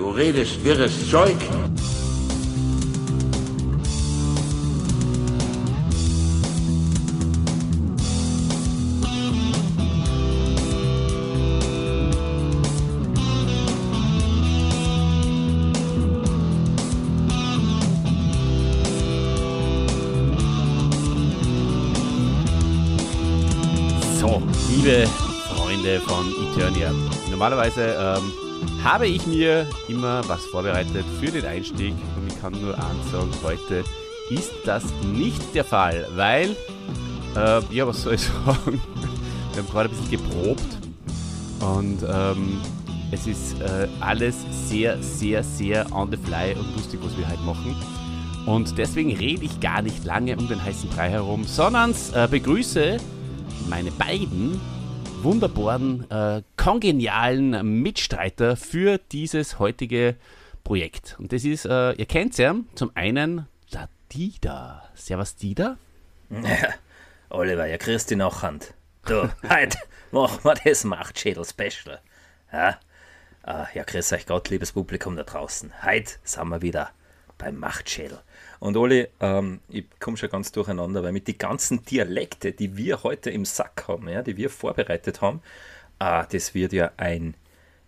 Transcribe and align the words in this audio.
Du 0.00 0.08
redest 0.08 0.64
wirres 0.64 1.10
Zeug. 1.10 1.36
So, 24.18 24.42
liebe 24.70 25.06
Freunde 25.54 26.00
von 26.00 26.24
Eternia. 26.54 26.90
Normalerweise 27.30 27.94
ähm, 28.00 28.49
habe 28.84 29.06
ich 29.06 29.26
mir 29.26 29.66
immer 29.88 30.26
was 30.28 30.44
vorbereitet 30.46 31.04
für 31.20 31.30
den 31.30 31.44
Einstieg 31.44 31.94
und 32.16 32.28
ich 32.28 32.40
kann 32.40 32.52
nur 32.60 32.72
sagen, 33.12 33.30
heute 33.42 33.84
ist 34.30 34.52
das 34.64 34.84
nicht 35.12 35.54
der 35.54 35.64
Fall, 35.64 36.06
weil, 36.14 36.56
äh, 37.36 37.60
ja, 37.70 37.86
was 37.86 38.02
soll 38.02 38.14
ich 38.14 38.20
sagen, 38.46 38.80
wir 39.52 39.62
haben 39.62 39.70
gerade 39.70 39.90
ein 39.90 39.96
bisschen 39.96 40.10
geprobt 40.10 40.78
und 41.60 41.98
ähm, 42.08 42.60
es 43.10 43.26
ist 43.26 43.60
äh, 43.60 43.88
alles 44.00 44.36
sehr, 44.68 45.02
sehr, 45.02 45.42
sehr 45.42 45.92
on 45.92 46.10
the 46.10 46.16
fly 46.16 46.54
und 46.54 46.74
lustig, 46.76 47.00
was 47.02 47.16
wir 47.18 47.28
heute 47.28 47.42
machen. 47.42 47.76
Und 48.46 48.78
deswegen 48.78 49.14
rede 49.14 49.44
ich 49.44 49.60
gar 49.60 49.82
nicht 49.82 50.04
lange 50.04 50.36
um 50.36 50.48
den 50.48 50.62
heißen 50.62 50.88
Brei 50.90 51.10
herum, 51.10 51.44
sondern 51.44 51.94
äh, 52.14 52.26
begrüße 52.28 52.96
meine 53.68 53.90
beiden 53.90 54.58
wunderbaren, 55.22 56.10
äh, 56.10 56.42
kongenialen 56.56 57.82
Mitstreiter 57.82 58.56
für 58.56 58.98
dieses 59.12 59.58
heutige 59.58 60.16
Projekt. 60.64 61.16
Und 61.18 61.32
das 61.32 61.44
ist, 61.44 61.66
äh, 61.66 61.92
ihr 61.92 62.06
kennt 62.06 62.38
ja, 62.38 62.54
zum 62.74 62.90
einen 62.94 63.46
der 63.72 63.88
Dida. 64.12 64.82
Servus 64.94 65.36
Dida. 65.36 65.76
Oliver, 67.30 67.66
ja, 67.66 67.76
grüß 67.76 68.06
dich 68.06 68.16
Nachhand. 68.16 68.74
Du, 69.06 69.28
heute 69.48 69.78
machen 70.10 70.40
wir 70.42 70.54
das 70.64 70.84
Machtschädel-Special. 70.84 72.00
Ja, 72.52 72.78
äh, 73.46 73.64
ja, 73.74 73.84
grüß 73.84 74.12
euch 74.12 74.26
Gott, 74.26 74.48
liebes 74.48 74.72
Publikum 74.72 75.16
da 75.16 75.22
draußen. 75.24 75.72
Heute 75.84 76.12
sind 76.24 76.48
wir 76.48 76.62
wieder 76.62 76.90
beim 77.40 77.58
Machtschädel. 77.58 78.20
Und 78.60 78.76
Oli, 78.76 79.08
ähm, 79.20 79.60
ich 79.68 79.86
komme 79.98 80.16
schon 80.16 80.28
ganz 80.28 80.52
durcheinander, 80.52 81.02
weil 81.02 81.12
mit 81.12 81.26
den 81.26 81.38
ganzen 81.38 81.82
Dialekte, 81.84 82.52
die 82.52 82.76
wir 82.76 83.02
heute 83.02 83.30
im 83.30 83.44
Sack 83.44 83.84
haben, 83.88 84.08
ja, 84.08 84.22
die 84.22 84.36
wir 84.36 84.50
vorbereitet 84.50 85.20
haben, 85.20 85.42
äh, 85.98 86.24
das 86.30 86.54
wird 86.54 86.72
ja 86.72 86.92
ein, 86.98 87.34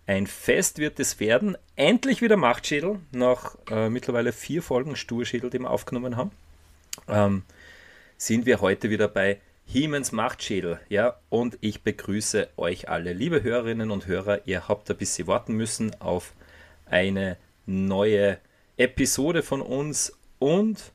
ein 0.07 0.27
Fest 0.27 0.79
wird 0.79 0.99
es 0.99 1.19
werden. 1.19 1.55
Endlich 1.75 2.21
wieder 2.21 2.35
Machtschädel, 2.35 2.99
nach 3.11 3.55
äh, 3.69 3.89
mittlerweile 3.89 4.33
vier 4.33 4.63
Folgen 4.63 4.95
Sturschädel, 4.95 5.49
die 5.49 5.59
wir 5.59 5.69
aufgenommen 5.69 6.17
haben. 6.17 6.31
Ähm, 7.07 7.43
sind 8.17 8.45
wir 8.45 8.61
heute 8.61 8.89
wieder 8.89 9.07
bei 9.07 9.39
Hiemens 9.65 10.11
Machtschädel, 10.11 10.79
ja, 10.89 11.17
und 11.29 11.57
ich 11.61 11.83
begrüße 11.83 12.49
euch 12.57 12.89
alle, 12.89 13.13
liebe 13.13 13.43
Hörerinnen 13.43 13.91
und 13.91 14.07
Hörer, 14.07 14.45
ihr 14.45 14.67
habt 14.67 14.89
ein 14.91 14.97
bisschen 14.97 15.27
warten 15.27 15.53
müssen 15.53 15.99
auf 16.01 16.33
eine 16.85 17.37
neue 17.65 18.39
Episode 18.77 19.43
von 19.43 19.61
uns 19.61 20.17
und 20.39 20.93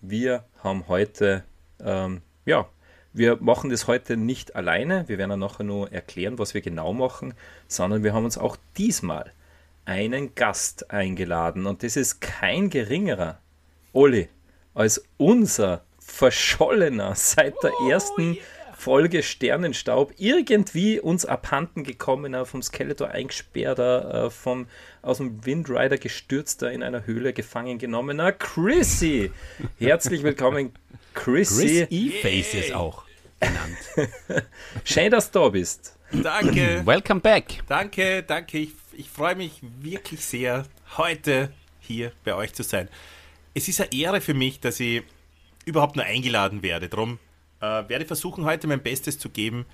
wir 0.00 0.44
haben 0.62 0.86
heute, 0.86 1.44
ähm, 1.80 2.22
ja, 2.44 2.68
wir 3.12 3.36
machen 3.40 3.70
das 3.70 3.86
heute 3.88 4.16
nicht 4.16 4.54
alleine, 4.54 5.08
wir 5.08 5.18
werden 5.18 5.30
ja 5.30 5.36
nachher 5.36 5.64
nur 5.64 5.92
erklären, 5.92 6.38
was 6.38 6.54
wir 6.54 6.60
genau 6.60 6.92
machen, 6.92 7.34
sondern 7.66 8.04
wir 8.04 8.12
haben 8.12 8.24
uns 8.24 8.38
auch 8.38 8.56
diesmal 8.76 9.32
einen 9.86 10.34
Gast 10.34 10.90
eingeladen. 10.90 11.66
Und 11.66 11.82
das 11.82 11.96
ist 11.96 12.20
kein 12.20 12.70
geringerer, 12.70 13.40
Oli, 13.92 14.28
als 14.74 15.02
unser 15.16 15.84
verschollener 15.98 17.14
seit 17.14 17.54
der 17.62 17.72
ersten 17.90 18.36
Folge 18.78 19.22
Sternenstaub 19.22 20.12
irgendwie 20.18 21.00
uns 21.00 21.24
abhanden 21.24 21.82
gekommener, 21.82 22.44
vom 22.44 22.62
Skeletor 22.62 23.08
eingesperrter, 23.08 24.26
äh, 24.26 24.30
vom 24.30 24.66
aus 25.02 25.16
dem 25.16 25.44
Windrider 25.46 25.96
gestürzter, 25.96 26.70
in 26.70 26.82
einer 26.82 27.06
Höhle 27.06 27.32
gefangen 27.32 27.78
genommener 27.78 28.32
Chrissy. 28.32 29.32
Herzlich 29.78 30.22
willkommen, 30.22 30.72
Chrissy. 31.14 31.86
Chris 31.86 31.90
E-Faces 31.90 32.72
auch 32.72 33.04
genannt. 33.40 34.46
Schön, 34.84 35.10
dass 35.10 35.30
du 35.30 35.40
da 35.40 35.48
bist. 35.48 35.96
Danke, 36.12 36.82
Welcome 36.86 37.20
back. 37.20 37.62
danke, 37.66 38.22
danke. 38.22 38.58
Ich, 38.58 38.72
ich 38.92 39.08
freue 39.08 39.36
mich 39.36 39.62
wirklich 39.80 40.24
sehr, 40.24 40.66
heute 40.98 41.50
hier 41.80 42.12
bei 42.24 42.34
euch 42.34 42.52
zu 42.52 42.62
sein. 42.62 42.88
Es 43.54 43.68
ist 43.68 43.80
eine 43.80 43.92
Ehre 43.92 44.20
für 44.20 44.34
mich, 44.34 44.60
dass 44.60 44.78
ich 44.80 45.02
überhaupt 45.64 45.96
nur 45.96 46.04
eingeladen 46.04 46.62
werde. 46.62 46.88
Darum 46.88 47.18
äh, 47.60 47.64
werde 47.64 48.02
ich 48.02 48.06
versuchen, 48.06 48.44
heute 48.44 48.66
mein 48.66 48.82
Bestes 48.82 49.18
zu 49.18 49.28
geben 49.28 49.66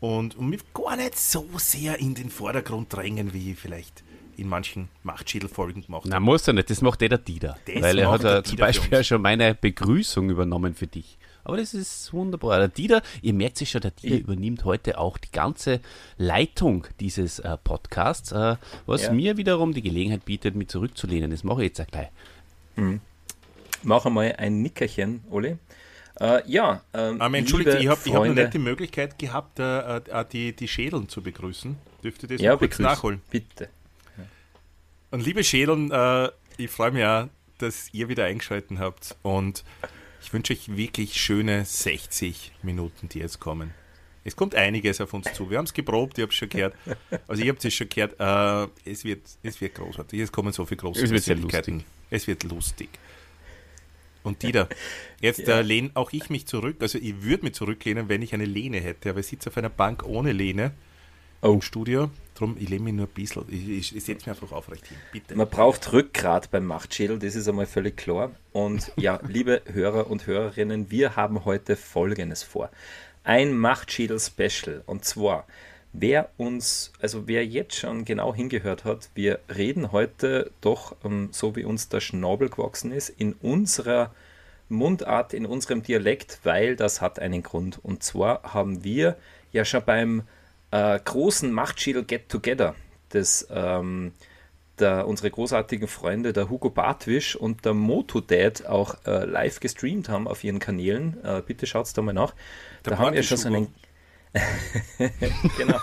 und, 0.00 0.36
und 0.36 0.48
mich 0.48 0.60
gar 0.74 0.96
nicht 0.96 1.16
so 1.18 1.46
sehr 1.56 1.98
in 1.98 2.14
den 2.14 2.30
Vordergrund 2.30 2.92
drängen, 2.92 3.32
wie 3.32 3.52
ich 3.52 3.58
vielleicht 3.58 4.02
in 4.36 4.48
manchen 4.48 4.88
Machtschädel-Folgen 5.04 5.82
gemacht 5.86 6.04
Na, 6.06 6.18
muss 6.18 6.46
er 6.48 6.54
nicht, 6.54 6.68
das 6.68 6.82
macht 6.82 7.02
eh 7.02 7.08
der 7.08 7.18
Dida. 7.18 7.56
Das 7.66 7.82
weil 7.82 7.98
er 7.98 8.10
hat 8.10 8.24
äh, 8.24 8.42
zum 8.42 8.58
Beispiel 8.58 9.04
schon 9.04 9.22
meine 9.22 9.54
Begrüßung 9.54 10.28
übernommen 10.28 10.74
für 10.74 10.86
dich. 10.88 11.16
Aber 11.44 11.58
das 11.58 11.74
ist 11.74 12.12
wunderbar. 12.12 12.58
Der 12.58 12.68
Dida, 12.68 13.02
ihr 13.22 13.34
merkt 13.34 13.58
sich 13.58 13.70
schon, 13.70 13.82
der 13.82 13.90
Dida 13.92 14.16
übernimmt 14.16 14.64
heute 14.64 14.98
auch 14.98 15.18
die 15.18 15.30
ganze 15.30 15.80
Leitung 16.16 16.86
dieses 17.00 17.38
äh, 17.38 17.56
Podcasts, 17.62 18.32
äh, 18.32 18.56
was 18.86 19.02
Ja. 19.04 19.12
mir 19.12 19.36
wiederum 19.36 19.72
die 19.74 19.82
Gelegenheit 19.82 20.24
bietet, 20.24 20.54
mich 20.56 20.68
zurückzulehnen. 20.68 21.30
Das 21.30 21.44
mache 21.44 21.62
ich 21.62 21.68
jetzt 21.68 21.80
auch 21.82 21.86
gleich. 21.86 22.08
Mach 23.82 24.06
einmal 24.06 24.34
ein 24.38 24.62
Nickerchen, 24.62 25.22
Oli. 25.30 25.58
Äh, 26.20 26.48
ja, 26.48 26.82
ähm, 26.92 27.20
Aber 27.20 27.36
entschuldigt, 27.36 27.78
liebe 27.78 27.82
ich 27.82 27.88
habe 27.88 28.18
hab 28.18 28.26
noch 28.26 28.34
nicht 28.34 28.54
die 28.54 28.58
Möglichkeit 28.58 29.18
gehabt, 29.18 29.58
äh, 29.58 29.96
äh, 29.96 30.24
die, 30.32 30.54
die 30.54 30.68
Schädeln 30.68 31.08
zu 31.08 31.22
begrüßen. 31.22 31.76
Dürfte 32.02 32.26
das 32.26 32.40
ja, 32.40 32.56
kurz 32.56 32.76
begrüß. 32.76 32.78
nachholen? 32.84 33.20
Bitte. 33.30 33.68
Und 35.10 35.24
liebe 35.24 35.42
Schädeln, 35.42 35.90
äh, 35.90 36.28
ich 36.56 36.70
freue 36.70 36.92
mich 36.92 37.04
auch, 37.04 37.28
dass 37.58 37.92
ihr 37.92 38.08
wieder 38.08 38.24
eingeschaltet 38.24 38.78
habt 38.78 39.16
und 39.22 39.64
ich 40.22 40.32
wünsche 40.32 40.52
euch 40.52 40.76
wirklich 40.76 41.20
schöne 41.20 41.64
60 41.64 42.52
Minuten, 42.62 43.08
die 43.08 43.18
jetzt 43.18 43.40
kommen. 43.40 43.74
Es 44.24 44.36
kommt 44.36 44.54
einiges 44.54 45.00
auf 45.00 45.12
uns 45.12 45.32
zu. 45.34 45.50
Wir 45.50 45.58
haben 45.58 45.66
es 45.66 45.74
geprobt, 45.74 46.16
ich 46.16 46.22
habe 46.22 46.30
es 46.30 46.36
schon 46.36 46.48
gehört. 46.48 46.74
Also 47.28 47.42
ich 47.42 47.48
habe 47.48 47.58
es 47.62 47.74
schon 47.74 47.88
gehört. 47.88 48.18
Äh, 48.18 48.90
es, 48.90 49.04
wird, 49.04 49.20
es 49.42 49.60
wird 49.60 49.74
großartig. 49.74 50.18
Es 50.18 50.32
kommen 50.32 50.52
so 50.52 50.64
viele 50.64 50.78
große 50.78 51.04
Es 51.04 51.10
wird 51.10 51.22
sehr 51.22 51.34
Persönlichkeiten. 51.34 51.84
Es 52.10 52.26
wird 52.26 52.42
lustig. 52.44 52.88
Und 54.24 54.42
Dieter, 54.42 54.68
jetzt 55.20 55.46
Ja. 55.46 55.60
äh, 55.60 55.62
lehne 55.62 55.90
auch 55.94 56.12
ich 56.12 56.30
mich 56.30 56.46
zurück. 56.46 56.76
Also 56.80 56.98
ich 56.98 57.22
würde 57.22 57.44
mich 57.44 57.54
zurücklehnen, 57.54 58.08
wenn 58.08 58.22
ich 58.22 58.34
eine 58.34 58.46
Lehne 58.46 58.80
hätte, 58.80 59.10
aber 59.10 59.20
ich 59.20 59.26
sitze 59.26 59.50
auf 59.50 59.56
einer 59.56 59.68
Bank 59.68 60.02
ohne 60.04 60.32
Lehne 60.32 60.72
Oh. 61.42 61.52
im 61.52 61.60
Studio. 61.62 62.10
Darum, 62.34 62.56
ich 62.58 62.70
lehne 62.70 62.84
mich 62.84 62.94
nur 62.94 63.06
ein 63.06 63.12
bisschen. 63.12 63.44
Ich, 63.48 63.68
ich, 63.68 63.96
ich 63.96 64.02
setze 64.04 64.26
mich 64.26 64.28
einfach 64.30 64.50
aufrecht 64.56 64.86
hin. 64.86 64.96
Bitte. 65.12 65.36
Man 65.36 65.46
braucht 65.48 65.92
Rückgrat 65.92 66.50
beim 66.50 66.64
Machtschädel, 66.64 67.18
das 67.18 67.34
ist 67.36 67.46
einmal 67.46 67.66
völlig 67.66 67.98
klar. 67.98 68.30
Und 68.52 68.90
ja, 68.96 69.20
liebe 69.28 69.60
Hörer 69.70 70.10
und 70.10 70.26
Hörerinnen, 70.26 70.90
wir 70.90 71.16
haben 71.16 71.44
heute 71.44 71.76
Folgendes 71.76 72.42
vor. 72.42 72.70
Ein 73.24 73.52
Machtschädel-Special. 73.58 74.82
Und 74.86 75.04
zwar, 75.04 75.46
wer 75.94 76.28
uns, 76.36 76.92
also 77.00 77.26
wer 77.26 77.46
jetzt 77.46 77.76
schon 77.76 78.04
genau 78.04 78.34
hingehört 78.34 78.84
hat, 78.84 79.08
wir 79.14 79.38
reden 79.54 79.92
heute 79.92 80.50
doch, 80.60 80.96
ähm, 81.04 81.28
so 81.32 81.56
wie 81.56 81.64
uns 81.64 81.88
der 81.88 82.00
Schnabel 82.00 82.50
gewachsen 82.50 82.92
ist, 82.92 83.08
in 83.08 83.32
unserer 83.34 84.12
Mundart, 84.68 85.32
in 85.32 85.46
unserem 85.46 85.82
Dialekt, 85.82 86.40
weil 86.42 86.76
das 86.76 87.00
hat 87.00 87.18
einen 87.18 87.42
Grund. 87.42 87.78
Und 87.82 88.02
zwar 88.02 88.42
haben 88.42 88.82
wir 88.82 89.16
ja 89.52 89.64
schon 89.64 89.84
beim 89.84 90.22
äh, 90.72 90.98
großen 90.98 91.52
Machtschädel 91.52 92.04
Get 92.04 92.28
Together, 92.28 92.74
das 93.10 93.46
ähm, 93.50 94.12
der, 94.80 95.06
unsere 95.06 95.30
großartigen 95.30 95.86
Freunde, 95.86 96.32
der 96.32 96.50
Hugo 96.50 96.70
Bartwisch 96.70 97.36
und 97.36 97.64
der 97.64 97.74
Motodad 97.74 98.66
auch 98.66 98.96
äh, 99.06 99.24
live 99.24 99.60
gestreamt 99.60 100.08
haben 100.08 100.26
auf 100.26 100.42
ihren 100.42 100.58
Kanälen. 100.58 101.22
Äh, 101.22 101.42
bitte 101.46 101.66
schaut's 101.66 101.92
da 101.92 102.02
mal 102.02 102.12
nach. 102.12 102.34
Der 102.84 102.94
da 102.94 102.98
haben 102.98 103.14
wir 103.14 103.22
schon 103.22 103.38
so 103.38 103.46
einen. 103.46 103.68
genau. 105.56 105.80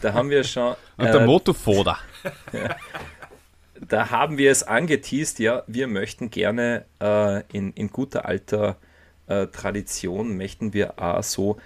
da 0.00 0.12
haben 0.12 0.30
wir 0.30 0.44
schon. 0.44 0.76
Und 0.96 1.06
der 1.06 1.22
äh, 1.22 1.26
Motofoder. 1.26 1.98
da 3.80 4.10
haben 4.10 4.38
wir 4.38 4.50
es 4.50 4.62
angeteased, 4.62 5.38
ja, 5.40 5.64
wir 5.66 5.86
möchten 5.86 6.30
gerne 6.30 6.84
äh, 7.00 7.42
in, 7.52 7.72
in 7.72 7.88
guter 7.88 8.26
alter 8.26 8.76
äh, 9.26 9.46
Tradition, 9.48 10.36
möchten 10.36 10.72
wir 10.72 10.98
auch 11.02 11.22
so 11.22 11.58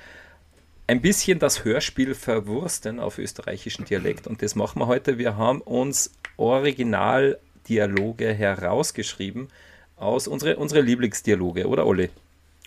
ein 0.86 1.02
bisschen 1.02 1.38
das 1.38 1.64
Hörspiel 1.64 2.14
verwursten 2.14 2.98
auf 2.98 3.18
österreichischen 3.18 3.84
Dialekt 3.84 4.26
und 4.26 4.42
das 4.42 4.54
machen 4.54 4.80
wir 4.80 4.86
heute. 4.86 5.18
Wir 5.18 5.36
haben 5.36 5.60
uns 5.60 6.12
Originaldialoge 6.38 8.32
herausgeschrieben 8.32 9.48
aus 9.96 10.26
unsere, 10.28 10.56
unsere 10.56 10.80
Lieblingsdialoge, 10.80 11.68
oder 11.68 11.86
Olli? 11.86 12.08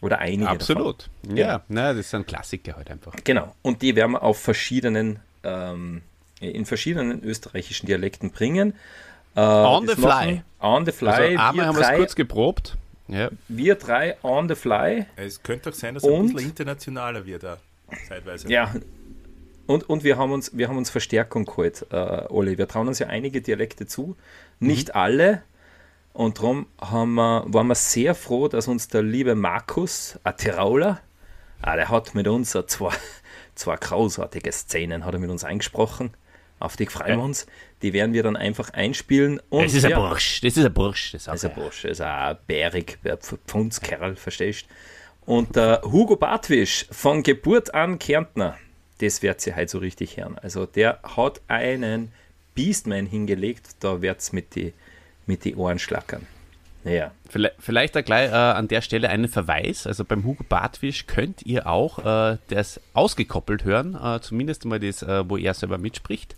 Oder 0.01 0.19
einige 0.19 0.43
davon. 0.43 0.57
Absolut. 0.57 1.09
Ja, 1.33 1.61
na, 1.67 1.93
das 1.93 2.07
ist 2.07 2.15
ein 2.15 2.25
Klassiker 2.25 2.75
heute 2.75 2.93
einfach. 2.93 3.13
Genau. 3.23 3.55
Und 3.61 3.81
die 3.81 3.95
werden 3.95 4.13
wir 4.13 4.23
auf 4.23 4.39
verschiedenen 4.39 5.19
ähm, 5.43 6.01
in 6.39 6.65
verschiedenen 6.65 7.23
österreichischen 7.23 7.85
Dialekten 7.85 8.31
bringen. 8.31 8.73
Äh, 9.35 9.41
on 9.41 9.87
the 9.87 9.95
fly. 9.95 10.41
On 10.59 10.85
the 10.85 10.91
fly. 10.91 11.09
Also 11.09 11.23
einmal 11.23 11.65
haben 11.67 11.77
wir 11.77 11.89
es 11.89 11.97
kurz 11.97 12.15
geprobt. 12.15 12.77
Ja. 13.07 13.29
Wir 13.47 13.75
drei 13.75 14.17
on 14.23 14.49
the 14.49 14.55
fly. 14.55 15.05
Es 15.15 15.43
könnte 15.43 15.69
auch 15.69 15.73
sein, 15.73 15.93
dass 15.93 16.03
es 16.03 16.09
ein 16.09 16.33
bisschen 16.33 16.49
internationaler 16.49 17.25
wird, 17.25 17.43
da, 17.43 17.57
zeitweise. 18.07 18.49
Ja, 18.49 18.73
und, 19.67 19.87
und 19.89 20.03
wir, 20.03 20.17
haben 20.17 20.31
uns, 20.31 20.57
wir 20.57 20.67
haben 20.67 20.77
uns 20.77 20.89
Verstärkung 20.89 21.45
geholt, 21.45 21.85
äh, 21.91 21.95
Olli. 22.29 22.57
Wir 22.57 22.67
trauen 22.67 22.87
uns 22.87 22.99
ja 22.99 23.07
einige 23.07 23.41
Dialekte 23.41 23.85
zu. 23.85 24.15
Nicht 24.59 24.89
mhm. 24.89 24.95
alle. 24.95 25.43
Und 26.13 26.37
darum 26.37 26.67
haben 26.79 27.15
wir, 27.15 27.45
waren 27.47 27.67
wir 27.67 27.75
sehr 27.75 28.15
froh, 28.15 28.47
dass 28.47 28.67
uns 28.67 28.87
der 28.87 29.01
liebe 29.01 29.35
Markus, 29.35 30.19
ein 30.23 30.35
Tiroler, 30.35 30.99
ah, 31.61 31.75
der 31.75 31.89
hat 31.89 32.13
mit 32.15 32.27
uns 32.27 32.51
zwei, 32.51 32.93
zwei 33.55 33.77
großartige 33.77 34.51
Szenen 34.51 35.05
hat 35.05 35.13
er 35.13 35.19
mit 35.19 35.29
uns 35.29 35.43
eingesprochen. 35.43 36.11
Auf 36.59 36.77
die 36.77 36.85
freuen 36.85 37.17
wir 37.17 37.23
uns. 37.23 37.47
Die 37.81 37.91
werden 37.91 38.13
wir 38.13 38.21
dann 38.21 38.35
einfach 38.35 38.69
einspielen. 38.71 39.41
Und 39.49 39.65
das 39.65 39.73
ist 39.73 39.85
ein 39.85 39.95
Bursch. 39.95 40.41
Das 40.41 40.57
ist 40.57 40.63
ein 40.65 40.73
Bursch. 40.73 41.11
Das, 41.11 41.27
ist 41.27 41.45
ein 41.45 41.53
Bursch. 41.55 41.81
Das 41.81 41.91
ist 41.91 42.01
ein 42.01 42.37
bärig, 42.45 42.99
Pfundskerl, 43.47 44.15
verstehst 44.15 44.67
Und 45.25 45.55
der 45.55 45.81
Hugo 45.83 46.15
Bartwisch 46.17 46.85
von 46.91 47.23
Geburt 47.23 47.73
an 47.73 47.97
Kärntner, 47.97 48.59
das 48.99 49.23
wird 49.23 49.41
sie 49.41 49.55
halt 49.55 49.71
so 49.71 49.79
richtig 49.79 50.17
hören. 50.17 50.37
Also 50.37 50.67
der 50.67 50.99
hat 51.01 51.41
einen 51.47 52.11
Beastman 52.53 53.07
hingelegt, 53.07 53.77
da 53.79 54.03
wird 54.03 54.19
es 54.19 54.31
mit 54.31 54.53
die, 54.53 54.73
mit 55.25 55.45
die 55.45 55.55
Ohren 55.55 55.79
schlackern. 55.79 56.25
Ja. 56.83 57.11
Vielleicht, 57.59 57.95
da 57.95 58.01
gleich 58.01 58.31
äh, 58.31 58.35
an 58.35 58.67
der 58.67 58.81
Stelle 58.81 59.09
einen 59.09 59.27
Verweis. 59.27 59.85
Also 59.85 60.03
beim 60.03 60.23
Hugo 60.23 60.43
Bartwisch 60.47 61.05
könnt 61.05 61.43
ihr 61.43 61.67
auch 61.67 61.99
äh, 61.99 62.37
das 62.47 62.81
ausgekoppelt 62.93 63.63
hören, 63.63 63.95
äh, 63.95 64.19
zumindest 64.21 64.65
mal 64.65 64.79
das, 64.79 65.03
äh, 65.03 65.29
wo 65.29 65.37
er 65.37 65.53
selber 65.53 65.77
mitspricht. 65.77 66.35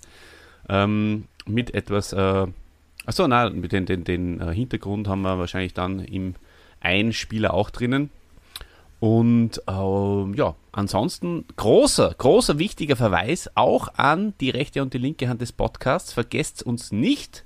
Ähm, 0.70 1.26
mit 1.46 1.74
etwas, 1.74 2.14
äh, 2.14 2.48
achso, 3.06 3.28
nein, 3.28 3.60
mit 3.60 3.72
den, 3.72 3.86
den, 3.86 4.04
den 4.04 4.42
äh, 4.42 4.54
Hintergrund 4.54 5.08
haben 5.08 5.22
wir 5.22 5.40
wahrscheinlich 5.40 5.74
dann 5.74 6.00
im 6.00 6.36
Einspieler 6.82 7.54
auch 7.54 7.70
drinnen. 7.70 8.10
Und 9.00 9.62
äh, 9.68 10.38
ja, 10.38 10.56
ansonsten 10.72 11.46
großer, 11.56 12.16
großer, 12.18 12.60
wichtiger 12.60 12.96
Verweis 12.96 13.50
auch 13.56 13.90
an 13.96 14.34
die 14.40 14.50
rechte 14.50 14.82
und 14.82 14.94
die 14.94 14.98
linke 14.98 15.28
Hand 15.28 15.42
des 15.42 15.52
Podcasts. 15.52 16.14
Vergesst 16.14 16.64
uns 16.64 16.92
nicht, 16.92 17.44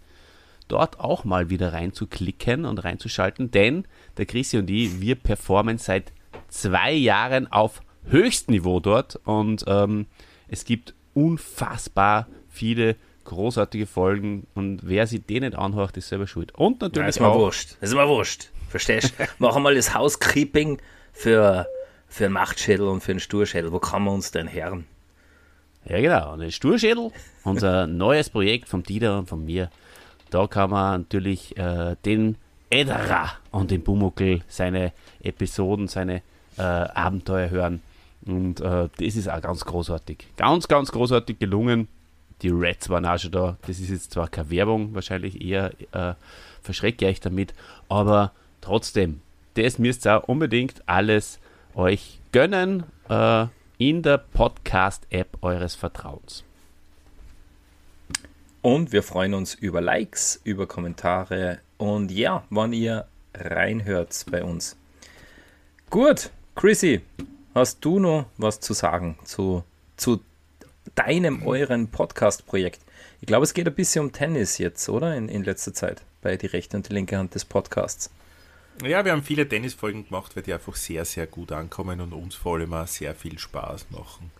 dort 0.67 0.99
auch 0.99 1.23
mal 1.23 1.49
wieder 1.49 1.73
reinzuklicken 1.73 2.65
und 2.65 2.83
reinzuschalten, 2.83 3.51
denn 3.51 3.85
der 4.17 4.25
Chrissy 4.25 4.57
und 4.57 4.69
ich, 4.69 4.99
wir 5.01 5.15
performen 5.15 5.77
seit 5.77 6.11
zwei 6.47 6.93
Jahren 6.93 7.51
auf 7.51 7.81
höchstem 8.05 8.53
Niveau 8.53 8.79
dort 8.79 9.19
und 9.25 9.63
ähm, 9.67 10.07
es 10.47 10.65
gibt 10.65 10.93
unfassbar 11.13 12.27
viele 12.49 12.95
großartige 13.25 13.85
Folgen 13.85 14.47
und 14.55 14.81
wer 14.83 15.05
sich 15.05 15.25
den 15.25 15.43
nicht 15.43 15.55
anhört, 15.55 15.97
ist 15.97 16.07
selber 16.07 16.27
schuld. 16.27 16.55
Und 16.55 16.81
natürlich 16.81 17.05
ja, 17.05 17.09
ist 17.09 17.19
mir 17.19 17.33
wurscht. 17.33 17.75
Das 17.81 17.89
ist 17.89 17.95
mir 17.95 18.07
wurscht. 18.07 18.49
Verstehst 18.69 19.13
du? 19.17 19.25
Machen 19.39 19.63
wir 19.63 19.73
das 19.73 19.93
Housekeeping 19.93 20.79
für, 21.11 21.67
für 22.07 22.25
einen 22.25 22.33
Machtschädel 22.33 22.87
und 22.87 23.01
für 23.01 23.11
einen 23.11 23.19
Sturschädel. 23.19 23.71
Wo 23.71 23.79
kann 23.79 24.03
man 24.03 24.15
uns 24.15 24.31
denn 24.31 24.51
hören? 24.51 24.85
Ja, 25.85 26.01
genau. 26.01 26.33
Und 26.33 26.39
den 26.39 26.51
Sturschädel, 26.51 27.11
unser 27.43 27.87
neues 27.87 28.29
Projekt 28.29 28.69
vom 28.69 28.83
Dieter 28.83 29.17
und 29.17 29.27
von 29.27 29.43
mir. 29.43 29.69
Da 30.29 30.47
kann 30.47 30.69
man 30.69 31.01
natürlich 31.01 31.57
äh, 31.57 31.95
den 32.05 32.37
Edera 32.69 33.31
und 33.51 33.71
den 33.71 33.81
Bumuckel 33.81 34.41
seine 34.47 34.91
Episoden, 35.21 35.87
seine 35.87 36.21
äh, 36.57 36.61
Abenteuer 36.61 37.49
hören. 37.49 37.81
Und 38.25 38.59
äh, 38.59 38.89
das 38.97 39.15
ist 39.15 39.29
auch 39.29 39.41
ganz 39.41 39.63
großartig. 39.63 40.27
Ganz, 40.35 40.67
ganz 40.67 40.91
großartig 40.91 41.39
gelungen. 41.39 41.87
Die 42.41 42.49
Reds 42.49 42.89
waren 42.89 43.05
auch 43.05 43.17
schon 43.17 43.31
da. 43.31 43.57
Das 43.65 43.79
ist 43.79 43.89
jetzt 43.89 44.11
zwar 44.11 44.27
keine 44.27 44.49
Werbung, 44.49 44.93
wahrscheinlich 44.93 45.41
eher 45.41 45.71
äh, 45.91 46.13
verschrecke 46.61 47.09
ich 47.09 47.19
damit, 47.19 47.53
aber 47.89 48.31
trotzdem, 48.61 49.21
das 49.55 49.79
müsst 49.79 50.05
ihr 50.05 50.17
auch 50.17 50.27
unbedingt 50.27 50.83
alles 50.85 51.39
euch 51.73 52.19
gönnen 52.31 52.83
äh, 53.09 53.45
in 53.77 54.03
der 54.03 54.17
Podcast-App 54.17 55.37
eures 55.41 55.75
Vertrauens. 55.75 56.43
Und 58.61 58.91
wir 58.91 59.03
freuen 59.03 59.33
uns 59.33 59.53
über 59.53 59.81
Likes, 59.81 60.41
über 60.43 60.67
Kommentare 60.67 61.59
und 61.77 62.11
ja, 62.11 62.43
wann 62.49 62.73
ihr 62.73 63.07
reinhört 63.33 64.25
bei 64.31 64.43
uns. 64.43 64.75
Gut, 65.89 66.31
Chrissy, 66.55 67.01
hast 67.53 67.85
du 67.85 67.99
noch 67.99 68.25
was 68.37 68.59
zu 68.59 68.73
sagen 68.73 69.17
zu, 69.23 69.63
zu 69.95 70.21
deinem, 70.95 71.43
euren 71.43 71.87
Podcast-Projekt? 71.87 72.81
Ich 73.21 73.27
glaube, 73.27 73.43
es 73.43 73.53
geht 73.53 73.67
ein 73.67 73.75
bisschen 73.75 74.05
um 74.05 74.11
Tennis 74.11 74.57
jetzt, 74.57 74.89
oder? 74.89 75.15
In, 75.15 75.29
in 75.29 75.43
letzter 75.43 75.73
Zeit 75.73 76.03
bei 76.21 76.35
die 76.35 76.47
rechte 76.47 76.77
und 76.77 76.89
die 76.89 76.93
linke 76.93 77.17
Hand 77.17 77.35
des 77.35 77.45
Podcasts. 77.45 78.09
Ja, 78.83 79.03
wir 79.05 79.11
haben 79.11 79.23
viele 79.23 79.47
Tennisfolgen 79.47 80.05
gemacht, 80.05 80.35
weil 80.35 80.43
die 80.43 80.53
einfach 80.53 80.75
sehr, 80.75 81.05
sehr 81.05 81.25
gut 81.25 81.51
ankommen 81.51 82.01
und 82.01 82.13
uns 82.13 82.35
vor 82.35 82.57
allem 82.57 82.73
auch 82.73 82.87
sehr 82.87 83.15
viel 83.15 83.39
Spaß 83.39 83.87
machen. 83.91 84.31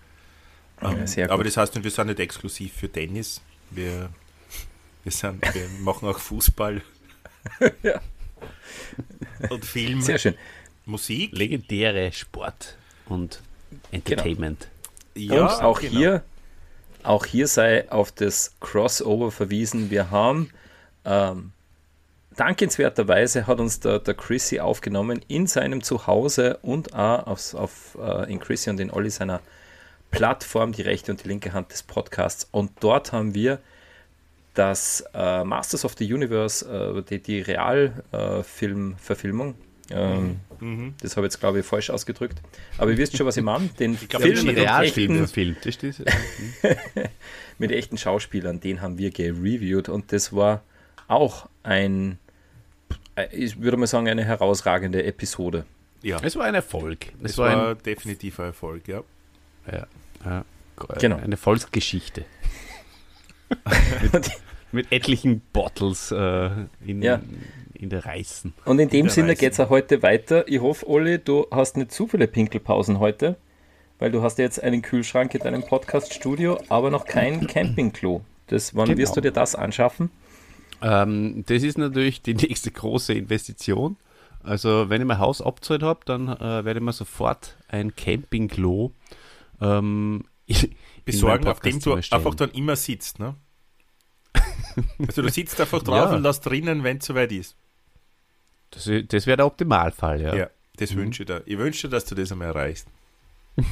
Ja, 0.81 0.91
ähm, 0.91 1.31
aber 1.31 1.43
das 1.43 1.57
heißt, 1.57 1.83
wir 1.83 1.89
sind 1.89 2.07
nicht 2.07 2.19
exklusiv 2.19 2.73
für 2.73 2.91
Tennis. 2.91 3.41
Wir, 3.69 4.09
wir, 5.03 5.11
sind, 5.11 5.41
wir 5.53 5.67
machen 5.79 6.07
auch 6.07 6.19
Fußball. 6.19 6.81
ja. 7.83 8.01
Und 9.49 9.65
Film. 9.65 10.01
Sehr 10.01 10.17
schön. 10.17 10.35
Musik. 10.85 11.31
Legendäre 11.33 12.11
Sport 12.11 12.77
und 13.07 13.41
Entertainment. 13.91 14.67
Genau. 15.13 15.35
Ja, 15.35 15.41
und 15.55 15.63
auch 15.63 15.79
genau. 15.79 15.97
hier, 15.97 16.23
auch 17.03 17.25
hier 17.25 17.47
sei 17.47 17.91
auf 17.91 18.11
das 18.11 18.53
Crossover 18.59 19.31
verwiesen. 19.31 19.89
Wir 19.89 20.11
haben 20.11 20.49
ähm, 21.05 21.51
dankenswerterweise 22.37 23.47
hat 23.47 23.59
uns 23.59 23.79
der, 23.79 23.99
der 23.99 24.13
Chrissy 24.13 24.59
aufgenommen 24.59 25.21
in 25.27 25.47
seinem 25.47 25.83
Zuhause 25.83 26.57
und 26.61 26.93
auch 26.93 27.27
auf, 27.27 27.53
auf, 27.53 27.97
uh, 27.99 28.23
in 28.23 28.39
Chrissy 28.39 28.69
und 28.69 28.79
in 28.79 28.91
Olli 28.91 29.09
seiner 29.09 29.41
Plattform, 30.12 30.71
die 30.71 30.81
rechte 30.81 31.12
und 31.12 31.21
die 31.24 31.27
linke 31.27 31.54
Hand 31.54 31.71
des 31.71 31.83
Podcasts. 31.83 32.48
Und 32.51 32.71
dort 32.80 33.12
haben 33.12 33.36
wir 33.36 33.59
das 34.54 35.04
uh, 35.13 35.44
Masters 35.44 35.83
of 35.86 35.94
the 35.98 36.12
Universe, 36.12 36.65
uh, 36.65 37.01
die, 37.01 37.21
die 37.21 37.42
Realfilm-Verfilmung. 37.42 39.54
Ähm, 39.89 40.42
mhm. 40.59 40.95
Das 41.01 41.15
habe 41.15 41.27
ich 41.27 41.33
jetzt, 41.33 41.39
glaube 41.39 41.59
ich, 41.59 41.65
falsch 41.65 41.89
ausgedrückt. 41.89 42.42
Aber 42.77 42.92
ihr 42.92 42.98
wisst 42.98 43.15
schon, 43.15 43.25
was 43.25 43.38
ich 43.38 43.44
meine. 43.44 43.69
Den 43.80 43.94
ich 43.94 44.09
glaub, 44.09 44.21
Film 44.21 44.45
mit 44.45 44.57
echten, 44.57 45.25
Film. 45.27 45.56
mit 47.57 47.71
echten 47.71 47.98
Schauspielern, 47.98 48.59
den 48.59 48.81
haben 48.81 48.98
wir 48.98 49.12
gereviewt 49.12 49.88
und 49.89 50.12
das 50.12 50.33
war 50.33 50.62
auch 51.07 51.48
ein 51.63 52.19
äh, 53.18 53.28
ich 53.31 53.59
würde 53.59 53.78
mal 53.78 53.87
sagen, 53.87 54.07
eine 54.07 54.23
herausragende 54.23 55.04
Episode. 55.04 55.66
Ja. 56.04 56.19
Es 56.21 56.35
war 56.35 56.45
ein 56.45 56.56
Erfolg. 56.56 57.07
Es, 57.23 57.31
es 57.31 57.37
war, 57.37 57.56
war 57.56 57.69
ein, 57.71 57.83
definitiv 57.83 58.40
ein 58.40 58.47
Erfolg, 58.47 58.87
ja. 58.87 59.04
Ja, 59.71 59.88
ja. 60.26 60.45
Genau. 61.00 61.18
Eine 61.18 61.38
Volksgeschichte. 61.38 62.26
mit, 64.12 64.30
mit, 64.71 64.92
etlichen 64.92 65.42
Bottles 65.54 66.12
äh, 66.12 66.50
in, 66.86 67.02
ja. 67.02 67.21
in 67.74 67.90
der 67.90 68.06
Reißen. 68.06 68.54
Und 68.66 68.80
in 68.80 68.90
dem 68.90 69.06
in 69.06 69.09
Sinne 69.09 69.36
geht 69.36 69.54
es 69.54 69.59
auch 69.59 69.69
heute 69.69 70.04
weiter. 70.04 70.47
Ich 70.47 70.62
hoffe, 70.62 70.88
Olli, 70.88 71.18
du 71.19 71.47
hast 71.50 71.78
nicht 71.78 71.92
zu 71.92 72.07
viele 72.07 72.28
Pinkelpausen 72.28 73.00
heute, 73.00 73.38
weil 74.00 74.12
du 74.12 74.21
hast 74.21 74.38
jetzt 74.38 74.62
einen 74.62 74.81
Kühlschrank 74.81 75.33
in 75.33 75.42
deinem 75.42 75.64
Podcast-Studio, 75.64 76.59
aber 76.69 76.92
noch 76.92 77.06
kein 77.06 77.47
Campingklo. 77.47 78.21
Das, 78.47 78.76
wann 78.76 78.88
genau. 78.88 78.97
wirst 79.00 79.16
du 79.16 79.21
dir 79.21 79.31
das 79.31 79.56
anschaffen? 79.56 80.12
Ähm, 80.81 81.44
das 81.47 81.64
ist 81.64 81.78
natürlich 81.78 82.21
die 82.21 82.33
nächste 82.36 82.71
große 82.71 83.14
Investition. 83.14 83.97
Also 84.44 84.90
wenn 84.90 85.02
ich 85.02 85.07
mein 85.07 85.19
Haus 85.19 85.42
abgezahlt 85.42 85.83
habe, 85.83 86.02
dann 86.06 86.28
äh, 86.28 86.66
werde 86.66 86.80
ich 86.80 86.86
mir 86.86 86.94
sofort 86.94 87.57
ein 87.68 87.95
Campingklo 87.95 88.92
ähm, 89.61 90.23
besorgen, 91.06 91.47
auf 91.47 91.59
dem 91.59 91.80
du 91.80 91.94
einfach 91.94 92.35
dann 92.35 92.52
immer 92.52 92.76
sitzt. 92.76 93.19
Ne? 93.19 93.35
also 94.99 95.21
du 95.21 95.30
sitzt 95.30 95.59
einfach 95.59 95.81
drauf 95.81 96.11
ja. 96.11 96.16
und 96.16 96.23
lässt 96.23 96.45
drinnen, 96.45 96.83
wenn 96.83 96.97
es 96.97 97.06
soweit 97.06 97.31
ist. 97.31 97.56
Das, 98.71 98.90
das 99.07 99.28
wäre 99.28 99.37
der 99.37 99.45
Optimalfall, 99.45 100.21
ja. 100.21 100.35
Ja, 100.35 100.49
das 100.78 100.92
mhm. 100.92 100.97
wünsche 100.97 101.23
ich 101.23 101.28
dir. 101.28 101.44
Ich 101.45 101.57
wünsche 101.57 101.87
dir, 101.87 101.92
dass 101.92 102.06
du 102.06 102.16
das 102.16 102.31
einmal 102.31 102.49
erreichst. 102.49 102.87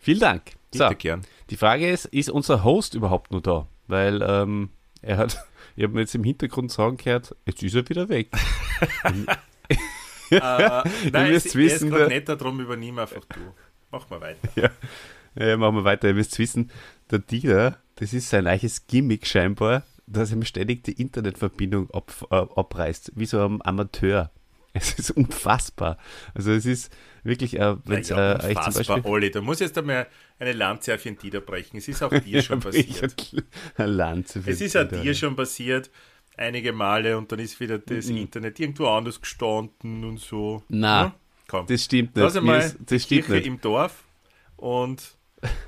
Vielen 0.00 0.20
Dank. 0.20 0.52
Bitte 0.70 0.88
so, 0.88 0.96
gern. 0.96 1.22
Die 1.50 1.56
Frage 1.56 1.90
ist, 1.90 2.06
ist 2.06 2.30
unser 2.30 2.64
Host 2.64 2.94
überhaupt 2.94 3.30
nur 3.30 3.42
da? 3.42 3.68
Weil 3.86 4.22
ähm, 4.22 4.70
er 5.02 5.18
hat, 5.18 5.46
ich 5.76 5.84
habe 5.84 5.94
mir 5.94 6.00
jetzt 6.00 6.14
im 6.14 6.24
Hintergrund 6.24 6.72
sagen 6.72 6.96
gehört, 6.96 7.36
jetzt 7.46 7.62
ist 7.62 7.74
er 7.74 7.88
wieder 7.88 8.08
weg. 8.08 8.30
äh, 10.30 10.40
nein, 10.40 10.84
ihr 11.14 11.32
müsst 11.32 11.54
wissen, 11.54 11.92
er 11.92 12.02
ist 12.02 12.08
netter, 12.08 12.36
darum 12.36 12.60
übernehme 12.60 13.02
einfach 13.02 13.24
du. 13.26 13.40
Mach 13.94 14.10
mal 14.10 14.20
weiter. 14.20 14.48
Ja. 14.56 14.70
ja, 15.36 15.56
machen 15.56 15.76
wir 15.76 15.84
weiter. 15.84 16.08
Ihr 16.08 16.14
müsst 16.14 16.36
wissen, 16.38 16.70
der 17.10 17.20
Dieter, 17.20 17.78
das 17.96 18.12
ist 18.12 18.28
sein 18.28 18.46
eiches 18.48 18.86
Gimmick 18.88 19.24
scheinbar, 19.26 19.84
dass 20.06 20.30
er 20.32 20.36
mir 20.36 20.46
ständig 20.46 20.82
die 20.84 21.00
Internetverbindung 21.00 21.90
ab, 21.92 22.12
äh, 22.30 22.34
abreißt, 22.34 23.12
wie 23.14 23.26
so 23.26 23.44
ein 23.44 23.64
Amateur. 23.64 24.30
Es 24.76 24.98
ist 24.98 25.12
unfassbar. 25.12 25.98
Also 26.34 26.50
es 26.50 26.66
ist 26.66 26.92
wirklich, 27.22 27.60
äh, 27.60 27.76
wenn 27.84 28.00
es 28.00 28.08
Ja, 28.08 28.32
äh, 28.32 28.48
unfassbar, 28.56 29.06
Olli, 29.06 29.30
da 29.30 29.40
muss 29.40 29.60
jetzt 29.60 29.78
einmal 29.78 30.08
eine 30.40 30.52
Lanze 30.52 30.92
auf 30.92 31.02
den 31.04 31.16
Dieter 31.16 31.40
brechen. 31.40 31.76
Es 31.76 31.86
ist 31.86 32.02
auch 32.02 32.10
dir 32.10 32.42
schon 32.42 32.58
passiert. 32.58 33.14
eine 33.76 33.86
Lanze 33.92 34.42
für 34.42 34.50
Es 34.50 34.60
ist 34.60 34.76
auch 34.76 34.88
dir 34.88 35.14
schon 35.14 35.36
passiert, 35.36 35.92
einige 36.36 36.72
Male, 36.72 37.16
und 37.16 37.30
dann 37.30 37.38
ist 37.38 37.60
wieder 37.60 37.78
das 37.78 38.08
Internet 38.08 38.58
irgendwo 38.58 38.88
anders 38.88 39.20
gestanden 39.20 40.02
und 40.02 40.18
so. 40.18 40.64
Na, 40.68 41.02
Ja? 41.02 41.14
Komm. 41.54 41.68
Das 41.68 41.84
stimmt 41.84 42.16
Lass 42.16 42.34
nicht. 42.34 42.42
Mir 42.42 42.52
einmal 42.52 42.66
ist, 42.66 42.76
das 42.80 43.02
stimmt 43.04 43.26
Kirche 43.26 43.32
nicht. 43.34 43.46
im 43.46 43.60
Dorf 43.60 44.02
und 44.56 45.00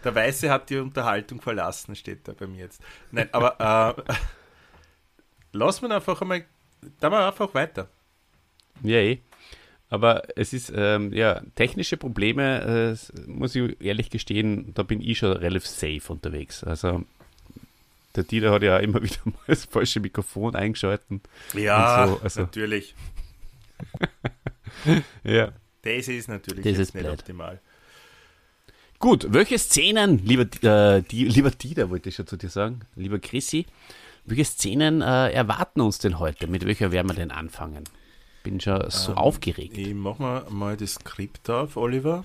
der 0.02 0.12
Weiße 0.16 0.50
hat 0.50 0.68
die 0.68 0.78
Unterhaltung 0.78 1.40
verlassen, 1.40 1.94
steht 1.94 2.26
da 2.26 2.32
bei 2.32 2.48
mir 2.48 2.64
jetzt. 2.64 2.82
Nein, 3.12 3.28
aber 3.30 3.94
äh, 4.08 4.12
lass 5.52 5.82
man 5.82 5.92
einfach 5.92 6.20
einmal, 6.20 6.44
da 6.98 7.08
mal 7.08 7.28
einfach 7.28 7.54
weiter. 7.54 7.88
Ja, 8.82 8.96
eh. 8.96 9.20
Aber 9.88 10.24
es 10.34 10.52
ist, 10.52 10.72
ähm, 10.74 11.12
ja, 11.12 11.40
technische 11.54 11.96
Probleme, 11.96 12.96
äh, 12.98 13.30
muss 13.30 13.54
ich 13.54 13.80
ehrlich 13.80 14.10
gestehen, 14.10 14.74
da 14.74 14.82
bin 14.82 15.00
ich 15.00 15.18
schon 15.18 15.30
relativ 15.36 15.68
safe 15.68 16.12
unterwegs. 16.12 16.64
Also, 16.64 17.04
der 18.16 18.24
Dieter 18.24 18.50
hat 18.50 18.64
ja 18.64 18.78
immer 18.78 19.00
wieder 19.04 19.20
mal 19.24 19.34
das 19.46 19.66
falsche 19.66 20.00
Mikrofon 20.00 20.56
eingeschalten. 20.56 21.20
Ja, 21.54 22.08
so, 22.08 22.20
also- 22.24 22.40
natürlich. 22.40 22.96
Ja. 25.24 25.52
Das 25.86 26.08
ist 26.08 26.28
natürlich 26.28 26.64
Das 26.64 26.78
ist 26.78 26.94
nicht 26.94 27.02
blöd. 27.04 27.18
optimal. 27.20 27.60
Gut, 28.98 29.26
welche 29.30 29.58
Szenen, 29.58 30.24
lieber, 30.24 30.42
äh, 30.64 31.02
die, 31.02 31.24
lieber 31.26 31.50
Dieter, 31.50 31.90
wollte 31.90 32.08
ich 32.08 32.14
schon 32.14 32.26
zu 32.26 32.36
dir 32.36 32.48
sagen, 32.48 32.80
lieber 32.94 33.18
Chrissy, 33.18 33.66
welche 34.24 34.44
Szenen 34.44 35.02
äh, 35.02 35.30
erwarten 35.32 35.80
uns 35.82 35.98
denn 35.98 36.18
heute? 36.18 36.46
Mit 36.46 36.64
welcher 36.66 36.92
werden 36.92 37.08
wir 37.08 37.14
denn 37.14 37.30
anfangen? 37.30 37.84
Bin 38.42 38.58
schon 38.60 38.90
so 38.90 39.12
Ähm, 39.12 39.18
aufgeregt. 39.18 39.76
Ich 39.76 39.92
mache 39.94 40.22
mal, 40.22 40.46
mal 40.50 40.76
das 40.76 40.94
Skript 40.94 41.50
auf, 41.50 41.76
Oliver, 41.76 42.24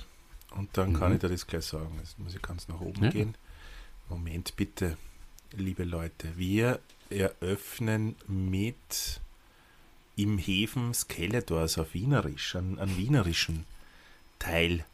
und 0.56 0.70
dann 0.78 0.94
kann 0.94 1.10
Mhm. 1.10 1.16
ich 1.16 1.22
dir 1.22 1.30
das 1.30 1.46
gleich 1.46 1.66
sagen. 1.66 1.98
Jetzt 2.00 2.18
muss 2.20 2.34
ich 2.34 2.42
ganz 2.42 2.68
nach 2.70 2.80
oben 2.80 3.04
Ja. 3.04 3.10
gehen. 3.10 3.36
Moment 4.08 4.56
bitte, 4.56 4.98
liebe 5.56 5.84
Leute. 5.84 6.30
Wir 6.38 6.80
eröffnen 7.10 8.16
mit 8.28 9.20
im 10.22 10.38
Häfen 10.38 10.94
Skeletors 10.94 11.78
auf 11.78 11.94
Wienerisch, 11.94 12.56
an, 12.56 12.78
an 12.80 12.98
wienerischen 12.98 13.66
Teil 14.40 14.86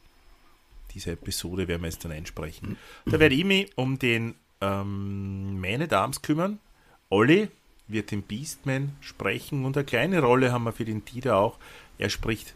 dieser 0.94 1.12
Episode 1.12 1.68
werden 1.68 1.82
wir 1.82 1.88
jetzt 1.88 2.04
dann 2.04 2.12
einsprechen. 2.12 2.76
Da 3.06 3.20
werde 3.20 3.34
ich 3.34 3.44
mich 3.44 3.70
um 3.76 3.98
den 3.98 4.34
ähm, 4.60 5.60
Man 5.60 5.82
at 5.82 5.92
Arms 5.92 6.22
kümmern. 6.22 6.58
Olli 7.10 7.48
wird 7.88 8.10
den 8.10 8.22
Beastman 8.22 8.96
sprechen 9.00 9.64
und 9.64 9.76
eine 9.76 9.84
kleine 9.84 10.20
Rolle 10.20 10.52
haben 10.52 10.64
wir 10.64 10.72
für 10.72 10.84
den 10.84 11.04
Dieter 11.04 11.36
auch. 11.36 11.58
Er 11.98 12.10
spricht 12.10 12.54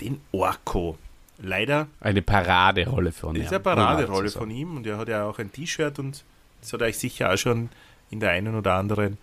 den 0.00 0.20
Orko. 0.32 0.98
Leider 1.42 1.88
Eine 2.00 2.20
Paraderolle 2.20 3.12
von 3.12 3.34
ist 3.34 3.44
ihm. 3.44 3.48
eine 3.48 3.60
Paraderolle 3.60 4.30
von 4.30 4.50
ihm 4.50 4.76
und 4.76 4.86
er 4.86 4.98
hat 4.98 5.08
ja 5.08 5.24
auch 5.24 5.38
ein 5.38 5.50
T-Shirt 5.50 5.98
und 5.98 6.22
das 6.60 6.72
hat 6.74 6.82
euch 6.82 6.98
sicher 6.98 7.32
auch 7.32 7.38
schon 7.38 7.70
in 8.10 8.20
der 8.20 8.32
einen 8.32 8.54
oder 8.54 8.74
anderen 8.74 9.16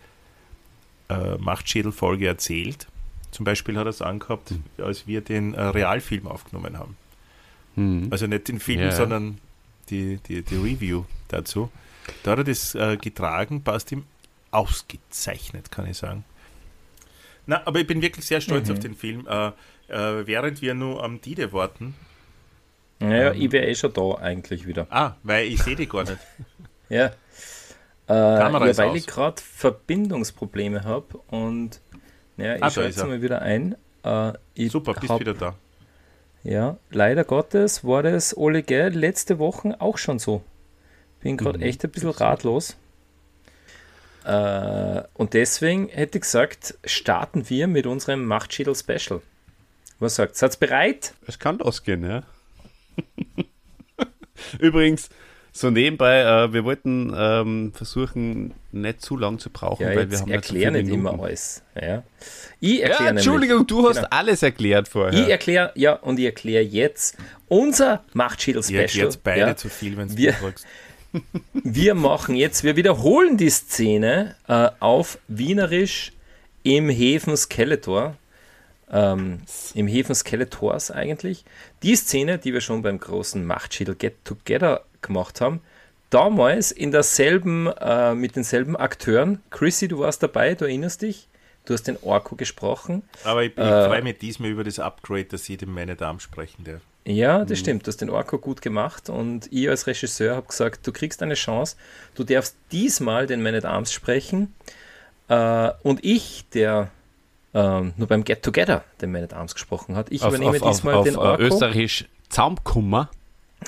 äh, 1.09 1.37
Machtschädel-Folge 1.37 2.27
erzählt. 2.27 2.87
Zum 3.31 3.43
Beispiel 3.45 3.77
hat 3.77 3.85
er 3.85 3.89
es 3.89 4.01
angehabt, 4.01 4.49
Hm. 4.51 4.63
als 4.77 5.05
wir 5.07 5.21
den 5.21 5.53
äh, 5.53 5.61
Realfilm 5.61 6.27
aufgenommen 6.27 6.77
haben. 6.79 6.97
Mhm. 7.75 8.07
Also 8.09 8.25
nicht 8.27 8.47
den 8.47 8.59
Film, 8.59 8.79
ja. 8.79 8.91
sondern 8.91 9.37
die, 9.89 10.17
die, 10.27 10.41
die 10.41 10.55
Review 10.55 11.03
dazu. 11.27 11.69
Da 12.23 12.31
hat 12.31 12.39
er 12.39 12.43
das 12.45 12.73
äh, 12.73 12.97
getragen, 12.97 13.63
passt 13.63 13.91
ihm 13.91 14.05
ausgezeichnet, 14.51 15.71
kann 15.71 15.85
ich 15.87 15.97
sagen. 15.97 16.23
Na, 17.45 17.61
aber 17.65 17.79
ich 17.79 17.87
bin 17.87 18.01
wirklich 18.01 18.25
sehr 18.25 18.41
stolz 18.41 18.67
Mhm. 18.67 18.73
auf 18.73 18.79
den 18.79 18.95
Film. 18.95 19.27
Äh, 19.27 19.47
äh, 19.89 20.25
während 20.27 20.61
wir 20.61 20.73
nur 20.73 21.03
am 21.03 21.21
Dide 21.21 21.53
warten. 21.53 21.95
Naja, 22.99 23.31
Ähm. 23.31 23.41
ich 23.41 23.51
wäre 23.51 23.67
eh 23.67 23.75
schon 23.75 23.93
da 23.93 24.15
eigentlich 24.15 24.65
wieder. 24.67 24.87
Ah, 24.89 25.15
weil 25.23 25.47
ich 25.47 25.61
sehe 25.61 25.75
die 25.75 25.87
gar 25.87 26.03
nicht. 26.03 26.17
Ja. 26.89 27.11
Äh, 28.07 28.13
Kamera 28.13 28.67
ja, 28.67 28.77
weil 28.77 28.89
aus. 28.89 28.97
ich 28.97 29.07
gerade 29.07 29.41
Verbindungsprobleme 29.41 30.83
habe 30.83 31.17
und 31.27 31.81
ja, 32.37 32.55
ich 32.55 32.63
Ah, 32.63 32.69
er. 33.03 33.07
mal 33.07 33.21
wieder 33.21 33.41
ein. 33.41 33.75
Äh, 34.03 34.33
ich 34.53 34.71
Super, 34.71 34.93
bist 34.93 35.09
hab- 35.11 35.19
wieder 35.19 35.33
da. 35.33 35.55
Ja, 36.43 36.77
leider 36.91 37.23
Gottes 37.25 37.83
war 37.83 38.03
das, 38.03 38.35
Ole, 38.37 38.63
gell, 38.63 38.93
letzte 38.93 39.39
Woche 39.39 39.75
auch 39.79 39.97
schon 39.97 40.19
so. 40.19 40.41
Bin 41.19 41.35
gerade 41.35 41.57
Mhm. 41.57 41.63
echt 41.65 41.83
ein 41.83 41.89
bisschen 41.91 42.11
ratlos. 42.11 42.77
Äh, 44.23 45.03
und 45.15 45.33
deswegen 45.33 45.89
hätte 45.89 46.17
ich 46.19 46.21
gesagt, 46.21 46.77
starten 46.85 47.49
wir 47.49 47.67
mit 47.67 47.85
unserem 47.87 48.25
Machtschädel-Special. 48.25 49.21
Was 49.99 50.15
sagt 50.15 50.35
Seid 50.35 50.55
ihr 50.55 50.59
bereit? 50.59 51.13
Es 51.27 51.39
kann 51.39 51.57
losgehen, 51.57 52.05
ja. 52.05 52.23
Übrigens, 54.59 55.09
so 55.59 55.69
nebenbei, 55.71 56.21
äh, 56.21 56.53
wir 56.53 56.63
wollten 56.63 57.13
ähm, 57.17 57.71
versuchen, 57.73 58.53
nicht 58.71 59.01
zu 59.01 59.17
lang 59.17 59.39
zu 59.39 59.49
brauchen, 59.49 59.83
Ja, 59.83 59.89
weil 59.89 59.95
wir 59.97 60.03
jetzt 60.03 60.21
haben 60.21 60.29
nicht 60.31 60.45
so 60.45 60.53
erklär 60.55 60.71
viele 60.71 60.83
nicht 60.83 60.93
immer 60.93 61.19
alles. 61.21 61.63
Ja. 61.75 62.03
Ich 62.59 62.81
erkläre 62.81 62.91
Ja, 62.91 62.99
nämlich- 63.11 63.25
Entschuldigung, 63.25 63.67
du 63.67 63.89
hast 63.89 63.95
Genau. 63.97 64.07
alles 64.11 64.43
erklärt 64.43 64.87
vorher. 64.87 65.19
Ich 65.19 65.29
erkläre, 65.29 65.71
ja, 65.75 65.93
und 65.93 66.19
ich 66.19 66.25
erkläre 66.25 66.63
jetzt 66.63 67.17
unser 67.47 67.93
Ihr 67.93 67.99
Machtschädel-Special. 68.13 68.81
erklärt 68.81 69.19
beide 69.23 69.39
ja. 69.41 69.55
zu 69.55 69.69
viel, 69.69 69.97
wenn 69.97 70.15
Wir- 70.17 70.33
du 70.33 70.39
drückst. 70.39 70.65
Wir 71.53 71.95
machen 71.95 72.35
jetzt, 72.35 72.63
wir 72.63 72.75
wiederholen 72.75 73.37
die 73.37 73.49
Szene 73.49 74.35
äh, 74.47 74.69
auf 74.79 75.17
Wienerisch 75.27 76.11
im 76.63 76.89
Häfen 76.89 77.35
Skeletor. 77.37 78.15
Ähm, 78.91 79.39
Im 79.73 79.87
Häfen 79.87 80.15
Skeletors 80.15 80.91
eigentlich. 80.91 81.43
Die 81.83 81.95
Szene, 81.95 82.37
die 82.37 82.53
wir 82.53 82.61
schon 82.61 82.83
beim 82.83 82.99
großen 82.99 83.45
Machtschädel 83.45 83.95
Get 83.95 84.23
Together 84.23 84.81
gemacht 85.07 85.41
haben. 85.41 85.61
Damals 86.09 86.71
in 86.71 86.91
derselben, 86.91 87.67
äh, 87.67 88.13
mit 88.15 88.35
denselben 88.35 88.77
Akteuren. 88.77 89.41
Chrissy, 89.49 89.87
du 89.87 89.99
warst 89.99 90.23
dabei, 90.23 90.55
du 90.55 90.65
erinnerst 90.65 91.01
dich. 91.01 91.27
Du 91.65 91.73
hast 91.73 91.83
den 91.83 91.97
Orko 92.01 92.37
gesprochen. 92.37 93.03
Aber 93.25 93.43
ich, 93.43 93.51
ich 93.51 93.57
Äh, 93.57 93.87
freue 93.87 94.01
mich 94.01 94.19
diesmal 94.19 94.49
über 94.51 94.63
das 94.63 94.79
Upgrade, 94.79 95.25
dass 95.25 95.49
ich 95.49 95.57
den 95.57 95.73
meine 95.73 95.97
Damen 95.97 96.21
sprechen 96.21 96.63
darf. 96.63 96.79
Ja, 97.03 97.39
Mhm. 97.39 97.47
das 97.47 97.59
stimmt. 97.59 97.85
Du 97.85 97.89
hast 97.89 97.99
den 97.99 98.09
Orko 98.09 98.37
gut 98.37 98.61
gemacht 98.61 99.09
und 99.09 99.51
ich 99.51 99.67
als 99.69 99.85
Regisseur 99.85 100.35
habe 100.37 100.47
gesagt, 100.47 100.87
du 100.87 100.93
kriegst 100.93 101.21
eine 101.21 101.33
Chance. 101.33 101.75
Du 102.15 102.23
darfst 102.23 102.55
diesmal 102.71 103.27
den 103.27 103.41
Man 103.43 103.53
at 103.53 103.65
Arms 103.65 103.91
sprechen 103.91 104.53
äh, 105.27 105.71
und 105.83 106.03
ich, 106.05 106.45
der 106.53 106.89
ähm, 107.53 107.93
nur 107.97 108.07
beim 108.07 108.23
Get 108.23 108.43
Together 108.43 108.83
den 109.01 109.11
Man 109.11 109.23
at 109.23 109.33
Arms 109.33 109.53
gesprochen 109.53 109.95
hat, 109.97 110.07
ich 110.09 110.21
auf, 110.23 110.29
übernehme 110.33 110.61
auf, 110.61 110.71
diesmal 110.71 110.93
auf 110.95 111.03
den 111.05 111.15
äh, 111.15 111.17
Orko. 111.17 111.43
österreichisch 111.43 112.05
Zaumkummer. 112.29 113.09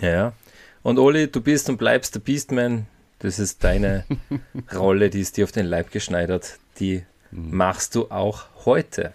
Ja, 0.02 0.10
ja. 0.10 0.34
Und 0.84 0.98
Oli, 1.00 1.28
du 1.30 1.42
bist 1.42 1.70
und 1.70 1.78
bleibst 1.78 2.16
der 2.16 2.20
Beastman. 2.22 2.88
Das 3.20 3.38
ist 3.40 3.64
deine 3.64 4.06
Rolle, 4.74 5.10
die 5.10 5.20
ist 5.22 5.38
dir 5.38 5.44
auf 5.44 5.52
den 5.52 5.66
Leib 5.66 5.92
geschneidert. 5.92 6.58
Die 6.80 7.04
Mhm. 7.32 7.56
machst 7.58 7.94
du 7.94 8.10
auch 8.10 8.46
heute. 8.66 9.14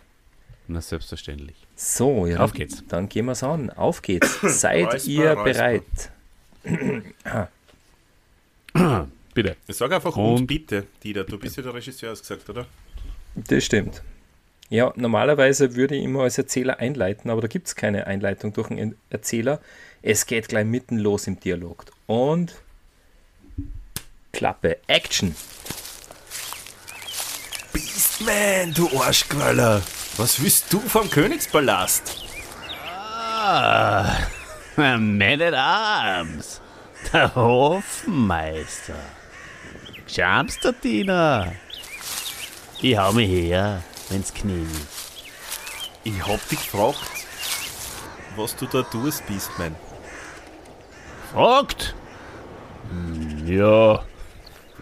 Na, 0.68 0.80
selbstverständlich. 0.80 1.56
So, 1.74 2.26
ja, 2.26 2.38
Auf 2.38 2.52
dann, 2.52 2.58
geht's. 2.58 2.84
Dann 2.86 3.08
gehen 3.08 3.26
wir's 3.26 3.42
an. 3.42 3.70
Auf 3.70 4.02
geht's. 4.02 4.38
Seid 4.42 4.86
Räusper, 4.94 5.10
ihr 5.10 5.34
bereit? 5.34 5.82
Bitte. 9.34 9.56
Ich 9.66 9.76
sage 9.76 9.96
einfach 9.96 10.16
Und- 10.16 10.36
und 10.42 10.46
bitte, 10.46 10.86
Dieter. 11.02 11.24
Du 11.24 11.38
bist 11.38 11.56
ja 11.56 11.62
der 11.64 11.74
Regisseur, 11.74 12.10
hast 12.10 12.20
gesagt, 12.22 12.48
oder? 12.48 12.66
Das 13.34 13.64
stimmt. 13.64 14.02
Ja, 14.70 14.92
normalerweise 14.96 15.74
würde 15.76 15.94
ich 15.94 16.04
immer 16.04 16.22
als 16.22 16.38
Erzähler 16.38 16.78
einleiten, 16.80 17.30
aber 17.30 17.42
da 17.42 17.48
gibt 17.48 17.66
es 17.68 17.76
keine 17.76 18.06
Einleitung 18.06 18.52
durch 18.52 18.70
einen 18.70 18.96
Erzähler. 19.10 19.60
Es 20.02 20.26
geht 20.26 20.48
gleich 20.48 20.64
mitten 20.64 20.98
los 20.98 21.26
im 21.26 21.38
Dialog. 21.38 21.84
Und 22.06 22.54
Klappe, 24.32 24.78
Action. 24.86 25.34
Beastman, 27.72 28.72
du 28.74 28.88
Arschqualler. 29.00 29.82
Was 30.16 30.42
willst 30.42 30.72
du 30.72 30.80
vom 30.80 31.10
Königspalast? 31.10 32.24
Ah, 32.84 34.16
Man 34.76 35.20
at 35.22 35.54
Arms. 35.54 36.60
Der 37.12 37.34
Hofmeister. 37.34 38.94
Schamst 40.06 40.64
der 40.64 40.72
Diener? 40.72 41.52
Ich 42.80 42.96
hau 42.96 43.12
mich 43.12 43.28
her, 43.28 43.82
wenn's 44.08 44.32
Knie. 44.32 44.66
Ich 46.04 46.26
hab 46.26 46.46
dich 46.48 46.60
gefragt, 46.60 46.98
was 48.36 48.54
du 48.56 48.66
da 48.66 48.82
tust, 48.82 49.26
Beastman. 49.26 49.74
Fragt? 51.32 51.94
Hm, 52.90 53.46
Ja. 53.46 54.04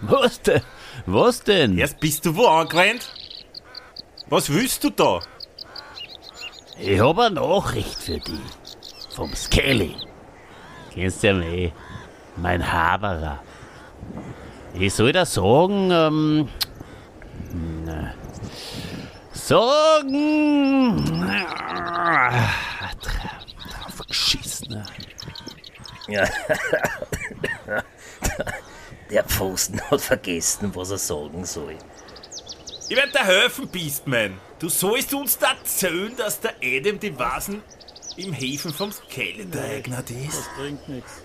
Was 0.04 0.42
denn? 0.42 0.62
Was 1.06 1.42
denn? 1.44 1.78
Erst 1.78 2.00
bist 2.00 2.26
du 2.26 2.34
wo 2.34 2.46
angerannt? 2.46 3.08
Was 4.28 4.50
willst 4.50 4.82
du 4.82 4.90
da? 4.90 5.20
Ich 6.80 6.98
hab 7.00 7.18
eine 7.20 7.36
Nachricht 7.36 8.02
für 8.02 8.18
dich. 8.18 8.40
Vom 9.14 9.32
Skelly. 9.34 9.94
Kennst 10.92 11.22
du 11.22 11.28
ja 11.28 11.40
eh. 11.40 11.72
Mein 12.36 12.72
Haberer. 12.72 13.40
Ich 14.74 14.92
soll 14.94 15.12
dir 15.12 15.26
sagen, 15.26 15.90
ähm, 15.92 16.48
na, 19.52 19.59
Sorgen. 19.59 21.28
Ah, 21.28 22.50
Drauf 23.02 24.06
geschissen. 24.06 24.87
Ja. 26.09 26.26
Der 29.11 29.25
Pfosten 29.25 29.80
hat 29.90 30.00
vergessen, 30.00 30.75
was 30.75 30.90
er 30.90 30.99
sagen 30.99 31.44
soll. 31.44 31.76
Ich 32.88 32.97
werde 32.97 33.12
dir 33.12 33.25
helfen, 33.25 33.68
Beastman. 33.68 34.40
Du 34.59 34.68
sollst 34.71 35.12
uns 35.12 35.38
da 35.38 35.52
erzählen, 35.52 36.16
dass 36.16 36.40
der 36.40 36.54
Adam 36.62 36.99
die 36.99 37.18
Vasen 37.18 37.62
im 38.16 38.32
Häfen 38.32 38.73
vom 38.73 38.90
Skeletor 38.90 39.62
eignet 39.62 40.11
ist. 40.11 40.49
Bringt 40.56 40.88
nichts. 40.88 41.23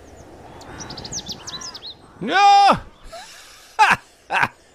Ja! 2.20 2.82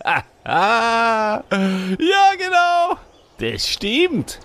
Ja, 0.45 2.33
genau. 2.38 2.98
Das 3.37 3.67
stimmt. 3.67 4.39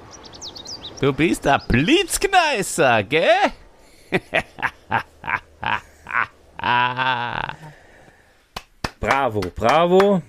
Du 1.01 1.13
bist 1.13 1.47
ein 1.47 1.61
Blitzkneißer, 1.69 3.05
gell? 3.05 3.29
Bravo, 9.01 9.41
bravo. 9.55 10.23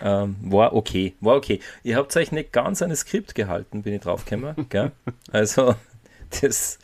Ähm, 0.00 0.36
war 0.42 0.72
okay, 0.72 1.14
war 1.20 1.36
okay. 1.36 1.60
Ihr 1.82 1.96
habt 1.96 2.16
euch 2.16 2.30
nicht 2.30 2.52
ganz 2.52 2.80
an 2.80 2.90
das 2.90 3.00
Skript 3.00 3.34
gehalten, 3.34 3.82
bin 3.82 3.94
ich 3.94 4.02
draufgekommen. 4.02 4.54
gell? 4.68 4.92
Also, 5.32 5.74
das, 6.40 6.78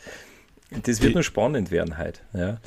das 0.69 1.01
wird 1.01 1.15
noch 1.15 1.23
spannend 1.23 1.71
werden 1.71 1.97
heute. 1.97 2.19
Ja. 2.33 2.57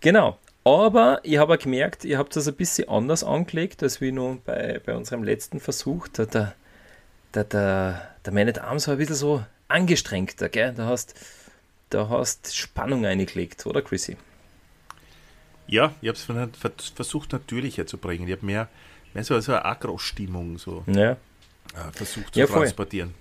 Genau. 0.00 0.38
Aber 0.62 1.20
ich 1.24 1.38
habe 1.38 1.58
gemerkt, 1.58 2.04
ihr 2.04 2.18
habt 2.18 2.36
das 2.36 2.46
ein 2.46 2.54
bisschen 2.54 2.88
anders 2.88 3.24
angelegt, 3.24 3.82
als 3.82 4.00
wie 4.00 4.12
nur 4.12 4.36
bei, 4.44 4.80
bei 4.84 4.94
unserem 4.94 5.24
letzten 5.24 5.58
Versuch. 5.58 6.06
Da, 6.08 6.26
der, 6.26 6.54
der, 7.34 7.44
der, 7.44 8.14
der 8.24 8.32
Man 8.32 8.48
at 8.48 8.58
Arms 8.58 8.86
war 8.86 8.94
ein 8.94 8.98
bisschen 8.98 9.16
so 9.16 9.44
angestrengter, 9.68 10.48
gell? 10.48 10.72
Da 10.74 10.86
hast, 10.86 11.14
da 11.90 12.08
hast 12.08 12.54
Spannung 12.56 13.06
eingelegt, 13.06 13.66
oder 13.66 13.82
Chrissy? 13.82 14.16
Ja, 15.66 15.94
ich 16.02 16.08
habe 16.08 16.18
es 16.76 16.90
versucht 16.90 17.32
natürlicher 17.32 17.86
zu 17.86 17.96
bringen. 17.96 18.26
Ich 18.26 18.32
habe 18.34 18.44
mehr, 18.44 18.68
mehr 19.14 19.24
so, 19.24 19.38
so 19.40 19.52
eine 19.52 19.64
Agro-Stimmung 19.64 20.58
so, 20.58 20.84
Ja. 20.88 21.12
äh, 21.12 21.16
versucht 21.92 22.34
zu 22.34 22.40
Ja, 22.40 22.46
transportieren. 22.46 23.14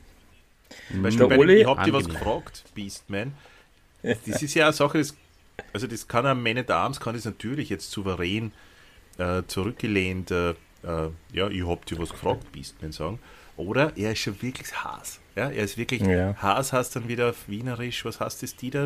Zum 0.89 1.03
Der 1.03 1.09
Beispiel 1.09 1.27
bei 1.27 1.37
dem, 1.37 1.49
ich 1.49 1.67
habe 1.67 1.83
dir 1.83 1.93
was 1.93 2.09
gefragt, 2.09 2.63
Beastman. 2.73 3.33
Das 4.01 4.41
ist 4.41 4.53
ja 4.55 4.65
eine 4.65 4.73
Sache, 4.73 4.97
das, 4.97 5.15
also 5.73 5.85
das 5.87 6.07
kann 6.07 6.25
ein 6.25 6.41
Man 6.41 6.57
at 6.57 6.71
Arms, 6.71 6.99
kann 6.99 7.13
das 7.15 7.25
natürlich 7.25 7.69
jetzt 7.69 7.91
souverän 7.91 8.51
äh, 9.17 9.43
zurückgelehnt, 9.45 10.31
äh, 10.31 10.51
äh, 10.51 11.09
ja, 11.33 11.49
ich 11.49 11.67
hab 11.67 11.85
dir 11.85 11.99
was 11.99 12.09
gefragt, 12.09 12.51
Beastman 12.51 12.91
sagen. 12.91 13.19
Oder 13.59 13.91
er 13.97 14.13
ist 14.13 14.19
schon 14.19 14.41
wirklich 14.41 14.73
Haas. 14.73 15.19
Ja, 15.35 15.49
er 15.49 15.63
ist 15.63 15.77
wirklich, 15.77 16.01
Ja. 16.01 16.33
Haas 16.41 16.71
heißt 16.71 16.95
dann 16.95 17.07
wieder 17.09 17.29
auf 17.29 17.35
Wienerisch, 17.47 18.05
was 18.05 18.19
heißt 18.19 18.41
das, 18.41 18.55
die 18.55 18.69
da? 18.69 18.85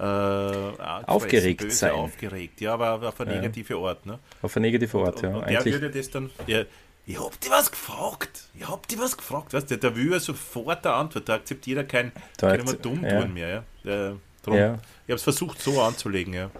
Äh, 0.00 0.02
angefressen, 0.02 1.04
Aufgeregt 1.06 1.60
böse, 1.60 1.76
sein. 1.76 1.90
Aufgeregt, 1.92 2.60
ja, 2.60 2.72
aber 2.74 3.06
auf 3.08 3.20
eine 3.20 3.34
Ja. 3.34 3.40
negative 3.40 3.76
Art. 3.76 4.06
Ne? 4.06 4.18
Auf 4.42 4.56
eine 4.56 4.66
negative 4.66 4.98
Art, 4.98 5.20
ja. 5.22 5.28
Und 5.30 5.48
der 5.48 5.58
Eigentlich, 5.60 5.74
würde 5.74 5.90
das 5.90 6.10
dann, 6.10 6.30
ja, 6.46 6.62
ich 7.04 7.18
hab 7.20 7.38
dir 7.40 7.50
was 7.50 7.70
gefragt, 7.70 8.44
ich 8.54 8.66
hab 8.68 8.86
dir 8.88 8.98
was 8.98 9.16
gefragt, 9.16 9.52
weißt 9.52 9.70
du, 9.70 9.76
der 9.78 9.94
will 9.96 10.12
ja 10.12 10.20
sofort 10.20 10.86
eine 10.86 10.94
Antwort, 10.94 11.28
da 11.28 11.34
akzeptiert 11.34 11.78
er 11.78 11.84
kein, 11.84 12.12
Da 12.38 12.54
immer 12.54 12.64
akze- 12.70 12.76
dumm 12.80 13.02
ja. 13.04 13.20
tun 13.20 13.34
mehr, 13.34 13.48
ja. 13.48 13.64
Der, 13.84 14.16
drum, 14.42 14.56
Ja. 14.56 14.74
Ich 14.74 15.10
habe 15.10 15.14
es 15.16 15.22
versucht 15.22 15.60
so 15.60 15.82
anzulegen, 15.82 16.32
ja. 16.32 16.50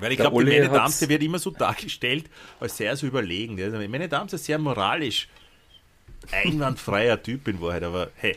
Weil 0.00 0.12
ich 0.12 0.18
Der 0.18 0.26
glaube, 0.30 0.44
die 0.44 0.50
Uli 0.50 0.60
Männer 0.60 0.72
Dams, 0.74 0.84
hat's- 0.92 0.98
der 1.00 1.08
wird 1.08 1.22
immer 1.24 1.38
so 1.40 1.50
dargestellt, 1.50 2.26
als 2.60 2.76
sehr 2.76 2.94
so 2.96 3.06
überlegen. 3.06 3.56
Der 3.56 3.66
also, 3.72 3.78
Männer 3.88 4.06
Dams 4.08 4.32
ist 4.32 4.44
sehr 4.44 4.58
moralisch 4.58 5.28
einwandfreier 6.32 7.22
Typ 7.22 7.48
in 7.48 7.60
Wahrheit, 7.60 7.82
aber 7.82 8.08
hey, 8.16 8.36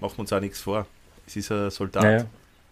machen 0.00 0.14
wir 0.16 0.20
uns 0.20 0.32
auch 0.32 0.40
nichts 0.40 0.60
vor. 0.60 0.86
Es 1.26 1.36
ist 1.36 1.50
ein 1.52 1.70
Soldat. 1.70 2.02
Naja. 2.02 2.26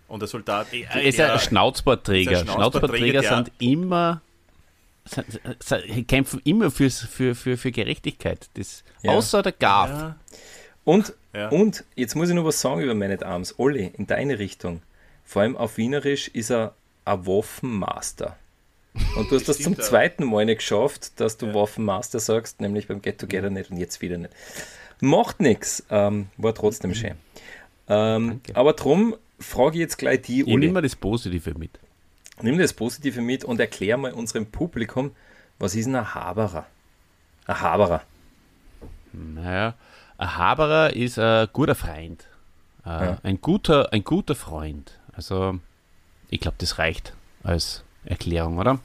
Und 0.09 0.21
der 0.21 0.29
Soldat, 0.29 0.67
Er 0.73 1.03
ist 1.03 1.21
ein 1.21 1.39
Schnauzbartträger. 1.39 2.33
ist 2.33 2.41
ein 2.41 2.47
Schnauzbartträger, 2.49 3.21
Schnauzbartträger 3.21 3.21
der- 3.21 3.37
sind 3.37 3.53
immer. 3.61 4.21
Sind, 5.05 5.41
sind, 5.61 6.09
kämpfen 6.09 6.41
immer 6.45 6.71
fürs, 6.71 7.01
für, 7.01 7.35
für, 7.35 7.57
für 7.57 7.71
Gerechtigkeit. 7.73 8.49
Das, 8.55 8.85
Ja. 9.03 9.13
Außer 9.13 9.43
der 9.43 9.53
Gav. 9.53 9.89
ja, 9.89 10.17
Und, 10.85 11.15
Ja. 11.33 11.49
und 11.49 11.85
jetzt 11.97 12.17
muss 12.17 12.29
ich 12.29 12.35
noch 12.35 12.45
was 12.45 12.61
sagen 12.61 12.81
über 12.83 12.95
Man 12.95 13.11
at 13.11 13.23
Arms. 13.23 13.55
Olli, 13.59 13.93
in 13.97 14.07
deine 14.07 14.39
Richtung. 14.39 14.83
Vor 15.25 15.43
allem 15.43 15.57
auf 15.57 15.77
Wienerisch 15.79 16.29
ist 16.29 16.51
er 16.51 16.75
ein 17.05 17.25
Waffenmaster. 17.27 18.37
Und 19.17 19.31
du 19.31 19.37
hast 19.37 19.49
das 19.49 19.59
zum 19.59 19.75
ja. 19.75 19.81
zweiten 19.81 20.25
Mal 20.25 20.45
nicht 20.47 20.59
geschafft, 20.59 21.21
dass 21.21 21.37
du 21.37 21.55
Waffenmaster 21.55 22.19
sagst, 22.19 22.61
nämlich 22.61 22.89
beim 22.89 23.01
Get 23.03 23.19
Together 23.19 23.49
nicht 23.51 23.71
und 23.71 23.77
jetzt 23.77 24.01
wieder 24.01 24.19
nicht. 24.19 24.33
Macht 25.01 25.41
nichts, 25.41 25.85
ähm, 25.91 26.29
war 26.37 26.55
trotzdem 26.55 26.95
schön. 26.95 27.15
Ähm, 27.89 28.41
aber 28.55 28.73
drum 28.75 29.17
frage 29.39 29.77
ich 29.77 29.81
jetzt 29.81 29.97
gleich 29.97 30.23
die, 30.23 30.41
Ich 30.41 30.47
Uli. 30.47 30.57
nehme 30.67 30.75
mal 30.75 30.83
das 30.83 30.97
Positive 30.97 31.55
mit. 31.59 31.79
Nimm 32.43 32.59
das 32.59 32.73
Positive 32.73 33.21
mit 33.21 33.45
und 33.45 33.61
erklär 33.61 33.97
mal 33.97 34.13
unserem 34.13 34.47
Publikum, 34.47 35.13
was 35.59 35.75
ist 35.75 35.87
ein 35.87 36.15
Haberer? 36.15 36.67
Ein 37.47 37.61
Haberer. 37.61 38.03
Naja, 39.13 39.75
ein 40.19 40.37
Haberer 40.37 40.95
ist 40.95 41.19
ein 41.19 41.49
guter 41.53 41.75
Freund. 41.75 42.27
Äh, 42.85 42.89
Ja. 42.89 43.19
ein, 43.23 43.41
guter, 43.41 43.93
ein 43.93 44.05
guter 44.05 44.35
Freund. 44.35 44.99
Also, 45.13 45.59
ich 46.29 46.41
glaube, 46.41 46.57
das 46.59 46.79
reicht 46.79 47.15
als 47.43 47.83
Erklärung, 48.05 48.59
oder? 48.59 48.81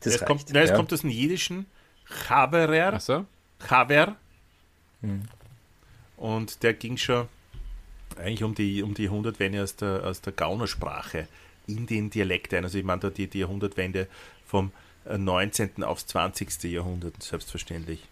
Das 0.00 0.14
es, 0.14 0.20
reicht. 0.20 0.26
kommt, 0.26 0.52
nein, 0.52 0.62
es 0.64 0.70
ja. 0.70 0.76
kommt 0.76 0.92
aus 0.92 1.00
dem 1.00 1.10
Jiddischen 1.10 1.66
Chaberer, 2.04 2.94
Achso. 2.94 3.24
Chaber. 3.58 4.16
Hm. 5.00 5.22
Und 6.16 6.62
der 6.62 6.74
ging 6.74 6.96
schon 6.96 7.28
eigentlich 8.16 8.44
um 8.44 8.54
die, 8.54 8.82
um 8.82 8.94
die 8.94 9.04
Jahrhundertwende 9.04 9.62
aus 9.62 9.76
der, 9.76 10.04
aus 10.04 10.20
der 10.20 10.32
Gaunersprache 10.32 11.28
in 11.66 11.86
den 11.86 12.10
Dialekt 12.10 12.54
ein. 12.54 12.64
Also 12.64 12.78
ich 12.78 12.84
meine 12.84 13.00
da 13.00 13.10
die, 13.10 13.26
die 13.26 13.40
Jahrhundertwende 13.40 14.06
vom 14.46 14.70
äh, 15.04 15.18
19. 15.18 15.82
aufs 15.82 16.06
20. 16.06 16.62
Jahrhundert, 16.64 17.22
selbstverständlich. 17.22 18.04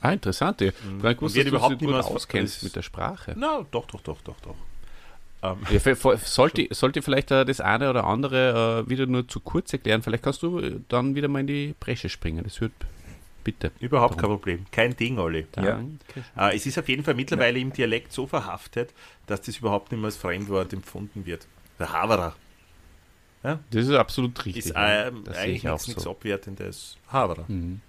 Ah, 0.00 0.12
interessant. 0.12 0.60
Ich 0.60 0.72
Mhm. 0.84 1.00
Und 1.00 1.14
gewusst, 1.14 1.34
wird 1.34 1.46
dass 1.46 1.50
du 1.50 1.56
überhaupt 1.56 1.80
nicht 1.80 1.90
mehr- 1.90 2.04
auskennst 2.04 2.62
mit 2.62 2.76
der 2.76 2.82
Sprache. 2.82 3.34
Na, 3.36 3.64
doch, 3.70 3.86
doch, 3.86 4.00
doch, 4.02 4.20
doch, 4.22 4.36
doch. 4.40 4.56
Ja, 5.70 5.78
v- 5.80 5.94
v- 5.96 6.16
sollte, 6.16 6.68
sollte 6.70 7.02
vielleicht 7.02 7.30
äh, 7.30 7.44
das 7.44 7.60
eine 7.60 7.90
oder 7.90 8.04
andere 8.04 8.84
äh, 8.86 8.90
wieder 8.90 9.06
nur 9.06 9.26
zu 9.28 9.40
kurz 9.40 9.72
erklären. 9.72 10.02
Vielleicht 10.02 10.22
kannst 10.24 10.42
du 10.42 10.58
äh, 10.58 10.80
dann 10.88 11.14
wieder 11.14 11.28
mal 11.28 11.40
in 11.40 11.46
die 11.46 11.74
Bresche 11.78 12.08
springen. 12.08 12.44
Das 12.44 12.60
wird 12.60 12.72
bitte. 13.42 13.70
Überhaupt 13.80 14.16
kein 14.18 14.30
Problem. 14.30 14.66
Kein 14.70 14.96
Ding, 14.96 15.18
Olli. 15.18 15.46
Ja. 15.56 15.80
Äh, 16.36 16.56
es 16.56 16.64
ist 16.66 16.78
auf 16.78 16.88
jeden 16.88 17.04
Fall 17.04 17.14
mittlerweile 17.14 17.58
im 17.58 17.72
Dialekt 17.72 18.12
so 18.12 18.26
verhaftet, 18.26 18.94
dass 19.26 19.42
das 19.42 19.58
überhaupt 19.58 19.92
nicht 19.92 20.00
mehr 20.00 20.06
als 20.06 20.16
Fremdwort 20.16 20.72
empfunden 20.72 21.26
wird. 21.26 21.46
Der 21.78 21.92
Haverer 21.92 22.34
Das 23.42 23.58
ist 23.84 23.90
absolut 23.90 24.44
richtig. 24.46 24.66
ist 24.66 24.74
ja. 24.74 25.08
ähm, 25.08 25.22
das 25.24 25.34
sehe 25.36 25.44
eigentlich 25.44 25.56
ich 25.64 25.68
auch 25.68 25.72
nichts, 25.74 25.88
nichts 25.88 26.02
so. 26.04 26.10
Abwertendes. 26.12 26.96
Haverer. 27.12 27.44
Mhm. 27.48 27.80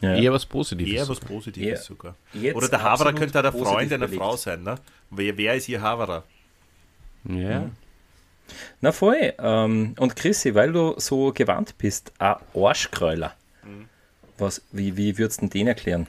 Ja. 0.00 0.14
Eher 0.16 0.32
was 0.32 0.46
Positives. 0.46 0.92
Eher 0.92 1.08
was 1.08 1.20
Positives 1.20 1.80
Ja. 1.80 1.84
sogar. 1.84 2.16
Jetzt 2.32 2.56
Oder 2.56 2.68
der 2.68 2.82
Haverer 2.82 3.12
könnte 3.12 3.38
auch 3.38 3.42
der 3.42 3.52
Freund 3.52 3.92
einer 3.92 4.06
belegt. 4.06 4.22
Frau 4.22 4.36
sein. 4.36 4.62
Ne? 4.62 4.76
Wer, 5.10 5.36
wer 5.36 5.54
ist 5.56 5.68
ihr 5.68 5.80
Haverer? 5.82 6.24
Ja. 7.28 7.70
Na 8.80 8.92
voll. 8.92 9.34
Ähm, 9.38 9.94
und 9.98 10.16
Chrissy, 10.16 10.54
weil 10.54 10.72
du 10.72 10.94
so 10.98 11.32
gewandt 11.32 11.76
bist, 11.78 12.12
ein 12.18 12.36
Arschkräuler. 12.54 13.34
Mhm. 13.62 13.88
Was, 14.38 14.62
wie, 14.72 14.96
wie 14.96 15.18
würdest 15.18 15.42
du 15.42 15.48
den 15.48 15.66
erklären? 15.66 16.06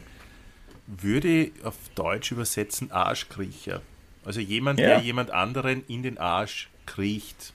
Würde 0.88 1.27
ich 1.27 1.51
auf 1.63 1.75
Deutsch 1.95 2.32
übersetzen 2.32 2.91
Arschkriecher. 2.91 3.82
Also 4.23 4.39
jemand, 4.39 4.80
Ja. 4.80 4.88
der 4.88 4.99
jemand 5.01 5.32
anderen 5.32 5.84
in 5.88 6.01
den 6.04 6.17
Arsch 6.17 6.69
kriecht. 6.86 7.54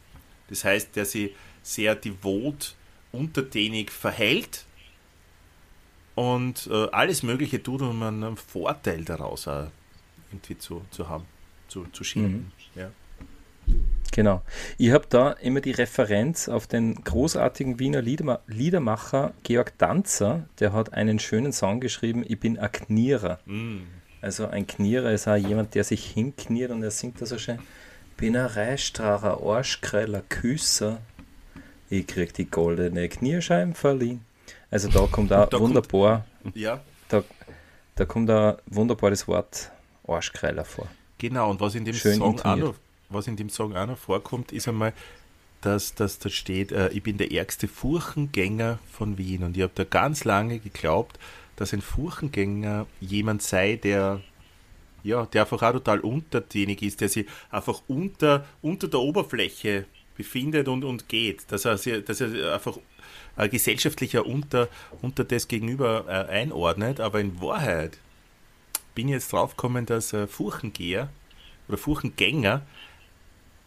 Das 0.49 0.64
heißt, 0.64 0.94
der 0.96 1.05
sich 1.07 1.33
sehr 1.62 1.94
devot, 1.94 2.75
untertänig 3.12 3.90
verhält 3.90 4.64
und 6.17 6.69
äh, 6.73 6.89
alles 6.91 7.23
Mögliche 7.23 7.63
tut, 7.63 7.83
um 7.83 8.03
einen 8.03 8.37
Vorteil 8.37 9.05
daraus 9.05 9.47
irgendwie 9.47 10.59
zu, 10.59 10.83
zu 10.91 11.09
haben, 11.09 11.25
zu, 11.69 11.87
zu 11.93 12.03
schieben. 12.03 12.51
Ja. 12.75 12.91
Genau. 14.13 14.43
Ich 14.79 14.93
habe 14.93 15.05
da 15.09 15.33
immer 15.33 15.61
die 15.61 15.73
Referenz 15.73 16.49
auf 16.49 16.67
den 16.67 16.95
großartigen 17.05 17.79
Wiener 17.79 18.01
Liederma 18.01 18.41
Liedermacher 18.47 19.35
Georg 19.43 19.77
Danzer, 19.77 20.49
der 20.59 20.73
hat 20.73 20.95
einen 20.95 21.19
schönen 21.19 21.53
Song 21.53 21.81
geschrieben, 21.81 22.25
Ich 22.27 22.41
bin 22.41 22.59
ein 22.59 22.73
Knierer. 22.73 23.39
Mm. 23.45 23.81
Also 24.23 24.47
ein 24.47 24.67
Knierer 24.67 25.13
ist 25.13 25.29
auch 25.29 25.37
jemand, 25.37 25.75
der 25.75 25.85
sich 25.85 26.07
hinkniert 26.07 26.71
und 26.71 26.83
er 26.83 26.91
singt 26.91 27.21
da 27.21 27.27
so 27.27 27.39
schön. 27.39 27.59
Bin 28.17 28.37
ein 28.37 28.47
Reichstracher, 28.47 29.43
Arschkreiler, 29.43 30.23
Küsser. 30.23 31.03
Ich 31.91 32.07
krieg 32.07 32.33
die 32.33 32.47
goldene 32.47 33.11
Knierscheiben 33.11 33.75
verliehen. 33.75 34.26
Also 34.71 34.89
da 34.89 35.07
kommt 35.11 35.33
auch 35.33 35.49
Da 35.49 35.59
kommt- 35.59 35.69
wunderbar, 35.69 36.27
ja, 36.55 36.81
da, 37.09 37.23
da 37.95 38.05
kommt 38.05 38.31
auch 38.31 38.59
wunderbar 38.67 39.11
das 39.11 39.27
Wort 39.29 39.71
Arschkreiler 40.07 40.65
vor. 40.65 40.89
Genau, 41.19 41.51
und 41.51 41.61
was 41.61 41.75
in 41.75 41.85
dem 41.85 41.95
Schön 41.95 42.19
Song 42.19 42.41
auch 42.41 42.57
noch, 42.57 42.75
was 43.09 43.27
in 43.27 43.37
dem 43.37 43.49
Song 43.49 43.77
auch 43.77 43.87
noch 43.87 43.99
vorkommt, 43.99 44.53
ist 44.53 44.69
einmal, 44.69 44.93
dass, 45.63 45.95
dass 45.95 46.19
da 46.19 46.29
steht, 46.29 46.73
äh, 46.73 46.89
ich 46.91 47.03
bin 47.03 47.17
der 47.17 47.33
ärgste 47.33 47.67
Furchengänger 47.69 48.79
von 48.93 49.17
Wien. 49.19 49.43
Und 49.43 49.57
ich 49.57 49.63
habe 49.63 49.73
da 49.75 49.85
ganz 49.85 50.25
lange 50.25 50.59
geglaubt, 50.59 51.19
dass 51.57 51.73
ein 51.73 51.81
Furchengänger 51.81 52.87
jemand 53.01 53.43
sei, 53.43 53.77
der 53.77 54.21
ja, 55.03 55.25
der 55.27 55.43
einfach 55.43 55.63
auch 55.63 55.73
total 55.73 56.01
untertänig 56.01 56.83
ist, 56.83 57.01
der 57.01 57.09
sich 57.09 57.27
einfach 57.51 57.81
unter, 57.87 58.45
unter 58.61 58.89
der 58.89 58.99
Oberfläche 59.01 59.87
befindet 60.17 60.67
und, 60.67 60.83
und 60.85 61.09
geht, 61.09 61.45
dass 61.53 61.65
er, 61.65 61.77
dass 61.77 62.21
er 62.21 62.55
einfach 62.55 62.77
äh, 63.37 63.49
gesellschaftlicher 63.49 64.27
unter, 64.27 64.69
unter 65.03 65.25
das 65.25 65.49
Gegenüber 65.49 66.05
äh, 66.09 66.31
einordnet, 66.33 67.01
aber 67.01 67.21
in 67.21 67.40
Wahrheit 67.40 67.99
bin 68.95 69.09
ich 69.09 69.14
jetzt 69.14 69.33
draufgekommen, 69.33 69.87
dass 69.87 70.12
äh, 70.12 70.27
Furchengeher 70.27 71.11
oder 71.69 71.79
Furchengänger 71.79 72.62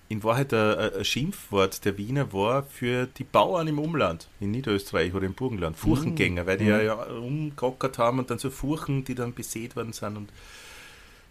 in 0.09 0.23
Wahrheit 0.23 0.53
ein, 0.53 1.05
Schimpfwort 1.05 1.85
der 1.85 1.97
Wiener 1.97 2.33
war 2.33 2.63
für 2.63 3.05
die 3.05 3.23
Bauern 3.23 3.67
im 3.67 3.77
Umland, 3.77 4.27
in 4.39 4.51
Niederösterreich 4.51 5.13
oder 5.13 5.25
im 5.27 5.35
Burgenland. 5.35 5.77
Furchengänger, 5.77 6.43
mm. 6.43 6.47
weil 6.47 6.57
die 6.57 6.65
mm. 6.65 6.69
ja, 6.69 6.81
ja 6.81 6.95
umgerockert 6.95 7.99
haben 7.99 8.17
und 8.17 8.31
dann 8.31 8.39
so 8.39 8.49
Furchen, 8.49 9.05
die 9.05 9.13
dann 9.13 9.35
besät 9.35 9.75
worden 9.75 9.93
sind. 9.93 10.17
Und 10.17 10.29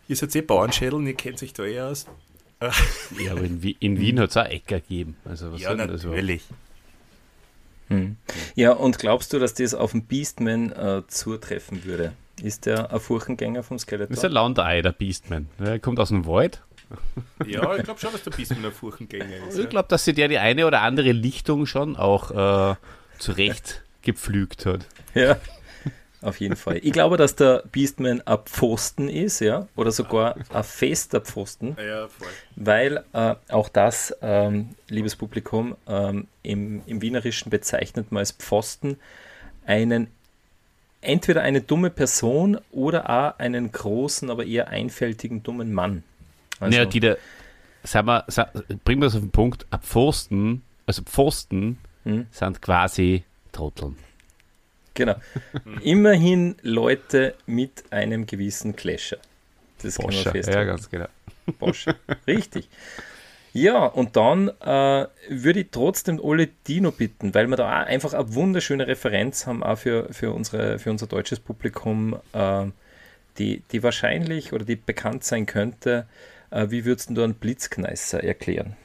ihr 0.06 0.14
seid 0.14 0.34
eh 0.36 0.42
Bauernschädeln, 0.42 1.06
ihr 1.08 1.14
kennt 1.14 1.40
sich 1.40 1.52
da 1.52 1.64
eh 1.64 1.80
aus. 1.80 2.06
ja, 3.18 3.32
aber 3.32 3.42
in, 3.42 3.60
in 3.62 3.98
Wien 3.98 4.20
hat 4.20 4.30
es 4.30 4.36
auch 4.36 4.46
Äcker 4.46 4.80
gegeben. 4.80 5.16
Also 5.24 5.52
was 5.52 5.60
ja, 5.60 5.74
natürlich. 5.74 6.42
Hm. 7.88 8.16
Ja, 8.54 8.72
und 8.72 8.98
glaubst 8.98 9.32
du, 9.32 9.38
dass 9.38 9.54
das 9.54 9.74
auf 9.74 9.92
den 9.92 10.04
Beastman 10.04 10.72
äh, 10.72 11.02
zutreffen 11.08 11.84
würde? 11.84 12.12
Ist 12.42 12.66
der 12.66 12.92
ein 12.92 13.00
Furchengänger 13.00 13.62
vom 13.62 13.78
Skeletor? 13.78 14.08
Das 14.08 14.18
ist 14.18 14.24
ein 14.24 14.32
Landei, 14.32 14.82
der 14.82 14.92
Beastman. 14.92 15.48
Er 15.58 15.78
kommt 15.78 15.98
aus 15.98 16.08
dem 16.10 16.26
Wald. 16.26 16.62
Ja, 17.46 17.76
ich 17.76 17.84
glaube 17.84 18.00
schon, 18.00 18.12
dass 18.12 18.22
der 18.22 18.30
Beastman 18.30 18.64
ein 18.64 18.72
Furchengänger 18.72 19.48
ist. 19.48 19.58
Ich 19.58 19.68
glaube, 19.68 19.88
dass 19.88 20.04
sie 20.04 20.14
der 20.14 20.28
die 20.28 20.38
eine 20.38 20.66
oder 20.66 20.82
andere 20.82 21.12
Lichtung 21.12 21.66
schon 21.66 21.96
auch 21.96 22.30
äh, 22.72 22.76
zurecht 23.18 23.82
gepflügt 24.02 24.64
hat. 24.66 24.86
Ja. 25.14 25.36
Auf 26.20 26.40
jeden 26.40 26.56
Fall. 26.56 26.80
Ich 26.82 26.92
glaube, 26.92 27.16
dass 27.16 27.36
der 27.36 27.62
Beastman 27.70 28.20
ein 28.22 28.38
Pfosten 28.44 29.08
ist, 29.08 29.40
ja, 29.40 29.68
oder 29.76 29.92
sogar 29.92 30.36
ein 30.52 30.64
fester 30.64 31.20
Pfosten. 31.20 31.76
Ja, 31.78 32.08
voll. 32.08 32.28
Weil 32.56 33.04
äh, 33.12 33.34
auch 33.48 33.68
das, 33.68 34.16
ähm, 34.20 34.70
liebes 34.88 35.14
Publikum, 35.14 35.76
ähm, 35.86 36.26
im, 36.42 36.82
im 36.86 37.02
Wienerischen 37.02 37.50
bezeichnet 37.50 38.10
man 38.10 38.20
als 38.20 38.32
Pfosten 38.32 38.96
einen 39.64 40.08
entweder 41.00 41.42
eine 41.42 41.60
dumme 41.60 41.90
Person 41.90 42.58
oder 42.72 43.08
auch 43.08 43.38
einen 43.38 43.70
großen, 43.70 44.28
aber 44.28 44.44
eher 44.44 44.68
einfältigen, 44.68 45.44
dummen 45.44 45.72
Mann. 45.72 46.02
Also, 46.58 46.76
naja, 46.76 46.88
die 46.88 47.00
da, 47.00 47.16
sag 47.84 48.04
mal, 48.04 48.24
sag, 48.26 48.52
bringen 48.82 49.00
wir 49.00 49.06
es 49.06 49.14
auf 49.14 49.20
den 49.20 49.30
Punkt, 49.30 49.66
Pfosten, 49.82 50.62
also 50.86 51.02
Pfosten 51.02 51.78
hm? 52.02 52.26
sind 52.32 52.60
quasi 52.60 53.22
Trotteln. 53.52 53.96
Genau. 54.98 55.14
Immerhin 55.82 56.56
Leute 56.62 57.36
mit 57.46 57.84
einem 57.90 58.26
gewissen 58.26 58.74
Clasher. 58.74 59.18
Das 59.80 59.94
Boscher, 59.94 60.08
kann 60.08 60.24
man 60.24 60.32
festhalten. 60.32 60.58
Ja, 60.58 60.64
ganz 60.64 60.90
genau. 60.90 61.06
Boscher. 61.60 61.94
Richtig. 62.26 62.68
Ja, 63.52 63.86
und 63.86 64.16
dann 64.16 64.48
äh, 64.48 65.06
würde 65.28 65.60
ich 65.60 65.68
trotzdem 65.70 66.20
alle 66.22 66.48
Dino 66.66 66.90
bitten, 66.90 67.32
weil 67.32 67.46
wir 67.46 67.56
da 67.56 67.82
auch 67.82 67.86
einfach 67.86 68.12
eine 68.12 68.34
wunderschöne 68.34 68.88
Referenz 68.88 69.46
haben, 69.46 69.62
auch 69.62 69.78
für, 69.78 70.12
für, 70.12 70.32
unsere, 70.32 70.80
für 70.80 70.90
unser 70.90 71.06
deutsches 71.06 71.38
Publikum, 71.38 72.16
äh, 72.32 72.66
die, 73.38 73.62
die 73.70 73.84
wahrscheinlich 73.84 74.52
oder 74.52 74.64
die 74.64 74.74
bekannt 74.74 75.22
sein 75.22 75.46
könnte. 75.46 76.08
Äh, 76.50 76.70
wie 76.70 76.84
würdest 76.84 77.10
du 77.10 77.22
einen 77.22 77.34
Blitzkneißer 77.34 78.24
erklären? 78.24 78.76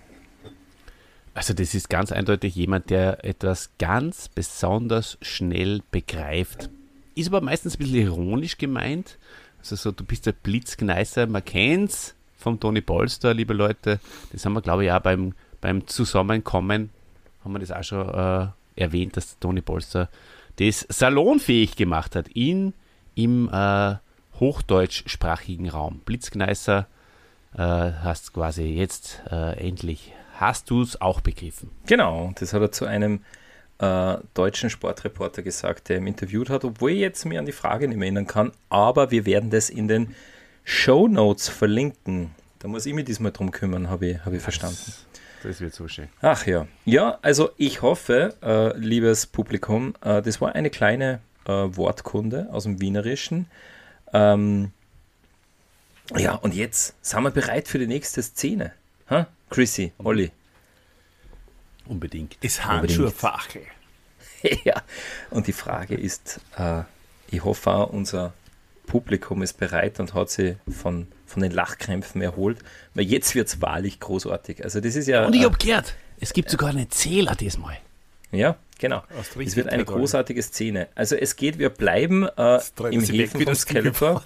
Also 1.33 1.53
das 1.53 1.73
ist 1.73 1.89
ganz 1.89 2.11
eindeutig 2.11 2.55
jemand, 2.55 2.89
der 2.89 3.25
etwas 3.25 3.71
ganz 3.79 4.29
besonders 4.29 5.17
schnell 5.21 5.81
begreift. 5.91 6.69
Ist 7.15 7.27
aber 7.27 7.41
meistens 7.41 7.75
ein 7.75 7.79
bisschen 7.79 8.01
ironisch 8.01 8.57
gemeint. 8.57 9.17
Also 9.59 9.75
so, 9.75 9.91
du 9.91 10.03
bist 10.03 10.25
der 10.25 10.33
Blitzgneißer, 10.33 11.25
man 11.27 11.43
kennt's 11.43 12.15
vom 12.37 12.59
Toni 12.59 12.81
Polster, 12.81 13.33
liebe 13.33 13.53
Leute. 13.53 13.99
Das 14.31 14.45
haben 14.45 14.53
wir, 14.53 14.61
glaube 14.61 14.85
ich, 14.85 14.91
auch 14.91 14.99
beim, 14.99 15.33
beim 15.61 15.87
Zusammenkommen, 15.87 16.89
haben 17.43 17.53
wir 17.53 17.59
das 17.59 17.71
auch 17.71 17.83
schon 17.83 18.09
äh, 18.09 18.47
erwähnt, 18.75 19.17
dass 19.17 19.39
Toni 19.39 19.61
Polster 19.61 20.09
das 20.57 20.85
salonfähig 20.89 21.75
gemacht 21.75 22.15
hat 22.15 22.27
in, 22.27 22.73
im 23.15 23.49
äh, 23.51 23.95
hochdeutschsprachigen 24.39 25.69
Raum. 25.69 26.01
Blitzgneißer 26.05 26.87
äh, 27.53 27.57
hast 27.57 28.33
quasi 28.33 28.63
jetzt 28.63 29.21
äh, 29.31 29.57
endlich 29.57 30.13
hast 30.43 30.69
du 30.69 30.81
es 30.81 30.99
auch 30.99 31.21
begriffen. 31.21 31.69
Genau, 31.85 32.31
das 32.39 32.53
hat 32.53 32.61
er 32.61 32.71
zu 32.71 32.85
einem 32.85 33.21
äh, 33.79 34.17
deutschen 34.33 34.69
Sportreporter 34.69 35.41
gesagt, 35.41 35.89
der 35.89 35.97
ihn 35.97 36.07
interviewt 36.07 36.49
hat, 36.49 36.63
obwohl 36.63 36.91
ich 36.91 36.99
jetzt 36.99 37.25
mir 37.25 37.39
an 37.39 37.45
die 37.45 37.51
Frage 37.51 37.87
nicht 37.87 37.97
mehr 37.97 38.07
erinnern 38.07 38.27
kann, 38.27 38.51
aber 38.69 39.11
wir 39.11 39.25
werden 39.25 39.49
das 39.49 39.69
in 39.69 39.87
den 39.87 40.15
Show 40.63 41.07
Notes 41.07 41.49
verlinken. 41.49 42.31
Da 42.59 42.67
muss 42.67 42.85
ich 42.85 42.93
mich 42.93 43.05
diesmal 43.05 43.31
drum 43.31 43.51
kümmern, 43.51 43.89
habe 43.89 44.07
ich, 44.07 44.25
hab 44.25 44.33
ich 44.33 44.41
verstanden. 44.41 44.93
Das 45.43 45.59
wird 45.59 45.73
so 45.73 45.87
schön. 45.89 46.07
Ach 46.21 46.45
ja. 46.45 46.67
Ja, 46.85 47.17
also 47.21 47.51
ich 47.57 47.81
hoffe, 47.81 48.35
äh, 48.41 48.77
liebes 48.77 49.25
Publikum, 49.27 49.93
äh, 50.01 50.21
das 50.21 50.39
war 50.39 50.55
eine 50.55 50.69
kleine 50.69 51.19
äh, 51.45 51.51
Wortkunde 51.51 52.47
aus 52.51 52.63
dem 52.63 52.79
Wienerischen. 52.79 53.47
Ähm, 54.13 54.71
ja, 56.15 56.35
und 56.35 56.53
jetzt 56.53 56.95
sind 57.01 57.23
wir 57.23 57.31
bereit 57.31 57.67
für 57.67 57.79
die 57.79 57.87
nächste 57.87 58.21
Szene. 58.21 58.71
Ha? 59.13 59.27
Chrissy, 59.49 59.91
Olli. 59.99 60.31
Unbedingt. 61.85 62.37
Ist 62.41 62.65
Handschuhfachel. 62.65 63.61
ja, 64.63 64.81
und 65.29 65.47
die 65.47 65.53
Frage 65.53 65.95
ist, 65.95 66.39
äh, 66.57 66.81
ich 67.29 67.43
hoffe 67.43 67.71
auch, 67.71 67.89
unser 67.91 68.33
Publikum 68.87 69.43
ist 69.43 69.57
bereit 69.57 69.99
und 69.99 70.13
hat 70.13 70.29
sich 70.29 70.55
von, 70.69 71.07
von 71.25 71.41
den 71.41 71.51
Lachkrämpfen 71.51 72.21
erholt, 72.21 72.59
weil 72.93 73.05
jetzt 73.05 73.35
wird 73.35 73.47
es 73.47 73.61
wahrlich 73.61 73.99
großartig. 73.99 74.63
Also 74.63 74.79
das 74.79 74.95
ist 74.95 75.07
ja... 75.07 75.25
Und 75.25 75.35
ich 75.35 75.43
habe 75.43 75.57
gehört, 75.57 75.95
es 76.19 76.33
gibt 76.33 76.49
sogar 76.49 76.69
einen 76.69 76.89
Zähler 76.89 77.35
diesmal. 77.35 77.77
Ja, 78.31 78.57
genau. 78.79 79.03
Es 79.39 79.55
wird 79.55 79.69
eine 79.69 79.85
großartige 79.85 80.41
Szene. 80.41 80.87
Also 80.95 81.15
es 81.15 81.35
geht, 81.35 81.59
wir 81.59 81.69
bleiben 81.69 82.27
äh, 82.37 82.59
im 82.89 83.01
Häfen 83.01 83.41
vom 83.41 83.55
Skeletor. 83.55 84.23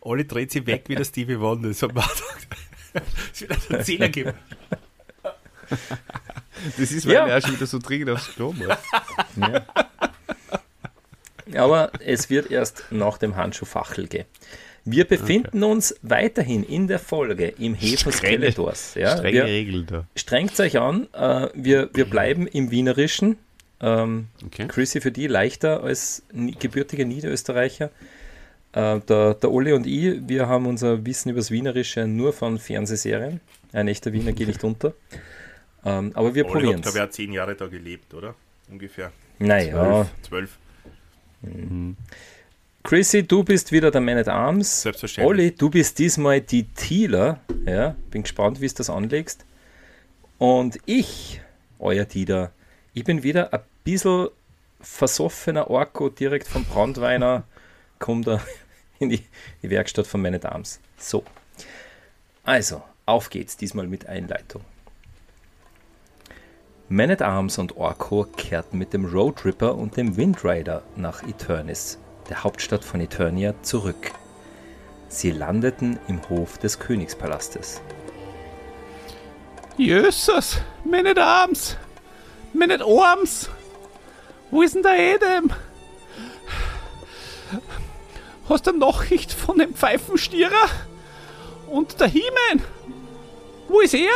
Olli 0.00 0.26
dreht 0.26 0.52
sich 0.52 0.66
weg 0.66 0.84
wie 0.88 0.94
der 0.94 1.04
Stevie 1.04 1.38
Wonder. 1.40 1.72
So 1.74 1.88
es 3.32 3.40
wird 3.40 3.70
einen 3.70 3.84
Zehner 3.84 4.08
geben. 4.08 4.32
Das 6.78 6.92
ist, 6.92 7.06
weil 7.06 7.14
ja. 7.14 7.26
er 7.26 7.40
schon 7.40 7.54
wieder 7.54 7.66
so 7.66 7.78
dringend 7.78 8.10
aufs 8.10 8.34
Klo 8.34 8.52
muss. 8.52 8.68
Ja. 9.36 9.66
Aber 11.60 11.90
es 12.00 12.30
wird 12.30 12.50
erst 12.50 12.84
nach 12.90 13.18
dem 13.18 13.36
Handschuhfachel 13.36 14.06
gehen. 14.06 14.26
Wir 14.84 15.04
befinden 15.04 15.62
okay. 15.62 15.72
uns 15.72 15.94
weiterhin 16.02 16.64
in 16.64 16.88
der 16.88 16.98
Folge 16.98 17.46
im 17.46 17.74
Häfen 17.74 18.12
Skeletors. 18.12 18.94
Ja, 18.94 19.16
strenge 19.16 19.32
wir, 19.32 19.44
Regeln 19.44 19.86
da. 19.86 20.06
Strengt 20.16 20.58
euch 20.58 20.78
an, 20.78 21.06
äh, 21.12 21.48
wir, 21.54 21.90
wir 21.94 22.04
bleiben 22.04 22.46
im 22.48 22.70
Wienerischen. 22.70 23.38
Ähm, 23.80 24.28
okay. 24.44 24.66
Chrissy 24.66 25.00
für 25.00 25.12
die 25.12 25.28
leichter 25.28 25.82
als 25.84 26.22
gebürtiger 26.32 27.04
Niederösterreicher. 27.04 27.90
Äh, 28.72 29.00
der, 29.00 29.34
der 29.34 29.50
Olli 29.50 29.72
und 29.72 29.86
ich, 29.86 30.26
wir 30.26 30.48
haben 30.48 30.66
unser 30.66 31.04
Wissen 31.04 31.30
über 31.30 31.40
das 31.40 31.50
Wienerische 31.50 32.06
nur 32.06 32.32
von 32.32 32.58
Fernsehserien. 32.58 33.40
Ein 33.72 33.88
echter 33.88 34.12
Wiener 34.12 34.32
geht 34.32 34.48
nicht 34.48 34.64
unter. 34.64 34.94
Ähm, 35.84 36.12
aber 36.14 36.34
wir 36.34 36.44
probieren 36.44 36.74
es. 36.74 36.76
Ich 36.76 36.82
glaube, 36.82 36.98
er 36.98 37.02
hat 37.04 37.12
zehn 37.12 37.32
Jahre 37.32 37.54
da 37.54 37.66
gelebt, 37.66 38.14
oder? 38.14 38.34
Ungefähr. 38.70 39.12
Naja. 39.38 40.06
Zwölf. 40.22 40.28
Zwölf. 40.28 40.58
Mhm. 41.42 41.96
Chrissy, 42.84 43.22
du 43.22 43.44
bist 43.44 43.70
wieder 43.70 43.90
der 43.90 44.00
Man 44.00 44.18
at 44.18 44.28
Arms. 44.28 44.82
Selbstverständlich. 44.82 45.28
Olli, 45.28 45.50
du 45.54 45.70
bist 45.70 45.98
diesmal 45.98 46.40
die 46.40 46.64
Thieler. 46.64 47.40
Ja, 47.64 47.94
bin 48.10 48.22
gespannt, 48.22 48.60
wie 48.60 48.66
du 48.66 48.74
das 48.74 48.90
anlegst. 48.90 49.44
Und 50.38 50.78
ich, 50.86 51.40
euer 51.78 52.04
Dieter, 52.04 52.50
ich 52.92 53.04
bin 53.04 53.22
wieder 53.22 53.52
ein 53.52 53.60
bisschen 53.84 54.28
versoffener 54.80 55.70
Orko 55.70 56.08
direkt 56.08 56.48
vom 56.48 56.64
Brandweiner. 56.64 57.44
Kommt 58.02 58.26
da 58.26 58.40
in 58.98 59.10
die, 59.10 59.22
die 59.62 59.70
Werkstatt 59.70 60.08
von 60.08 60.26
at 60.26 60.44
Arms. 60.44 60.80
So. 60.98 61.22
Also, 62.42 62.82
auf 63.06 63.30
geht's, 63.30 63.56
diesmal 63.56 63.86
mit 63.86 64.06
Einleitung. 64.06 64.62
Man 66.88 67.12
at 67.12 67.22
Arms 67.22 67.58
und 67.58 67.76
Orko 67.76 68.24
kehrten 68.36 68.76
mit 68.76 68.92
dem 68.92 69.04
Road 69.04 69.44
Ripper 69.44 69.76
und 69.76 69.96
dem 69.96 70.16
Windrider 70.16 70.82
nach 70.96 71.22
Eternis, 71.22 71.96
der 72.28 72.42
Hauptstadt 72.42 72.82
von 72.82 73.00
Eternia, 73.00 73.54
zurück. 73.62 74.10
Sie 75.08 75.30
landeten 75.30 76.00
im 76.08 76.28
Hof 76.28 76.58
des 76.58 76.80
Königspalastes. 76.80 77.80
Jesus, 79.76 80.60
Man 80.84 81.06
at 81.06 81.18
Arms! 81.18 81.76
Man 82.52 82.72
at 82.72 82.82
Arms! 82.82 83.48
Wo 84.50 84.62
ist 84.62 84.74
denn 84.74 84.82
der 84.82 84.98
Edem? 84.98 85.52
Hast 88.48 88.66
du 88.66 88.72
Nachricht 88.72 89.32
von 89.32 89.58
dem 89.58 89.74
Pfeifenstierer? 89.74 90.68
Und 91.68 92.00
der 92.00 92.08
Hiemen? 92.08 92.62
Wo 93.68 93.80
ist 93.80 93.94
er? 93.94 94.10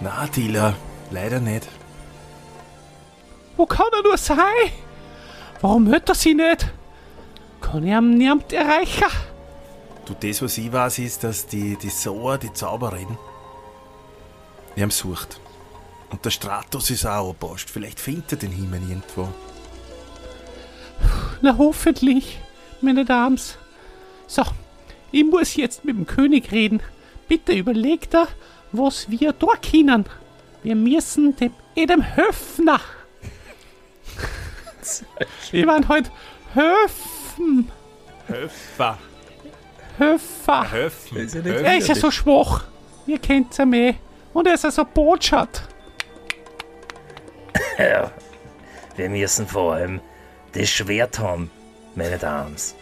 Na, 0.00 0.26
Dealer, 0.26 0.74
leider 1.10 1.40
nicht. 1.40 1.68
Wo 3.56 3.66
kann 3.66 3.86
er 3.92 4.02
nur 4.02 4.16
sein? 4.16 4.38
Warum 5.60 5.88
hört 5.88 6.08
er 6.08 6.14
sie 6.14 6.34
nicht? 6.34 6.68
Und 7.72 7.84
ich 7.84 7.92
haben 7.92 8.16
niemand 8.16 8.52
erreichen. 8.52 9.08
Du, 10.06 10.14
das, 10.14 10.40
was 10.42 10.58
ich 10.58 10.72
weiß, 10.72 11.00
ist, 11.00 11.24
dass 11.24 11.46
die, 11.46 11.76
die 11.76 11.88
Sauer, 11.88 12.38
die 12.38 12.52
Zauberin, 12.52 13.18
die 14.76 14.82
haben 14.82 14.92
sucht. 14.92 15.40
Und 16.10 16.24
der 16.24 16.30
Stratos 16.30 16.90
ist 16.90 17.04
auch 17.04 17.30
angepasst. 17.30 17.68
Vielleicht 17.68 17.98
findet 17.98 18.30
er 18.32 18.38
den 18.38 18.52
Himmel 18.52 18.80
irgendwo. 18.88 19.28
Na 21.40 21.56
hoffentlich, 21.58 22.38
meine 22.80 23.04
Dames. 23.04 23.58
So, 24.26 24.42
ich 25.12 25.24
muss 25.24 25.56
jetzt 25.56 25.84
mit 25.84 25.96
dem 25.96 26.06
König 26.06 26.50
reden. 26.52 26.80
Bitte 27.28 27.52
überlegt 27.52 28.14
er, 28.14 28.28
was 28.72 29.10
wir 29.10 29.32
da 29.32 29.46
können. 29.56 30.06
Wir 30.62 30.74
müssen 30.74 31.36
dem 31.36 31.52
Edem 31.76 32.04
Höfner. 32.16 32.80
wir 35.50 35.66
waren 35.66 35.88
heute 35.88 36.10
Höfen. 36.54 37.70
Höfer. 38.26 38.98
Höfer. 39.98 40.72
Höfen. 40.72 41.16
Ist 41.18 41.34
ja 41.34 41.42
nicht 41.42 41.60
Er 41.60 41.78
ist 41.78 41.88
ja 41.88 41.94
so 41.94 42.10
schwach. 42.10 42.64
Ihr 43.06 43.18
kennt's 43.18 43.58
ja 43.58 43.66
mehr. 43.66 43.94
Und 44.32 44.46
er 44.46 44.54
ist 44.54 44.64
ja 44.64 44.70
so 44.70 44.84
botschat. 44.84 45.62
Ja, 47.78 48.10
wir 48.96 49.10
müssen 49.10 49.46
vor 49.46 49.74
allem 49.74 50.00
das 50.54 50.70
Schwert 50.70 51.18
haben, 51.18 51.50
meine 51.94 52.18
Dames. 52.18 52.74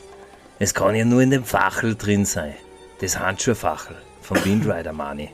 Es 0.59 0.75
kann 0.75 0.95
ja 0.95 1.05
nur 1.05 1.23
in 1.23 1.31
dem 1.31 1.45
Fachel 1.45 1.97
drin 1.97 2.25
sein. 2.25 2.55
Das 3.01 3.19
Handschuhfachel 3.19 3.97
vom 4.21 4.45
Windrider 4.45 4.93
Money. 4.93 5.31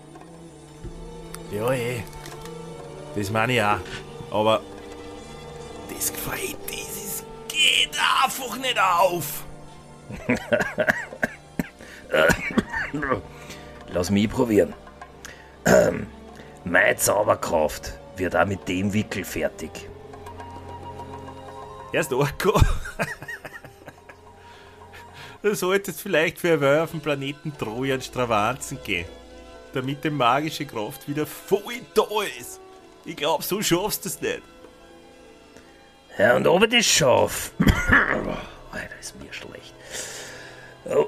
Ja, 1.52 1.72
eh. 1.72 2.02
Das 3.14 3.30
meine 3.30 3.52
ich 3.54 3.62
auch. 3.62 3.78
Aber 4.30 4.62
das 5.92 6.12
gefällt, 6.12 6.56
dieses 6.70 7.24
geht 7.48 7.98
einfach 8.22 8.56
nicht 8.58 8.78
auf. 8.78 9.44
Lass 13.88 14.10
mich 14.10 14.30
probieren. 14.30 14.72
Meine 16.64 16.96
Zauberkraft 16.96 17.94
wird 18.16 18.36
auch 18.36 18.46
mit 18.46 18.68
dem 18.68 18.92
Wickel 18.92 19.24
fertig. 19.24 19.88
Erst 21.92 22.12
Orko. 22.12 22.60
Du 25.42 25.54
solltest 25.54 26.00
vielleicht 26.00 26.38
für 26.38 26.54
ein 26.54 26.80
auf 26.80 26.90
dem 26.90 27.00
Planeten 27.00 27.56
Trojan 27.56 28.02
Stravanzen 28.02 28.78
gehen. 28.82 29.06
Damit 29.72 30.02
die 30.02 30.10
magische 30.10 30.66
Kraft 30.66 31.08
wieder 31.08 31.26
voll 31.26 31.80
da 31.94 32.02
ist. 32.38 32.60
Ich 33.04 33.16
glaub, 33.16 33.42
so 33.42 33.62
schaffst 33.62 34.04
du 34.04 34.08
es 34.08 34.20
nicht. 34.20 34.42
Ja, 36.18 36.34
und 36.36 36.46
ob 36.48 36.64
ich 36.64 36.70
das 36.70 36.86
schaffe. 36.86 37.52
Alter, 38.72 38.98
ist 39.00 39.14
mir 39.22 39.32
schlecht. 39.32 39.74
Oh, 40.84 41.06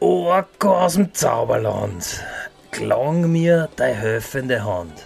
Orko 0.00 0.78
aus 0.78 0.94
dem 0.94 1.12
Zauberland, 1.12 2.24
klang 2.70 3.30
mir 3.30 3.68
deine 3.76 3.94
helfende 3.94 4.64
Hand. 4.64 5.04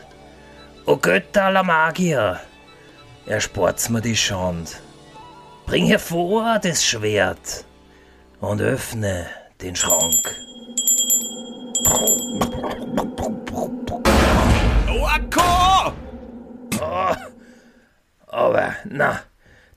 O 0.87 0.97
Götter 0.97 1.47
aller 1.47 1.65
Magier, 1.65 2.41
ersport's 3.27 3.89
mir 3.89 4.01
die 4.01 4.17
Schand. 4.17 4.81
Bring 5.67 5.87
hervor 5.87 6.59
das 6.59 6.85
Schwert 6.85 7.65
und 8.41 8.61
öffne 8.61 9.27
den 9.61 9.75
Schrank. 9.75 10.37
Orko! 14.89 15.93
Aber, 18.27 18.77
na, 18.85 19.23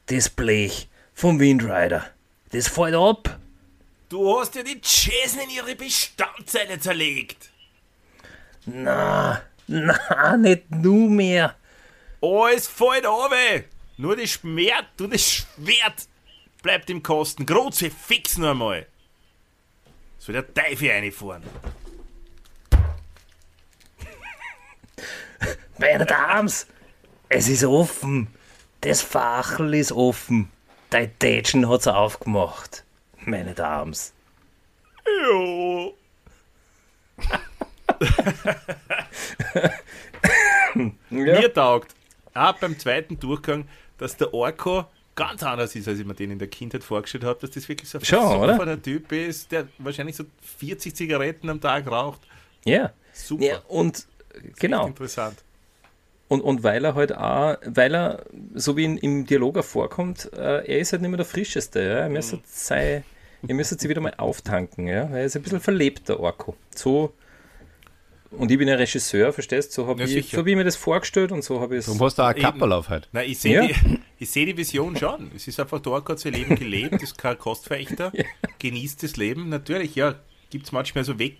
das 0.08 0.30
Blech 0.30 0.89
vom 1.13 1.39
Windrider, 1.39 2.06
das 2.52 2.67
fällt 2.67 2.95
ab. 2.95 3.39
Du 4.10 4.39
hast 4.39 4.56
ja 4.56 4.63
die 4.63 4.82
Chasen 4.82 5.41
in 5.41 5.50
ihre 5.50 5.76
Bestandteile 5.76 6.80
zerlegt. 6.80 7.50
Na, 8.65 9.41
na, 9.67 10.38
nicht 10.38 10.69
nur 10.71 11.10
mehr. 11.10 11.56
Alles 12.21 12.67
fällt 12.67 13.06
runter. 13.06 13.63
Nur 13.97 14.17
das 14.17 14.31
Schwert, 14.31 14.88
du 14.97 15.08
das 15.08 15.21
Schwert 15.21 16.10
bleibt 16.62 16.89
im 16.89 17.01
Kosten. 17.01 17.45
Große 17.45 17.89
fix 17.89 18.38
nur 18.38 18.51
einmal. 18.51 18.86
Soll 20.17 20.34
der 20.34 20.53
Teufel 20.53 20.89
reinfahren. 20.89 21.43
Meine 25.77 26.05
Dames, 26.05 26.67
es 27.29 27.47
ist 27.47 27.63
offen. 27.63 28.27
Das 28.81 29.01
Fachel 29.01 29.73
ist 29.75 29.93
offen. 29.93 30.51
Dein 30.89 31.17
Tätschen 31.17 31.69
hat's 31.69 31.88
aufgemacht. 31.88 32.84
Meine 33.25 33.53
Dames. 33.53 34.13
Jo. 35.05 35.95
Mir 41.10 41.53
taugt, 41.53 41.95
auch 42.36 42.54
beim 42.60 42.78
zweiten 42.78 43.19
Durchgang, 43.19 43.67
dass 43.98 44.17
der 44.17 44.34
Orko 44.34 44.86
ganz 45.15 45.43
anders 45.43 45.76
ist, 45.76 45.88
als 45.88 46.00
ich 46.00 46.06
mir 46.06 46.13
den 46.13 46.32
in 46.32 46.39
der 46.39 46.50
Kindheit 46.50 46.84
vorgestellt 46.84 47.24
habe, 47.24 47.39
dass 47.39 47.52
das 47.52 47.67
wirklich 47.69 47.89
so 47.89 47.98
ein 47.98 48.04
versoffener 48.04 48.82
Typ 48.82 49.12
ist, 49.12 49.52
der 49.52 49.67
wahrscheinlich 49.78 50.15
so 50.15 50.26
40 50.60 50.95
Zigaretten 50.95 51.50
am 51.50 51.62
Tag 51.62 51.88
raucht. 51.88 52.21
Ja. 52.65 52.91
Super. 53.13 53.45
ja 53.45 53.62
und 53.67 54.08
genau. 54.60 54.88
Interessant. 54.88 55.38
Und, 56.28 56.41
und 56.41 56.63
weil 56.63 56.84
er 56.84 56.95
halt 56.95 57.15
auch, 57.15 57.58
weil 57.65 57.95
er, 57.95 58.26
so 58.56 58.76
wie 58.76 58.86
in, 58.86 58.98
im 58.98 59.26
Dialog 59.26 59.58
auch 59.58 59.63
vorkommt, 59.63 60.32
äh, 60.34 60.65
er 60.65 60.80
ist 60.80 60.91
halt 60.91 61.02
nicht 61.02 61.12
mehr 61.12 61.17
der 61.17 61.26
Frischeste. 61.26 61.80
Ja? 61.82 61.98
Er 62.00 62.10
müsste 62.10 62.39
sei, 62.45 63.04
ihr 63.48 63.56
müsstet 63.56 63.80
sie 63.80 63.89
wieder 63.89 64.02
mal 64.02 64.15
auftanken, 64.17 64.88
ja? 64.88 65.10
weil 65.12 65.19
er 65.19 65.26
ist 65.26 65.36
ein 65.36 65.43
bisschen 65.43 65.62
verlebt, 65.62 66.10
der 66.10 66.19
Orko. 66.19 66.56
So, 66.76 67.13
und 68.38 68.52
ich 68.52 68.58
bin 68.58 68.67
ja 68.67 68.76
Regisseur, 68.76 69.34
verstehst 69.34 69.71
du? 69.78 69.82
So 69.84 69.88
habe 69.88 70.04
Ja, 70.04 70.17
ich, 70.17 70.30
so 70.32 70.38
hab 70.38 70.48
ich 70.48 70.56
mir 70.56 70.63
das 70.63 70.76
vorgestellt 70.76 71.32
und 71.32 71.43
so 71.43 71.60
habe 71.62 71.76
ich 71.76 71.80
es. 71.80 71.86
Darum 71.86 72.02
hast 72.02 72.17
du 72.17 72.21
auch 72.21 72.28
ein 72.28 72.36
Eben. 72.36 72.43
Kapperl 72.43 72.74
auf 72.74 72.89
halt. 72.89 73.08
Nein, 73.12 73.30
ich 73.30 73.39
sehe 73.39 73.62
Ja. 73.62 73.67
die, 73.67 74.00
ich 74.19 74.30
seh 74.30 74.45
die 74.45 74.56
Vision 74.58 74.95
schon. 74.98 75.32
Es 75.36 75.48
ist 75.48 75.60
einfach, 75.60 75.84
Orko 75.86 76.13
hat 76.13 76.19
sein 76.19 76.34
Leben 76.34 76.56
gelebt, 76.56 77.02
ist 77.02 77.17
kein 77.17 77.38
Kostverächter, 77.38 78.12
genießt 78.60 79.04
das 79.04 79.17
Leben. 79.17 79.50
Natürlich, 79.50 79.95
ja, 79.95 80.15
gibt 80.50 80.65
es 80.65 80.71
manchmal 80.71 81.04
so 81.04 81.17
Weg, 81.19 81.38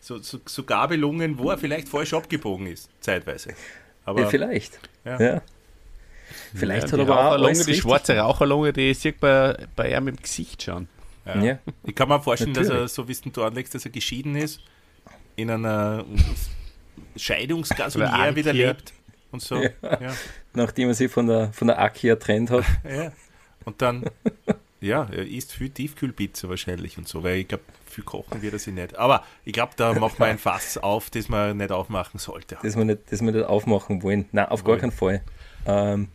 so, 0.00 0.18
so, 0.18 0.38
so 0.44 0.64
Gabelungen, 0.64 1.38
wo 1.38 1.50
er 1.50 1.58
vielleicht 1.58 1.88
falsch 1.88 2.12
abgebogen 2.14 2.66
ist, 2.66 2.88
zeitweise. 3.00 3.54
Aber 4.04 4.20
Ja, 4.22 4.26
vielleicht. 4.28 4.78
Ja. 5.04 5.20
Ja. 5.20 5.42
Vielleicht 6.54 6.86
Ja, 6.88 6.92
hat 6.92 7.00
aber 7.00 7.18
auch 7.18 7.32
alles 7.32 7.64
die 7.66 7.74
schwarze 7.74 8.16
Raucherlunge, 8.16 8.72
die 8.72 8.92
sieht 8.94 9.20
bei, 9.20 9.56
bei 9.76 9.90
ihm 9.94 10.08
im 10.08 10.16
Gesicht 10.16 10.62
schon. 10.62 10.88
ja. 11.26 11.42
Ja. 11.42 11.58
ich 11.84 11.94
kann 11.94 12.08
mir 12.08 12.20
vorstellen, 12.20 12.54
dass 12.54 12.66
er, 12.68 12.72
Natürlich. 12.74 12.92
so 12.92 13.08
wie 13.08 13.12
es 13.12 13.20
du 13.22 13.42
anlegst, 13.42 13.74
dass 13.74 13.84
er 13.84 13.90
geschieden 13.90 14.36
ist, 14.36 14.60
in 15.36 15.50
einer 15.50 16.04
Scheidungsgasolier 17.16 18.34
wieder 18.36 18.52
lebt 18.52 18.92
und 19.30 19.42
so. 19.42 19.62
Ja. 19.62 19.70
Ja. 19.82 20.14
Nachdem 20.52 20.88
er 20.88 20.94
sich 20.94 21.10
von 21.10 21.26
der, 21.26 21.52
von 21.52 21.68
der 21.68 21.80
Akia 21.80 22.16
trennt 22.16 22.50
hat. 22.50 22.64
Und 23.64 23.80
dann, 23.80 24.04
ja, 24.82 25.08
er 25.10 25.26
isst 25.26 25.52
viel 25.52 25.70
Tiefkühlpizza 25.70 26.50
wahrscheinlich 26.50 26.98
und 26.98 27.08
so, 27.08 27.22
weil 27.22 27.36
ich 27.38 27.48
glaube, 27.48 27.64
viel 27.86 28.04
kochen 28.04 28.42
wird 28.42 28.52
er 28.52 28.58
sich 28.58 28.74
nicht. 28.74 28.94
Aber 28.96 29.24
ich 29.46 29.54
glaube, 29.54 29.72
da 29.76 29.94
macht 29.94 30.18
man 30.18 30.28
ein 30.28 30.38
Fass 30.38 30.76
auf, 30.82 31.08
das 31.08 31.30
man 31.30 31.56
nicht 31.56 31.72
aufmachen 31.72 32.20
sollte. 32.20 32.58
das 32.62 32.76
wir 32.76 32.84
nicht, 32.84 33.10
das 33.10 33.22
wir 33.22 33.32
nicht 33.32 33.46
aufmachen 33.46 34.02
wollen. 34.02 34.26
Nein, 34.32 34.48
auf 34.48 34.62
gar 34.64 34.72
Wollen. 34.72 34.80
keinen 34.80 34.92
Fall. 34.92 35.22
Ähm, 35.64 36.08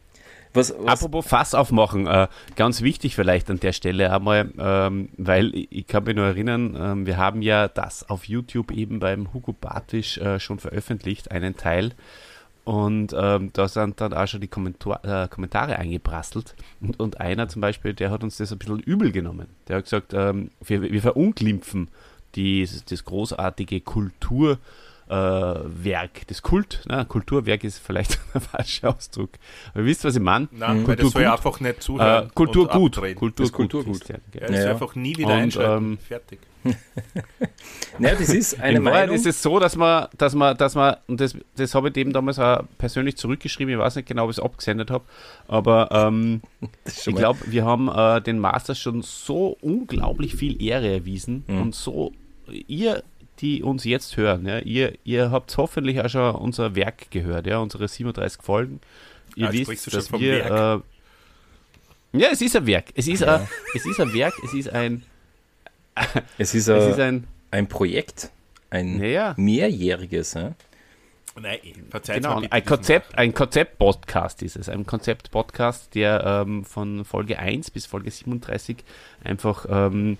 was, 0.54 0.74
was, 0.78 0.88
Apropos 0.88 1.26
Fass 1.28 1.54
aufmachen, 1.54 2.08
äh, 2.08 2.28
ganz 2.56 2.82
wichtig 2.82 3.16
vielleicht 3.16 3.50
an 3.50 3.60
der 3.60 3.74
Stelle 3.74 4.12
einmal, 4.12 4.52
ähm, 4.58 5.10
weil 5.18 5.54
ich, 5.56 5.68
ich 5.72 5.88
kann 5.88 6.04
mich 6.06 6.16
nur 6.16 6.26
erinnern, 6.26 6.76
ähm, 6.80 7.06
wir 7.06 7.18
haben 7.18 7.42
ja 7.42 7.68
das 7.68 8.10
auf 8.10 8.26
YouTube 8.26 8.72
eben 8.72 9.00
beim 9.00 9.34
Hugo 9.34 9.54
Bartisch 9.54 10.18
äh, 10.18 10.40
schon 10.40 10.60
veröffentlicht, 10.60 11.32
einen 11.32 11.56
Teil. 11.56 11.94
Und 12.66 13.16
ähm, 13.18 13.52
da 13.54 13.68
sind 13.68 14.00
dann 14.00 14.14
auch 14.14 14.28
schon 14.28 14.42
die 14.42 14.48
Kommentar 14.48 15.04
äh, 15.04 15.28
Kommentare 15.28 15.78
eingeprasselt. 15.78 16.56
Und, 16.82 17.00
und 17.00 17.20
einer 17.20 17.48
zum 17.48 17.62
Beispiel, 17.62 17.94
der 17.94 18.12
hat 18.12 18.24
uns 18.24 18.38
das 18.38 18.52
ein 18.52 18.60
bisschen 18.60 18.80
übel 18.80 19.12
genommen. 19.12 19.48
Der 19.68 19.78
hat 19.78 19.86
gesagt, 19.86 20.14
ähm, 20.14 20.52
wir, 20.64 20.82
wir 20.84 21.02
verunglimpfen 21.02 21.88
die, 22.36 22.68
das 22.90 23.06
großartige 23.06 23.82
Kulturwerk, 23.82 24.60
äh, 25.10 25.14
Werk, 25.14 26.28
das 26.28 26.42
Kult. 26.42 26.84
Na, 26.88 27.04
Kulturwerk 27.04 27.64
ist 27.64 27.80
vielleicht 27.80 28.20
der 28.34 28.42
falsche 28.42 28.88
Ausdruck. 28.90 29.32
Aber 29.74 29.82
ihr 29.82 29.86
wisst, 29.88 30.04
was 30.06 30.16
ich 30.16 30.22
meine? 30.22 30.48
Nein, 30.52 30.88
weil 30.88 30.96
das 30.96 31.12
soll 31.12 31.24
ja 31.24 31.34
einfach 31.34 31.60
nicht 31.60 31.82
zuhören. 31.82 32.28
Äh, 32.28 32.30
Kulturgut. 32.34 32.96
Kulturgut. 32.96 33.40
Das 33.40 33.52
Kulturgut. 33.52 33.96
ist 33.96 34.10
der, 34.10 34.20
gell? 34.32 34.42
Ja, 34.42 34.48
das 34.48 34.56
Ja, 34.56 34.62
soll 34.62 34.66
ja. 34.68 34.74
einfach 34.74 34.96
nie 34.96 35.18
wieder 35.18 35.34
Und, 35.34 35.40
einschalten. 35.40 35.86
ähm, 35.92 35.98
Fertig. 35.98 36.40
Naja, 38.00 38.16
das 38.16 38.30
ist 38.30 38.60
eine 38.60 38.78
In 38.78 38.86
Wahrheit 38.86 39.02
Meinung. 39.08 39.16
ist 39.16 39.26
es 39.26 39.42
so, 39.42 39.60
dass 39.60 39.76
man, 39.76 40.08
dass 40.18 40.36
man, 40.36 40.56
dass 40.58 40.76
man, 40.76 40.96
und 41.08 41.20
das, 41.20 41.36
das 41.56 41.74
habe 41.76 41.88
ich 41.88 41.94
dem 41.94 42.14
damals 42.14 42.40
auch 42.40 42.64
persönlich 42.78 43.18
zurückgeschrieben, 43.18 43.74
ich 43.74 43.80
weiß 43.80 43.96
nicht 43.96 44.08
genau, 44.08 44.26
ob 44.26 44.30
ich 44.32 44.38
es 44.38 44.44
abgesendet 44.44 44.92
habe, 44.92 45.04
aber 45.48 45.90
ähm, 45.92 46.42
ist 46.86 47.08
ich 47.08 47.16
glaube, 47.16 47.40
wir 47.48 47.66
haben 47.66 47.90
äh, 47.90 48.22
den 48.22 48.40
Masters 48.40 48.80
schon 48.80 49.02
so 49.02 49.58
unglaublich 49.62 50.36
viel 50.36 50.62
Ehre 50.62 50.88
erwiesen 50.94 51.44
und 51.48 51.76
so, 51.76 52.12
ihr, 52.68 53.04
die 53.42 53.64
uns 53.64 53.84
jetzt 53.84 54.18
hören, 54.18 54.46
ja, 54.46 54.60
ihr, 54.60 54.94
ihr 55.04 55.32
habt 55.32 55.56
hoffentlich 55.58 56.02
auch 56.02 56.10
schon 56.10 56.36
unser 56.36 56.76
Werk 56.76 57.10
gehört, 57.12 57.48
ja, 57.48 57.58
unsere 57.60 57.88
37 57.88 58.42
Folgen. 58.42 58.80
Ihr 59.36 59.48
Ah, 59.50 59.52
wisst, 59.54 59.94
dass 59.94 60.08
vom 60.08 60.20
wir, 60.22 60.46
Werk. 60.46 60.84
äh, 62.14 62.18
Ja, 62.20 62.30
es 62.32 62.42
ist 62.42 62.56
ein 62.56 62.66
Werk. 62.66 62.86
Es 62.96 63.08
ist, 63.08 63.24
ein, 63.24 63.48
es 63.76 63.86
ist 63.86 64.00
ein 64.00 64.14
Werk, 64.14 64.34
es 64.44 64.54
ist 64.54 64.70
ein. 64.70 65.04
Es 66.38 66.54
ist, 66.56 66.68
Es 66.68 66.84
ein, 66.84 66.92
ist 66.92 67.00
ein. 67.00 67.28
ein 67.52 67.68
Projekt, 67.68 68.32
ein 68.70 68.98
Naja. 68.98 69.34
mehrjähriges. 69.38 70.34
Ja? 70.34 70.54
Nein, 71.40 71.60
Genau, 72.08 72.42
ein 72.50 72.66
Konzept, 72.66 73.18
ein 73.18 73.34
Konzept-Podcast 73.34 74.42
ist 74.42 74.56
es. 74.58 74.68
Ein 74.70 74.86
Konzept-Podcast, 74.86 75.94
der 75.96 76.24
ähm, 76.48 76.66
von 76.66 77.06
Folge 77.06 77.38
1 77.40 77.72
bis 77.72 77.86
Folge 77.86 78.12
37 78.12 78.78
einfach 79.24 79.66
ähm, 79.70 80.18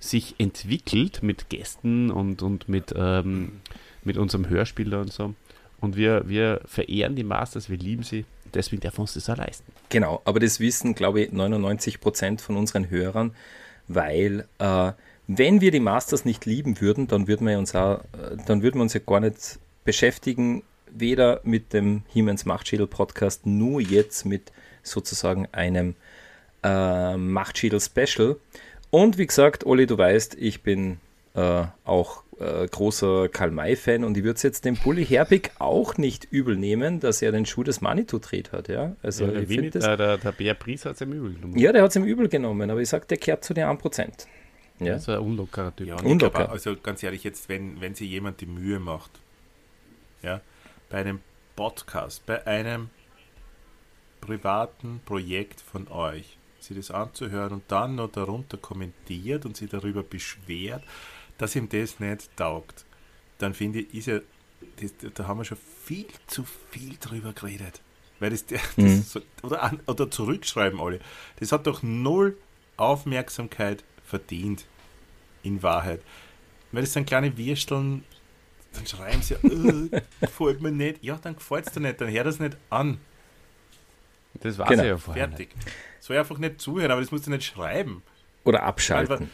sich 0.00 0.34
entwickelt 0.38 1.22
mit 1.22 1.50
Gästen 1.50 2.10
und, 2.10 2.42
und 2.42 2.68
mit, 2.68 2.92
ähm, 2.96 3.60
mit 4.02 4.16
unserem 4.16 4.48
Hörspieler 4.48 5.00
und 5.00 5.12
so. 5.12 5.34
Und 5.80 5.96
wir, 5.96 6.28
wir 6.28 6.62
verehren 6.64 7.16
die 7.16 7.24
Masters, 7.24 7.70
wir 7.70 7.76
lieben 7.76 8.02
sie. 8.02 8.24
Deswegen 8.52 8.80
darf 8.80 8.98
uns 8.98 9.14
das 9.14 9.30
auch 9.30 9.36
leisten. 9.36 9.70
Genau, 9.90 10.20
aber 10.24 10.40
das 10.40 10.58
wissen, 10.58 10.94
glaube 10.94 11.22
ich, 11.22 11.32
99 11.32 12.00
Prozent 12.00 12.40
von 12.40 12.56
unseren 12.56 12.90
Hörern, 12.90 13.32
weil 13.86 14.46
äh, 14.58 14.92
wenn 15.26 15.60
wir 15.60 15.70
die 15.70 15.80
Masters 15.80 16.24
nicht 16.24 16.46
lieben 16.46 16.80
würden, 16.80 17.06
dann 17.06 17.28
würden 17.28 17.46
wir 17.46 17.58
uns 17.58 17.74
auch, 17.74 18.00
äh, 18.00 18.36
dann 18.46 18.62
würden 18.62 18.78
wir 18.78 18.82
uns 18.82 18.94
ja 18.94 19.00
gar 19.04 19.20
nicht 19.20 19.58
beschäftigen, 19.84 20.62
weder 20.90 21.40
mit 21.44 21.72
dem 21.72 22.02
Hiemens 22.08 22.44
Machtschädel 22.44 22.86
Podcast, 22.86 23.46
nur 23.46 23.80
jetzt 23.80 24.24
mit 24.24 24.50
sozusagen 24.82 25.46
einem 25.52 25.94
äh, 26.62 27.16
Machtschädel 27.16 27.80
Special. 27.80 28.36
Und 28.90 29.18
wie 29.18 29.26
gesagt, 29.26 29.64
Olli, 29.66 29.86
du 29.86 29.96
weißt, 29.96 30.36
ich 30.38 30.62
bin 30.62 30.98
äh, 31.34 31.64
auch 31.84 32.24
äh, 32.40 32.66
großer 32.66 33.28
Karl-May-Fan 33.28 34.02
und 34.02 34.16
ich 34.16 34.24
würde 34.24 34.36
es 34.36 34.42
jetzt 34.42 34.64
dem 34.64 34.76
Bully 34.76 35.04
Herbig 35.04 35.52
auch 35.58 35.96
nicht 35.96 36.26
übel 36.30 36.56
nehmen, 36.56 36.98
dass 36.98 37.22
er 37.22 37.32
den 37.32 37.46
Schuh 37.46 37.62
des 37.62 37.80
Manitou 37.80 38.18
dreht 38.18 38.52
hat. 38.52 38.68
Ja? 38.68 38.96
Also 39.02 39.26
der, 39.26 39.42
ich 39.42 39.48
Winnie, 39.48 39.70
das, 39.70 39.86
äh, 39.86 39.96
der, 39.96 40.18
der 40.18 40.32
Bär 40.32 40.54
Pries 40.54 40.84
hat 40.84 40.94
es 40.94 41.00
im 41.02 41.12
Übel 41.12 41.34
genommen. 41.34 41.58
ja, 41.58 41.72
der 41.72 41.82
hat 41.82 41.90
es 41.90 41.96
ihm 41.96 42.04
übel 42.04 42.28
genommen, 42.28 42.70
aber 42.70 42.80
ich 42.80 42.88
sage, 42.88 43.06
der 43.06 43.18
kehrt 43.18 43.44
zu 43.44 43.54
den 43.54 43.66
1%. 43.66 44.26
Ja? 44.80 44.94
Das 44.94 45.02
ist 45.02 45.08
ein 45.08 45.18
unlockerer 45.18 45.76
Typ. 45.76 45.86
Ja, 45.86 45.96
Unlocker. 45.96 46.30
glaube, 46.30 46.50
also 46.50 46.76
ganz 46.76 47.02
ehrlich, 47.02 47.22
jetzt, 47.22 47.48
wenn, 47.48 47.80
wenn 47.80 47.94
sich 47.94 48.10
jemand 48.10 48.40
die 48.40 48.46
Mühe 48.46 48.80
macht, 48.80 49.10
ja, 50.22 50.40
bei 50.88 50.98
einem 50.98 51.20
Podcast, 51.56 52.24
bei 52.26 52.46
einem 52.46 52.88
privaten 54.20 55.00
Projekt 55.04 55.60
von 55.60 55.88
euch, 55.88 56.38
sich 56.62 56.76
das 56.76 56.90
anzuhören 56.90 57.52
und 57.52 57.62
dann 57.68 57.94
noch 57.96 58.10
darunter 58.10 58.56
kommentiert 58.56 59.46
und 59.46 59.56
sich 59.56 59.70
darüber 59.70 60.02
beschwert, 60.02 60.82
dass 61.38 61.56
ihm 61.56 61.68
das 61.68 62.00
nicht 62.00 62.36
taugt, 62.36 62.84
dann 63.38 63.54
finde 63.54 63.80
ich, 63.80 63.94
ist 63.94 64.06
ja, 64.06 64.20
das, 64.80 64.92
da 65.14 65.26
haben 65.26 65.38
wir 65.38 65.44
schon 65.44 65.58
viel 65.84 66.06
zu 66.26 66.44
viel 66.70 66.96
drüber 67.00 67.32
geredet. 67.32 67.80
Weil 68.18 68.30
das, 68.30 68.44
das 68.46 68.60
Mhm. 68.76 69.04
oder, 69.42 69.62
an, 69.62 69.80
oder 69.86 70.10
zurückschreiben 70.10 70.78
alle. 70.80 71.00
Das 71.38 71.52
hat 71.52 71.66
doch 71.66 71.82
null 71.82 72.36
Aufmerksamkeit 72.76 73.84
verdient 74.04 74.66
in 75.42 75.62
Wahrheit. 75.62 76.02
Weil 76.72 76.82
das 76.82 76.92
sind 76.92 77.06
kleine 77.06 77.36
Würsteln, 77.36 78.04
dann 78.72 78.86
schreiben 78.86 79.22
sie, 79.22 79.34
äh, 79.34 80.00
gefällt 80.20 80.60
mir 80.60 80.70
nicht. 80.72 81.02
Ja, 81.02 81.18
dann 81.20 81.34
gefällt 81.34 81.66
es 81.66 81.72
dir 81.72 81.80
nicht, 81.80 82.00
dann 82.00 82.10
hör 82.10 82.24
das 82.24 82.38
nicht 82.38 82.56
an. 82.68 82.98
Das 84.40 84.58
war 84.58 84.66
Genau. 84.66 84.84
ja 84.84 84.96
vorher. 84.96 85.28
Fertig. 85.28 85.50
Soll 86.00 86.16
einfach 86.18 86.38
nicht 86.38 86.60
zuhören, 86.60 86.90
aber 86.90 87.00
das 87.00 87.10
musst 87.12 87.26
du 87.26 87.30
nicht 87.30 87.44
schreiben. 87.44 88.02
Oder 88.44 88.62
abschalten. 88.62 89.30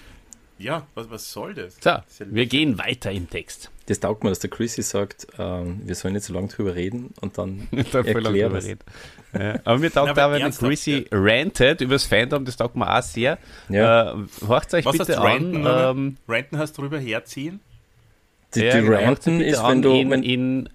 Ja, 0.58 0.86
was, 0.94 1.10
was 1.10 1.30
soll 1.30 1.52
das? 1.54 1.76
So, 1.80 1.90
ja 1.90 2.02
wir 2.18 2.46
gehen 2.46 2.78
weiter 2.78 3.12
im 3.12 3.28
Text. 3.28 3.70
Das 3.86 4.00
taugt 4.00 4.24
mir, 4.24 4.30
dass 4.30 4.38
der 4.38 4.48
Chrissy 4.50 4.82
sagt, 4.82 5.26
ähm, 5.38 5.82
wir 5.84 5.94
sollen 5.94 6.14
nicht 6.14 6.24
so 6.24 6.32
lange 6.32 6.48
drüber 6.48 6.74
reden 6.74 7.12
und 7.20 7.36
dann 7.38 7.68
Da 7.70 7.84
voll 7.84 8.04
lang 8.04 8.06
erklär 8.24 8.46
drüber 8.48 8.56
was. 8.58 8.64
reden. 8.64 8.80
Ja, 9.38 9.60
aber 9.64 9.78
mir 9.78 9.92
taugt 9.92 10.18
auch, 10.18 10.30
wenn 10.32 10.40
der 10.40 10.50
Chrissy 10.50 11.06
rantet 11.12 11.82
über 11.82 11.94
das 11.96 12.04
Fandom, 12.04 12.44
das 12.46 12.56
taugt 12.56 12.74
mir 12.74 12.90
auch 12.90 13.02
sehr. 13.02 13.38
Ja. 13.68 14.12
Äh, 14.14 14.16
hört 14.46 14.72
euch 14.74 14.84
Was 14.86 14.96
bitte 14.98 15.18
ranten, 15.18 15.56
an. 15.56 15.60
oder? 15.62 15.90
Ähm, 15.90 16.16
Ranten 16.26 16.58
hast 16.58 16.72
du 16.78 16.82
drüber 16.82 16.98
herziehen? 16.98 17.60
Die, 18.54 18.60
ja, 18.62 18.76
die 18.76 18.86
genau, 18.86 18.98
hört's 18.98 19.26
euch 19.26 19.32
Ranten 19.34 19.40
ist, 19.42 19.62
wenn 19.62 19.82
du, 19.82 19.90
in, 20.22 20.68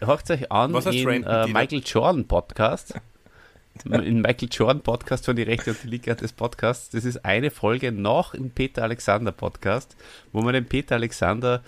hört 0.00 0.30
euch 0.30 0.52
an 0.52 0.72
Was 0.74 0.86
in 0.86 1.08
ranten, 1.08 1.28
äh? 1.30 1.46
Michael 1.46 1.82
Jordan 1.84 2.28
Podcast. 2.28 2.94
In 3.82 4.20
Michael 4.20 4.48
Jordan 4.50 4.82
Podcast 4.82 5.24
von 5.26 5.34
die 5.34 5.42
Rechte 5.42 5.70
und 5.70 5.82
die 5.82 5.88
Liga 5.88 6.14
des 6.14 6.32
Podcasts. 6.32 6.90
Das 6.90 7.04
ist 7.04 7.24
eine 7.24 7.50
Folge 7.50 7.90
noch 7.90 8.32
im 8.32 8.50
Peter 8.50 8.84
Alexander 8.84 9.32
Podcast, 9.32 9.96
wo 10.32 10.42
wir 10.42 10.52
den 10.52 10.66
Peter 10.66 10.94
Alexander 10.94 11.62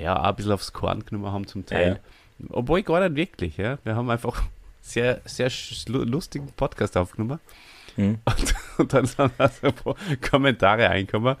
ja 0.00 0.18
auch 0.18 0.24
ein 0.24 0.36
bisschen 0.36 0.52
aufs 0.52 0.72
Korn 0.72 1.04
genommen 1.04 1.30
haben 1.30 1.46
zum 1.46 1.66
Teil. 1.66 2.00
Obwohl 2.48 2.82
gar 2.82 3.06
nicht 3.06 3.16
wirklich. 3.16 3.58
Ja. 3.58 3.78
Wir 3.84 3.94
haben 3.94 4.08
einfach 4.10 4.42
sehr, 4.80 5.20
sehr 5.26 5.50
lustigen 5.86 6.48
Podcast 6.56 6.96
aufgenommen. 6.96 7.38
Mhm. 7.96 8.18
Und, 8.24 8.54
und 8.78 8.94
dann 8.94 9.04
sind 9.04 9.32
also 9.36 9.66
ein 9.66 9.74
paar 9.74 9.96
Kommentare 10.22 10.88
eingekommen, 10.88 11.36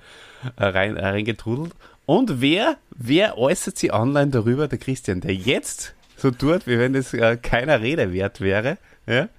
äh, 0.56 0.64
rein, 0.64 0.98
äh, 0.98 1.06
reingetrudelt. 1.06 1.72
Und 2.04 2.42
wer, 2.42 2.76
wer 2.90 3.38
äußert 3.38 3.78
sich 3.78 3.90
online 3.90 4.30
darüber? 4.30 4.68
Der 4.68 4.78
Christian, 4.78 5.22
der 5.22 5.34
jetzt 5.34 5.94
so 6.18 6.30
tut, 6.30 6.66
wie 6.66 6.78
wenn 6.78 6.94
es 6.94 7.14
äh, 7.14 7.38
keiner 7.38 7.80
Rede 7.80 8.12
wert 8.12 8.42
wäre. 8.42 8.76
Ja? 9.06 9.30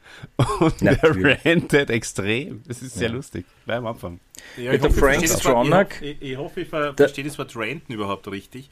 Und 0.59 0.81
Natürlich. 0.81 1.41
der 1.43 1.51
rantet 1.55 1.89
extrem. 1.89 2.63
Das 2.67 2.81
ist 2.81 2.95
sehr 2.95 3.09
lustig. 3.09 3.45
Gleich 3.65 3.77
am 3.77 3.87
Anfang. 3.87 4.19
Ja, 4.57 4.71
Mit 4.71 4.83
der 4.83 4.89
ich 4.89 4.95
Frank 4.97 5.15
verstehe 5.19 5.29
das 5.29 5.45
Wort- 5.45 5.65
Stronach. 5.65 5.87
Ich, 6.01 6.21
ich, 6.21 6.31
ich 6.31 6.37
hoffe, 6.37 6.61
ich 6.61 6.69
ver 6.69 6.79
Der- 6.93 6.93
verstehe 6.95 7.23
das 7.25 7.37
Wort 7.37 7.55
Ranten 7.55 7.93
überhaupt 7.93 8.27
richtig. 8.29 8.69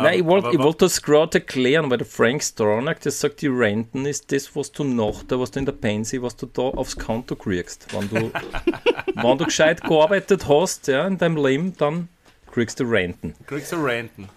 Nein, 0.00 0.14
ich 0.14 0.20
Aber- 0.20 0.28
wollte 0.30 0.46
aber- 0.48 0.54
ich 0.56 0.62
wollt 0.62 0.82
das 0.82 1.02
gerade 1.02 1.38
erklären, 1.38 1.90
weil 1.90 1.98
der 1.98 2.06
Frank 2.06 2.42
Stronach, 2.42 2.98
das 3.02 3.18
sagt, 3.20 3.40
die 3.42 3.48
Renten 3.48 4.06
ist 4.06 4.30
das, 4.30 4.54
was 4.54 4.70
du 4.70 4.84
noch 4.84 5.24
da, 5.24 5.40
was 5.40 5.50
du 5.50 5.58
in 5.58 5.64
der 5.66 5.72
Pensi, 5.72 6.22
was 6.22 6.36
du 6.36 6.46
da 6.46 6.62
aufs 6.62 6.96
Konto 6.96 7.34
kriegst. 7.34 7.86
Wenn 7.92 8.08
du, 8.08 8.30
wenn 9.14 9.38
du 9.38 9.44
gescheit 9.44 9.82
gearbeitet 9.82 10.46
hast 10.48 10.86
ja, 10.86 11.06
in 11.06 11.18
deinem 11.18 11.36
Leben, 11.44 11.76
dann 11.78 12.08
kriegst 12.52 12.78
du 12.80 12.84
Renten. 12.84 13.34
Kriegst 13.46 13.72
du 13.72 13.76
Ranten. 13.76 14.28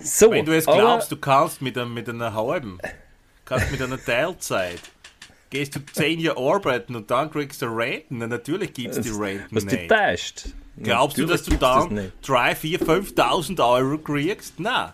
So, 0.00 0.30
Wenn 0.30 0.46
du 0.46 0.56
es 0.56 0.66
aber- 0.66 0.78
glaubst, 0.78 1.12
du 1.12 1.16
kannst 1.16 1.60
mit, 1.60 1.76
einem, 1.76 1.92
mit 1.92 2.08
einer 2.08 2.32
halben, 2.32 2.78
kannst 3.44 3.70
mit 3.70 3.82
einer 3.82 4.02
Teilzeit, 4.02 4.80
gehst 5.50 5.76
du 5.76 5.80
zehn 5.92 6.20
Jahre 6.20 6.38
arbeiten 6.38 6.96
und 6.96 7.10
dann 7.10 7.30
kriegst 7.30 7.60
du 7.62 7.66
Ranten, 7.66 8.18
na 8.18 8.26
natürlich 8.26 8.72
gibt 8.72 8.96
es 8.96 9.00
die 9.00 9.10
Ranten 9.10 9.46
was 9.50 9.66
dich 9.66 9.80
nicht. 9.80 9.90
täuscht. 9.90 10.44
Glaubst 10.82 11.18
du, 11.18 11.26
dass 11.26 11.42
du 11.42 11.56
dann 11.56 11.80
das 11.80 11.90
nicht. 11.90 12.12
3, 12.22 12.54
4, 12.54 12.80
5.000 12.80 13.68
Euro 13.68 13.98
kriegst? 13.98 14.58
Nein. 14.58 14.92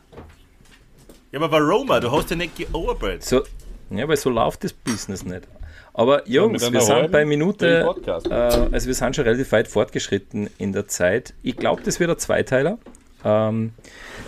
Ja, 1.30 1.40
aber 1.40 1.50
warum? 1.50 1.86
Du 2.00 2.10
hast 2.10 2.30
ja 2.30 2.36
nicht 2.36 2.56
gearbeitet. 2.56 3.24
So, 3.24 3.42
ja, 3.90 4.08
weil 4.08 4.16
so 4.16 4.30
läuft 4.30 4.64
das 4.64 4.72
Business 4.72 5.24
nicht. 5.24 5.46
Aber 5.94 6.28
Jungs, 6.28 6.70
wir 6.72 6.80
sind 6.80 7.10
bei 7.10 7.24
Minute, 7.24 7.94
äh, 8.06 8.32
also 8.32 8.86
wir 8.86 8.94
sind 8.94 9.16
schon 9.16 9.24
relativ 9.24 9.52
weit 9.52 9.66
fortgeschritten 9.68 10.50
in 10.58 10.72
der 10.72 10.88
Zeit. 10.88 11.32
Ich 11.42 11.56
glaube, 11.56 11.82
das 11.82 12.00
wird 12.00 12.10
ein 12.10 12.18
Zweiteiler. 12.18 12.78
Ähm, 13.24 13.72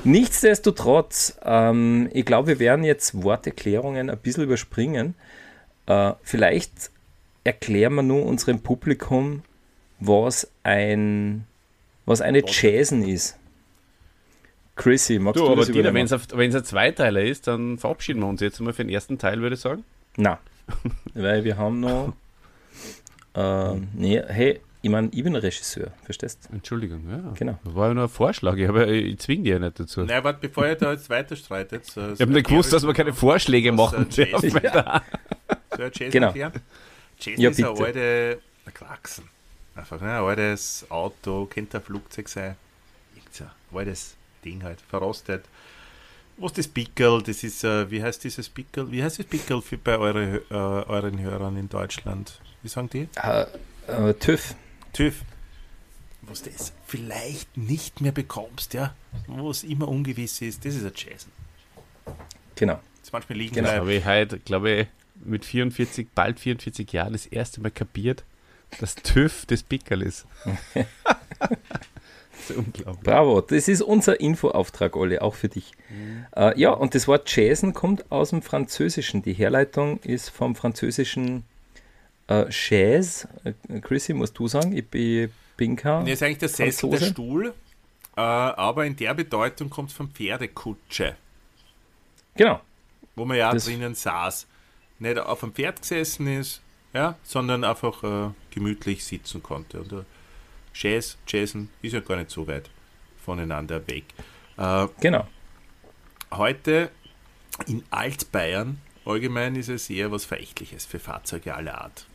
nichtsdestotrotz, 0.05 1.39
ähm, 1.45 2.09
ich 2.13 2.25
glaube, 2.25 2.49
wir 2.49 2.59
werden 2.59 2.85
jetzt 2.85 3.23
Worterklärungen 3.23 4.09
ein 4.09 4.19
bisschen 4.19 4.45
überspringen. 4.45 5.15
Äh, 5.89 6.13
vielleicht 6.23 6.91
erklären 7.45 7.95
wir 7.95 8.03
nur 8.03 8.27
unserem 8.27 8.61
Publikum, 8.61 9.43
was 9.99 10.51
ein 10.63 11.47
was 12.05 12.21
eine 12.21 12.43
Jason 12.47 13.03
ist. 13.03 13.39
Chrissy, 14.77 15.19
magst 15.19 15.41
Du, 15.41 15.47
du, 15.47 15.53
aber 15.53 15.65
das 15.67 15.75
wenn 15.75 16.51
es 16.51 16.55
ein 16.57 16.65
Zweiteiler 16.65 17.23
ist, 17.23 17.49
dann 17.49 17.79
verabschieden 17.79 18.21
wir 18.21 18.29
uns 18.29 18.41
jetzt 18.41 18.61
mal 18.61 18.73
für 18.73 18.85
den 18.85 18.91
ersten 18.91 19.19
Teil, 19.19 19.41
würde 19.41 19.55
ich 19.55 19.61
sagen. 19.61 19.83
Nein. 20.17 20.37
Weil 21.15 21.45
wir 21.45 21.57
haben 21.57 21.81
noch. 21.81 22.15
Ähm, 23.35 23.89
nee, 23.95 24.21
hey, 24.27 24.59
ich 24.81 24.91
meine, 24.91 25.11
ich 25.13 25.23
bin 25.23 25.37
ein 25.37 25.41
Regisseur, 25.41 25.93
verstehst 26.03 26.49
du? 26.49 26.55
Entschuldigung, 26.57 27.05
ja. 27.09 27.33
Genau. 27.39 27.59
Das 27.63 27.75
war 27.75 27.89
ja 27.89 27.95
nur 27.95 28.05
ein 28.05 28.09
Vorschlag, 28.09 28.57
ich, 28.57 28.67
habe, 28.67 28.87
ich 28.91 29.19
zwinge 29.19 29.45
dich 29.45 29.53
ja 29.53 29.59
nicht 29.61 29.79
dazu. 29.79 30.03
Na, 30.03 30.25
warte, 30.25 30.41
bevor 30.41 30.67
ihr 30.67 30.75
da 30.75 30.91
jetzt 30.91 31.09
weiter 31.09 31.37
streitet. 31.37 31.85
So, 31.85 32.13
ich 32.13 32.21
habe 32.21 32.33
nicht 32.33 32.49
gewusst, 32.49 32.73
dass 32.73 32.85
wir 32.85 32.95
keine 32.95 33.13
Vorschläge 33.13 33.71
machen 33.71 34.09
äh, 34.11 34.27
dürfen. 34.27 34.61
Ja. 34.63 35.03
So, 35.79 35.85
Jason 35.85 36.11
Genau. 36.11 36.27
erklären? 36.27 36.53
Jason 37.21 37.41
Ja, 37.43 37.51
ist 37.51 37.63
ein 37.63 37.73
bitte. 37.73 37.85
alte 37.87 38.41
ein 38.67 38.75
Kraxen. 38.75 39.29
Einfach 39.77 40.01
ne, 40.01 40.09
ein 40.19 40.25
altes 40.25 40.85
Auto, 40.91 41.47
könnte 41.47 41.79
ein 41.79 41.83
Flugzeug 41.85 42.29
sein. 42.29 42.57
Irgend 43.15 43.41
ein 43.41 43.77
altes 43.79 44.17
Ding 44.45 44.63
halt, 44.65 44.81
verrostet. 44.81 45.45
Was 46.37 46.53
das 46.53 46.67
Pickel, 46.69 47.23
das 47.23 47.43
ist, 47.45 47.63
äh, 47.65 47.89
wie 47.91 48.03
heißt 48.03 48.23
dieses 48.25 48.49
Pickel? 48.49 48.91
Wie 48.91 49.03
heißt 49.03 49.21
das 49.21 49.27
Pickel 49.27 49.63
für 49.63 49.79
bei 49.79 49.97
eure, 49.99 50.43
äh, 50.51 50.55
euren 50.55 51.21
Hörern 51.21 51.57
in 51.57 51.69
Deutschland? 51.69 52.41
Wie 52.63 52.69
sagen 52.69 52.91
die? 52.91 53.09
Äh, 53.23 53.47
äh, 53.87 54.15
TÜV. 54.15 54.55
TÜV. 54.93 55.23
Was 56.23 56.43
das 56.43 56.73
vielleicht 56.87 57.57
nicht 57.57 58.01
mehr 58.01 58.13
bekommst, 58.13 58.75
ja, 58.75 58.95
wo 59.29 59.51
es 59.51 59.63
immer 59.65 59.89
ungewiss 59.89 60.41
ist, 60.43 60.65
das 60.65 60.75
ist 60.75 60.85
ein 60.85 60.93
Jason. 60.95 61.31
Genau. 62.57 62.81
Das 63.01 63.13
manchmal 63.13 63.39
liegen 63.39 63.55
Genau. 63.55 63.69
bleibt. 63.69 63.81
habe 63.81 63.95
ich 63.95 64.05
heute, 64.05 64.39
glaube 64.41 64.71
ich, 64.71 64.87
mit 65.25 65.45
44, 65.45 66.09
bald 66.15 66.39
44 66.41 66.93
Jahren 66.93 67.13
das 67.13 67.27
erste 67.27 67.61
Mal 67.61 67.71
kapiert, 67.71 68.25
dass 68.81 68.95
TÜV 68.95 69.47
das 69.47 69.63
Pickerl 69.63 70.03
ist. 70.03 70.27
das 71.39 72.51
ist 72.51 72.57
unglaublich. 72.57 73.03
Bravo, 73.05 73.41
das 73.41 73.69
ist 73.69 73.83
unser 73.83 74.21
Infoauftrag, 74.21 74.97
Olli, 74.97 75.19
auch 75.19 75.35
für 75.35 75.49
dich. 75.49 75.73
Äh, 76.37 76.59
ja, 76.61 76.71
und 76.71 76.95
das 76.95 77.09
Wort 77.09 77.35
Jason 77.35 77.73
kommt 77.75 78.11
aus 78.11 78.31
dem 78.31 78.43
Französischen. 78.43 79.23
Die 79.23 79.33
Herleitung 79.35 79.99
ist 80.01 80.29
vom 80.31 80.55
Französischen 80.55 81.45
Äh, 82.31 82.51
Chaise, 82.53 83.27
äh, 83.45 83.81
Chrissy, 83.81 84.13
musst 84.13 84.39
du 84.39 84.49
sagen, 84.49 84.77
ich, 84.77 84.85
bin 85.57 85.77
kein 85.77 86.05
Nee, 86.05 86.13
ist 86.13 86.23
eigentlich 86.23 86.37
der 86.39 86.51
Sessel, 86.51 86.91
der 86.91 86.99
Franzose. 86.99 87.11
Stuhl, 87.13 87.55
äh, 88.17 88.21
aber 88.21 88.85
in 88.85 88.95
der 88.97 89.15
Bedeutung 89.15 89.71
kommt 89.71 89.89
es 89.91 89.97
von 89.97 90.11
Pferdekutsche, 90.11 91.17
Genau, 92.37 92.61
wo 93.17 93.25
man 93.25 93.39
ja 93.39 93.51
Das- 93.53 93.65
drinnen 93.65 93.95
saß. 93.95 94.47
Nicht 94.99 95.19
auf 95.19 95.43
einem 95.43 95.53
Pferd 95.53 95.81
gesessen 95.81 96.27
ist, 96.27 96.61
ja, 96.93 97.17
sondern 97.23 97.65
einfach 97.65 98.03
äh, 98.03 98.31
gemütlich 98.51 99.05
sitzen 99.05 99.43
konnte. 99.43 99.81
Und 99.81 99.93
äh, 99.93 100.03
Chaise, 100.73 101.17
Chaisen 101.27 101.71
ist 101.83 101.93
ja 101.93 102.01
gar 102.01 102.17
nicht 102.17 102.31
so 102.31 102.47
weit 102.47 102.69
voneinander 103.25 103.87
weg. 103.89 104.05
Äh, 104.57 104.87
genau. 105.01 105.27
Heute 106.33 106.91
in 107.67 107.85
Altbayern 107.91 108.81
allgemein 109.05 109.57
ist 109.57 109.69
es 109.69 109.89
eher 109.91 110.11
was 110.13 110.25
Verächtliches 110.25 110.85
für 110.87 110.99
Fahrzeuge 110.99 111.55
aller 111.55 111.81
Art. 111.81 112.07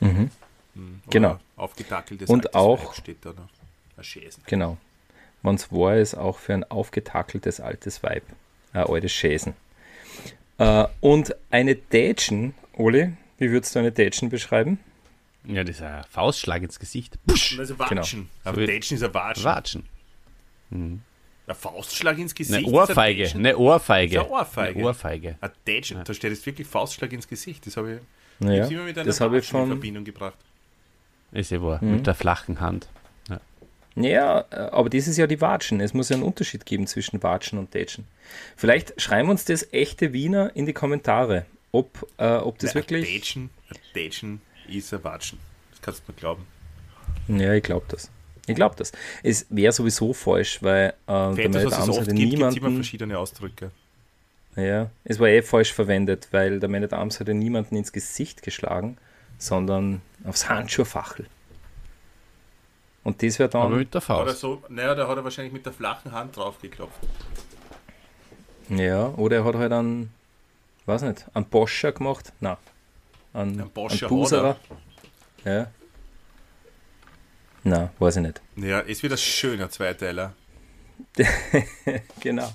Mhm. 0.00 0.30
Oder 0.76 1.10
Genau. 1.10 1.40
Aufgetackeltes 1.56 2.28
Und 2.30 2.46
altes 2.46 2.54
auch- 2.60 2.84
Weib 2.86 2.94
steht 2.96 3.24
da 3.24 3.30
noch. 3.32 3.48
Ein 3.96 4.04
Schäsen. 4.04 4.42
Genau. 4.46 4.76
Wenn's 5.42 5.70
war 5.70 5.94
es 5.94 6.14
auch 6.14 6.38
für 6.38 6.54
ein 6.54 6.64
aufgetakeltes 6.64 7.60
altes 7.60 8.02
Weib. 8.02 8.24
Ein 8.72 8.84
altes 8.84 9.12
Schäsen. 9.12 9.54
Äh, 10.58 10.86
und 11.00 11.34
eine 11.50 11.74
Dätschen, 11.74 12.54
Oli, 12.76 13.12
wie 13.38 13.50
würdest 13.50 13.74
du 13.74 13.80
eine 13.80 13.92
Dätschen 13.92 14.28
beschreiben? 14.28 14.78
Ja, 15.46 15.62
das 15.64 15.76
ist 15.76 15.82
ein 15.82 16.04
Faustschlag 16.10 16.62
ins 16.62 16.78
Gesicht. 16.78 17.18
Pusch! 17.26 17.58
Also 17.58 17.78
Watschen. 17.78 18.30
Aber 18.44 18.60
So- 18.60 18.66
Dätschen 18.66 18.96
ist 18.96 19.02
ein 19.02 19.12
Watschen. 19.14 19.44
Watschen. 19.44 19.82
Ein 20.70 21.02
Faustschlag 21.54 22.18
ins 22.18 22.34
Gesicht. 22.34 22.56
Eine 22.58 22.66
ist 22.66 22.72
Ohrfeige. 22.72 23.24
ein. 23.28 23.36
Eine 23.36 23.56
Ohrfeige. 23.58 24.16
Ist 24.16 24.20
eine 24.22 24.30
Ohrfeige. 24.30 24.78
Eine 24.78 24.86
Ohrfeige. 24.88 25.36
Ein 25.40 25.50
Dätschen. 25.66 26.00
Da 26.04 26.14
steht 26.14 26.30
jetzt 26.30 26.46
wirklich 26.46 26.66
Faustschlag 26.66 27.12
ins 27.12 27.28
Gesicht. 27.28 27.66
Das 27.66 27.76
habe 27.76 27.92
ich, 27.94 27.96
ich 27.98 28.46
Naja, 28.46 28.62
hab's 28.62 28.72
immer 28.72 28.84
mit 28.84 28.96
einer 28.96 29.04
das 29.06 29.20
habe 29.20 29.36
ich 29.38 29.44
Watschen 29.44 29.56
in 29.60 29.62
von. 29.66 29.68
Verbindung 29.76 30.04
gebracht. 30.04 30.38
Ist 31.32 31.50
ja 31.50 31.60
wahr. 31.60 31.78
Mhm. 31.84 31.96
Mit 31.96 32.06
der 32.06 32.14
flachen 32.14 32.60
Hand. 32.60 32.88
Ja, 33.96 34.44
äh, 34.50 34.56
aber 34.56 34.90
das 34.90 35.06
ist 35.06 35.16
ja 35.16 35.26
die 35.26 35.40
Watschen. 35.40 35.80
Es 35.80 35.94
muss 35.94 36.08
ja 36.08 36.16
einen 36.16 36.24
Unterschied 36.24 36.66
geben 36.66 36.86
zwischen 36.86 37.22
Watschen 37.22 37.58
und 37.58 37.74
Dätschen. 37.74 38.06
Vielleicht 38.56 39.00
schreiben 39.00 39.28
uns 39.30 39.44
das 39.44 39.72
echte 39.72 40.12
Wiener 40.12 40.50
in 40.54 40.66
die 40.66 40.72
Kommentare, 40.72 41.46
ob, 41.70 42.08
äh, 42.18 42.36
ob 42.36 42.58
das 42.58 42.74
Nein, 42.74 42.82
wirklich. 42.82 43.12
Dätschen, 43.12 43.50
Dätschen 43.94 44.40
ist 44.68 44.92
ein 44.92 45.04
Watschen. 45.04 45.38
Das 45.70 45.82
kannst 45.82 46.02
du 46.06 46.12
mir 46.12 46.18
glauben. 46.18 46.46
Ja, 47.28 47.52
ich 47.54 47.62
glaube 47.62 47.86
das. 47.88 48.10
Ich 48.46 48.54
glaube 48.54 48.74
das. 48.76 48.92
Es 49.22 49.46
wäre 49.48 49.72
sowieso 49.72 50.12
falsch, 50.12 50.62
weil 50.62 50.94
äh, 51.06 51.34
der 51.34 51.48
Damen 51.48 51.90
oft 51.90 52.00
hatte 52.00 52.14
gibt 52.14 52.34
es 52.34 52.34
immer 52.34 52.50
niemanden. 52.50 52.76
verschiedene 52.76 53.18
Ausdrücke. 53.18 53.70
Ja, 54.56 54.90
es 55.04 55.18
war 55.18 55.28
eh 55.28 55.42
falsch 55.42 55.72
verwendet, 55.72 56.28
weil 56.30 56.60
der 56.60 56.68
meine 56.68 56.86
Damen 56.88 57.10
hatte 57.10 57.34
niemanden 57.34 57.76
ins 57.76 57.92
Gesicht 57.92 58.42
geschlagen, 58.42 58.98
sondern 59.38 60.00
aufs 60.24 60.48
Handschuhfachel. 60.48 61.26
Und 63.04 63.22
das 63.22 63.38
wäre 63.38 63.50
Aber 63.54 63.68
dann. 63.68 63.78
mit 63.78 63.92
der 63.94 63.98
Oder 63.98 64.26
Faust. 64.26 64.40
so, 64.40 64.62
naja, 64.68 64.94
da 64.94 65.06
hat 65.06 65.16
er 65.16 65.24
wahrscheinlich 65.24 65.52
mit 65.52 65.64
der 65.66 65.72
flachen 65.72 66.10
Hand 66.12 66.36
draufgeklopft. 66.36 66.98
Ja, 68.70 69.08
oder 69.08 69.36
er 69.36 69.44
hat 69.44 69.54
halt 69.56 69.72
einen, 69.72 70.10
weiß 70.86 71.02
nicht, 71.02 71.26
einen 71.34 71.44
Boscher 71.46 71.92
gemacht. 71.92 72.32
Nein. 72.40 72.56
Einen, 73.34 73.60
Einen 73.60 73.70
Boscher 73.70 74.06
einen 74.06 74.16
Buserer. 74.16 74.56
Ja. 75.44 75.66
Nein, 77.62 77.90
weiß 77.98 78.16
ich 78.16 78.22
nicht. 78.22 78.40
Ja, 78.56 78.80
ist 78.80 79.02
wieder 79.02 79.16
schöner 79.16 79.70
Zweiteiler. 79.70 80.32
Genau. 82.20 82.50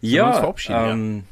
Ja, 0.00 0.52
ähm, 0.68 1.24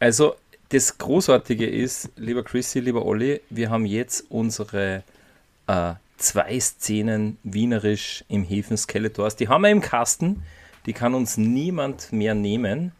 also 0.00 0.34
das 0.70 0.98
Großartige 0.98 1.66
ist, 1.66 2.10
lieber 2.16 2.42
Chrissy, 2.42 2.80
lieber 2.80 3.04
Olli, 3.04 3.40
wir 3.50 3.70
haben 3.70 3.86
jetzt 3.86 4.24
unsere 4.30 5.04
äh, 5.66 5.94
zwei 6.16 6.58
Szenen 6.60 7.38
wienerisch 7.42 8.24
im 8.28 8.44
Häfen 8.44 8.76
Skeletors. 8.76 9.36
Die 9.36 9.48
haben 9.48 9.62
wir 9.62 9.70
im 9.70 9.80
Kasten, 9.80 10.42
die 10.86 10.92
kann 10.92 11.14
uns 11.14 11.36
niemand 11.36 12.12
mehr 12.12 12.34
nehmen. 12.34 12.92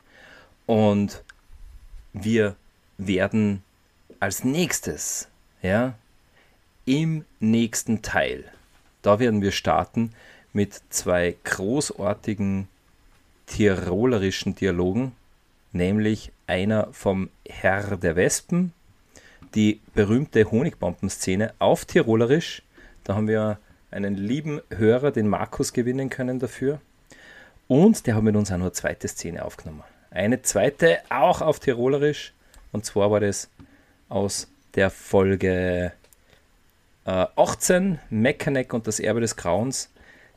Und 0.66 1.22
wir 2.12 2.56
werden 2.98 3.62
als 4.20 4.44
nächstes, 4.44 5.28
ja, 5.62 5.94
im 6.86 7.24
nächsten 7.40 8.02
Teil, 8.02 8.44
da 9.02 9.18
werden 9.18 9.42
wir 9.42 9.52
starten 9.52 10.12
mit 10.52 10.80
zwei 10.90 11.36
großartigen 11.44 12.68
tirolerischen 13.46 14.54
Dialogen, 14.54 15.12
nämlich 15.72 16.32
einer 16.46 16.88
vom 16.92 17.30
Herr 17.46 17.96
der 17.96 18.16
Wespen, 18.16 18.72
die 19.54 19.80
berühmte 19.94 20.50
Honigbombenszene 20.50 21.54
auf 21.58 21.84
Tirolerisch. 21.84 22.62
Da 23.05 23.14
haben 23.14 23.28
wir 23.28 23.59
einen 23.90 24.16
lieben 24.16 24.61
Hörer, 24.70 25.12
den 25.12 25.28
Markus, 25.28 25.72
gewinnen 25.72 26.11
können 26.11 26.38
dafür. 26.38 26.80
Und 27.68 28.07
der 28.07 28.16
hat 28.16 28.22
mit 28.22 28.34
uns 28.34 28.50
auch 28.50 28.57
noch 28.57 28.64
eine 28.64 28.72
zweite 28.72 29.09
Szene 29.09 29.44
aufgenommen. 29.44 29.84
Eine 30.11 30.42
zweite 30.42 30.98
auch 31.11 31.40
auf 31.40 31.61
Tirolerisch. 31.61 32.32
Und 32.72 32.84
zwar 32.84 33.11
war 33.11 33.20
das 33.20 33.48
aus 34.09 34.48
der 34.74 34.90
Folge 34.90 35.92
äh, 37.05 37.26
18, 37.36 38.00
Mechanic 38.11 38.72
und 38.72 38.86
das 38.86 39.00
Erbe 39.00 39.20
des 39.20 39.36
Grauens, 39.36 39.90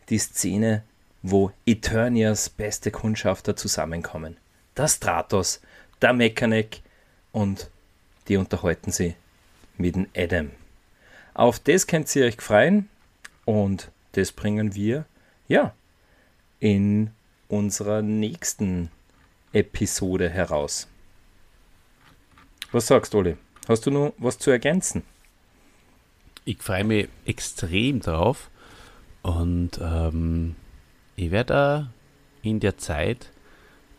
die 0.09 0.19
Szene, 0.19 0.83
wo 1.23 1.51
Eternias 1.65 2.49
beste 2.49 2.91
Kundschafter 2.91 3.55
zusammenkommen. 3.55 4.37
Der 4.75 4.87
Stratos, 4.87 5.61
der 6.01 6.13
Mechanic 6.13 6.81
und 7.31 7.69
die 8.27 8.37
unterhalten 8.37 8.91
sie 8.91 9.15
mit 9.77 9.95
dem 9.95 10.07
Adam. 10.15 10.51
Auf 11.37 11.59
das 11.59 11.85
könnt 11.85 12.13
ihr 12.15 12.25
euch 12.25 12.41
freuen 12.41 12.89
und 13.45 13.91
das 14.13 14.31
bringen 14.31 14.73
wir, 14.73 15.05
ja, 15.47 15.75
in 16.59 17.11
unserer 17.47 18.01
nächsten 18.01 18.89
Episode 19.53 20.29
heraus. 20.31 20.87
Was 22.71 22.87
sagst 22.87 23.13
du, 23.13 23.19
Oli? 23.19 23.37
Hast 23.67 23.85
du 23.85 23.91
noch 23.91 24.13
was 24.17 24.39
zu 24.39 24.49
ergänzen? 24.49 25.03
Ich 26.43 26.57
freue 26.57 26.83
mich 26.83 27.07
extrem 27.25 27.99
drauf. 27.99 28.49
Und 29.21 29.79
ähm, 29.79 30.55
ich 31.15 31.29
werde 31.29 31.91
in 32.41 32.59
der 32.59 32.79
Zeit, 32.79 33.31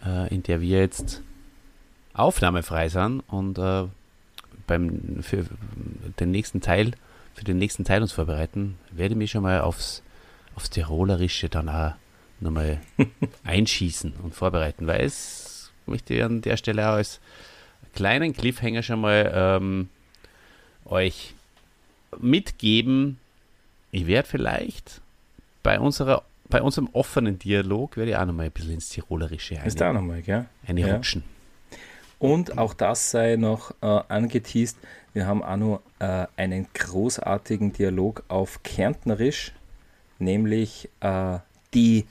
äh, 0.04 0.34
in 0.34 0.42
der 0.42 0.60
wir 0.60 0.80
jetzt 0.80 1.22
aufnahmefrei 2.14 2.88
sind 2.88 3.20
und 3.28 3.58
äh, 3.58 3.84
beim, 4.66 5.22
für 5.22 5.44
den 6.18 6.32
nächsten 6.32 6.60
Teil, 6.60 6.94
für 7.38 7.44
den 7.44 7.58
nächsten 7.58 7.84
Teil 7.84 8.02
uns 8.02 8.10
vorbereiten, 8.10 8.76
werde 8.90 9.14
ich 9.14 9.18
mich 9.18 9.30
schon 9.30 9.44
mal 9.44 9.60
aufs, 9.60 10.02
aufs 10.56 10.70
Tirolerische 10.70 11.48
dann 11.48 11.68
auch 11.68 11.92
nochmal 12.40 12.80
einschießen 13.44 14.12
und 14.24 14.34
vorbereiten, 14.34 14.88
weil 14.88 15.02
es 15.02 15.70
möchte 15.86 16.14
ich 16.14 16.24
an 16.24 16.42
der 16.42 16.56
Stelle 16.56 16.88
auch 16.88 16.94
als 16.94 17.20
kleinen 17.94 18.32
Cliffhanger 18.32 18.82
schon 18.82 19.00
mal 19.00 19.30
ähm, 19.32 19.88
euch 20.84 21.34
mitgeben. 22.18 23.18
Ich 23.92 24.08
werde 24.08 24.28
vielleicht 24.28 25.00
bei 25.62 25.78
unserer 25.78 26.24
bei 26.50 26.60
unserem 26.62 26.88
offenen 26.92 27.38
Dialog 27.38 27.96
werde 27.98 28.12
ich 28.12 28.16
auch 28.16 28.24
nochmal 28.24 28.46
ein 28.46 28.52
bisschen 28.52 28.72
ins 28.72 28.88
Tirolerische 28.88 29.60
Ist 29.64 29.80
da 29.80 29.92
nochmal, 29.92 30.22
gell? 30.22 30.46
eine 30.66 30.80
Ja. 30.80 30.96
rutschen. 30.96 31.22
Und 32.18 32.58
auch 32.58 32.74
das 32.74 33.10
sei 33.10 33.36
noch 33.36 33.70
äh, 33.82 33.86
angeteased. 33.86 34.78
Wir 35.18 35.26
haben 35.26 35.42
auch 35.42 35.56
noch 35.56 35.82
äh, 35.98 36.28
einen 36.36 36.68
großartigen 36.74 37.72
Dialog 37.72 38.22
auf 38.28 38.62
Kärntnerisch, 38.62 39.50
nämlich 40.20 40.88
äh, 41.00 41.38
die 41.74 42.06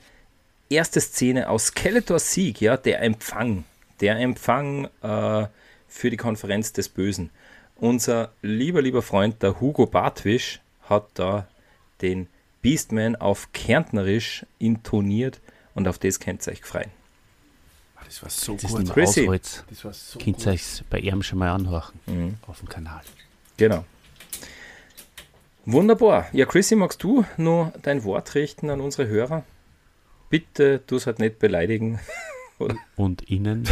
erste 0.70 1.00
Szene 1.00 1.48
aus 1.48 1.68
Skeletors 1.68 2.34
Sieg, 2.34 2.60
ja, 2.60 2.76
der 2.76 3.02
Empfang. 3.02 3.64
Der 4.02 4.18
Empfang 4.18 4.90
äh, 5.02 5.48
für 5.88 6.10
die 6.10 6.18
Konferenz 6.18 6.74
des 6.74 6.90
Bösen. 6.90 7.30
Unser 7.78 8.34
lieber, 8.42 8.82
lieber 8.82 9.02
Freund, 9.02 9.42
der 9.42 9.62
Hugo 9.62 9.86
Bartwisch, 9.86 10.60
hat 10.90 11.08
da 11.14 11.48
den 12.02 12.28
Beastman 12.62 13.16
auf 13.16 13.54
Kärntnerisch 13.54 14.46
intoniert 14.60 15.40
und 15.76 15.88
auf 15.88 15.98
das 15.98 16.20
könnt 16.20 16.46
ihr 16.46 16.52
euch 16.52 16.62
freuen. 16.62 16.97
Das 18.08 18.24
war 18.24 18.30
so 18.30 18.54
Das 18.54 18.64
ist 18.64 18.70
gut. 18.72 18.80
nicht 18.80 18.96
mehr 18.96 19.06
Chrissy. 19.06 19.30
Das 19.70 19.86
war 19.86 19.94
so 19.94 20.18
Könnt 20.20 20.46
ihr 20.46 20.52
euch 20.54 20.84
bei 20.90 21.00
ihm 21.00 21.22
schon 21.24 21.40
mal 21.40 21.50
anhören 21.52 22.00
Mhm. 22.08 22.36
auf 22.48 22.60
dem 22.60 22.70
Kanal. 22.70 23.02
Genau. 23.58 23.86
Wunderbar. 25.66 26.28
Ja, 26.32 26.46
Chrissy, 26.46 26.76
magst 26.76 27.04
du 27.04 27.26
nur 27.36 27.74
dein 27.82 28.04
Wort 28.04 28.34
richten 28.36 28.70
an 28.70 28.80
unsere 28.80 29.08
Hörer? 29.08 29.44
Bitte 30.30 30.82
tu 30.88 30.96
es 30.96 31.06
halt 31.08 31.20
nicht 31.20 31.40
beleidigen 31.40 32.00
Und 32.96 33.30
Ihnen 33.30 33.68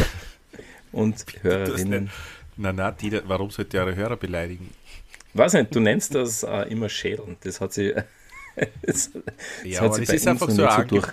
und 0.92 1.24
Hörerinnen. 1.42 2.10
Na, 2.56 2.72
na, 2.72 2.90
die, 2.92 3.20
warum 3.26 3.50
sollte 3.50 3.78
eure 3.80 3.96
Hörer 3.96 4.16
beleidigen? 4.16 4.70
Weiß 5.34 5.52
nicht, 5.54 5.74
du 5.74 5.80
nennst 5.80 6.14
das 6.14 6.42
äh, 6.44 6.62
immer 6.70 6.88
Schädeln. 6.88 7.36
Das 7.42 7.60
hat 7.60 7.72
sie, 7.72 7.92
das, 7.94 8.04
das 8.82 9.10
Ja, 9.64 9.80
hat 9.80 9.86
aber 9.86 9.94
sie 9.96 10.00
das 10.02 10.08
bei 10.08 10.14
ist 10.14 10.22
uns 10.22 10.26
einfach 10.28 10.50
so 10.50 10.68
so 10.70 10.82
durch, 10.84 11.06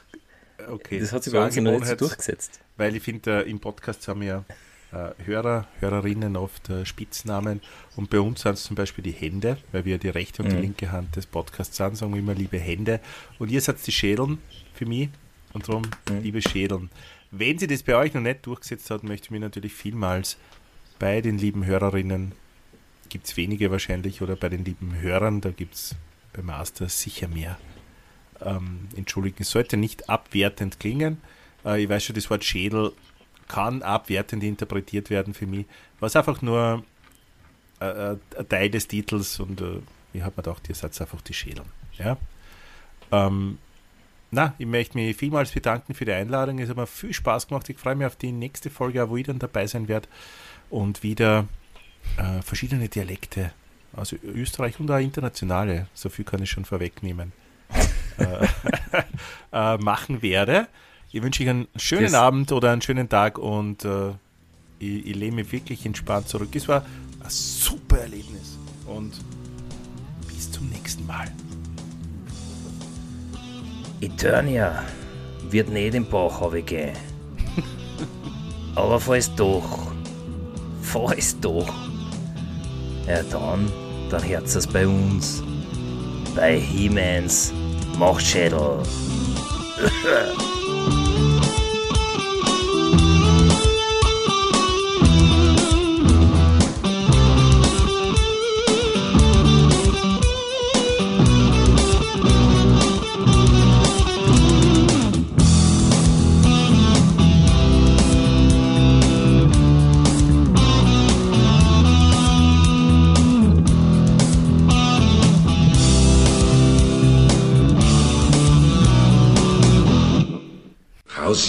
Okay. 0.70 1.00
das 1.00 1.12
hat 1.14 1.24
sie 1.24 1.30
so 1.32 1.38
bei 1.38 1.46
uns 1.46 1.56
noch 1.56 1.72
nicht 1.72 1.88
so 1.88 1.96
durchgesetzt. 1.96 2.60
Weil 2.78 2.96
ich 2.96 3.04
finde, 3.04 3.44
äh, 3.46 3.50
im 3.50 3.60
Podcast 3.60 4.08
haben 4.08 4.22
wir 4.22 4.46
äh, 4.92 5.10
Hörer, 5.26 5.68
Hörerinnen 5.80 6.36
oft 6.38 6.70
äh, 6.70 6.86
Spitznamen 6.86 7.62
und 7.96 8.10
bei 8.10 8.20
uns 8.20 8.42
sind 8.42 8.54
es 8.54 8.64
zum 8.64 8.76
Beispiel 8.76 9.04
die 9.04 9.12
Hände, 9.12 9.58
weil 9.72 9.86
wir 9.86 9.98
die 9.98 10.10
rechte 10.10 10.44
und 10.44 10.50
die 10.50 10.56
Mhm. 10.56 10.62
linke 10.62 10.92
Hand 10.92 11.16
des 11.16 11.26
Podcasts 11.26 11.78
sind, 11.78 11.98
sagen 11.98 12.14
wir 12.14 12.20
immer 12.20 12.36
liebe 12.36 12.58
Hände. 12.60 13.00
Und 13.40 13.50
ihr 13.52 13.62
seid 13.62 13.86
die 13.86 13.92
Schädeln 13.92 14.38
für 14.74 14.86
mich 14.86 15.10
und 15.54 15.68
darum 15.68 15.84
liebe 16.22 16.42
Schädeln. 16.42 16.90
Wenn 17.32 17.58
sie 17.58 17.66
das 17.68 17.82
bei 17.82 17.96
euch 17.96 18.14
noch 18.14 18.22
nicht 18.22 18.46
durchgesetzt 18.46 18.92
hat, 18.92 19.04
möchte 19.04 19.26
ich 19.26 19.32
mich 19.32 19.42
natürlich 19.42 19.74
vielmals 19.74 20.38
bei 21.00 21.22
den 21.22 21.40
lieben 21.40 21.66
Hörerinnen, 21.66 22.34
gibt 23.10 23.26
es 23.28 23.36
wenige 23.38 23.72
wahrscheinlich, 23.72 24.22
oder 24.22 24.36
bei 24.36 24.50
den 24.50 24.64
lieben 24.64 25.00
Hörern, 25.02 25.42
da 25.42 25.50
gibt 25.50 25.74
es 25.74 25.96
bei 26.34 26.44
Master 26.44 26.88
sicher 26.90 27.28
mehr. 27.28 27.58
Ähm, 28.44 28.88
entschuldigen, 28.96 29.44
sollte 29.44 29.78
nicht 29.78 30.10
abwertend 30.10 30.80
klingen. 30.80 31.22
Äh, 31.66 31.84
ich 31.84 31.90
weiß 31.90 32.04
schon, 32.04 32.16
das 32.16 32.30
Wort 32.30 32.44
Schädel 32.44 32.92
kann 33.48 33.82
abwertend 33.82 34.44
interpretiert 34.44 35.10
werden 35.10 35.34
für 35.34 35.48
mich. 35.48 35.66
Was 36.00 36.16
einfach 36.16 36.42
nur 36.42 36.84
äh, 37.80 37.86
äh, 37.86 38.18
ein 38.38 38.50
Teil 38.50 38.70
des 38.70 38.88
Titels 38.88 39.40
und 39.40 39.62
äh, 39.62 39.80
ich 40.14 40.22
habe 40.22 40.34
mir 40.38 40.44
gedacht, 40.44 40.70
ihr 40.70 40.76
seid 40.76 41.00
einfach 41.02 41.22
die 41.22 41.34
Schädel. 41.34 41.66
Ja? 41.98 42.18
Ähm, 43.12 43.58
na, 44.32 44.56
ich 44.58 44.66
möchte 44.66 44.98
mich 44.98 45.16
vielmals 45.16 45.52
bedanken 45.52 45.94
für 45.94 46.06
die 46.06 46.12
Einladung. 46.12 46.60
Es 46.60 46.70
hat 46.70 46.78
mir 46.78 46.88
viel 46.88 47.14
Spaß 47.14 47.48
gemacht. 47.48 47.70
Ich 47.70 47.78
freue 47.78 47.96
mich 47.96 48.08
auf 48.08 48.16
die 48.16 48.32
nächste 48.32 48.70
Folge, 48.70 49.08
wo 49.10 49.18
ich 49.18 49.26
dann 49.26 49.40
dabei 49.40 49.68
sein 49.68 49.88
werde 49.88 50.08
und 50.70 51.04
wieder 51.04 51.48
äh, 52.18 52.42
verschiedene 52.42 52.90
Dialekte 52.90 53.52
aus 53.96 54.14
Österreich 54.14 54.80
und 54.80 54.90
auch 54.90 54.98
internationale, 54.98 55.88
so 55.94 56.10
viel 56.10 56.26
kann 56.26 56.42
ich 56.42 56.50
schon 56.50 56.66
vorwegnehmen, 56.66 57.32
äh, 58.18 58.48
äh, 59.52 59.78
machen 59.78 60.22
werde. 60.22 60.68
Ich 61.12 61.22
wünsche 61.22 61.44
euch 61.44 61.50
einen 61.50 61.68
schönen 61.76 62.04
Das- 62.06 62.14
Abend 62.16 62.52
oder 62.52 62.72
einen 62.72 62.82
schönen 62.82 63.08
Tag 63.10 63.38
und 63.38 63.86
äh, 63.86 64.10
ich, 64.80 65.06
ich 65.08 65.16
lehne 65.16 65.36
mich 65.38 65.52
wirklich 65.52 65.86
entspannt 65.86 66.28
zurück. 66.28 66.50
Es 66.56 66.68
war 66.68 66.82
ein 67.20 67.30
super 67.30 68.00
Erlebnis 68.00 68.58
und 68.88 69.14
bis 70.28 70.52
zum 70.52 70.70
nächsten 70.70 71.06
Mal. 71.06 71.32
Eternia 74.02 74.84
wird 75.50 75.70
nicht 75.70 75.94
im 75.96 76.06
Bach 76.06 76.42
gehen. 76.66 76.96
Aber 78.76 79.00
falls 79.00 79.34
doch, 79.36 79.92
falls 80.82 81.40
doch, 81.40 81.72
ja 83.08 83.22
dann, 83.24 83.72
dann 84.10 84.28
hört's 84.28 84.56
es 84.56 84.68
bei 84.68 84.86
uns. 84.88 85.44
Bei 86.36 86.60
He-Mans 86.60 87.54
Machtschädel. 87.98 88.80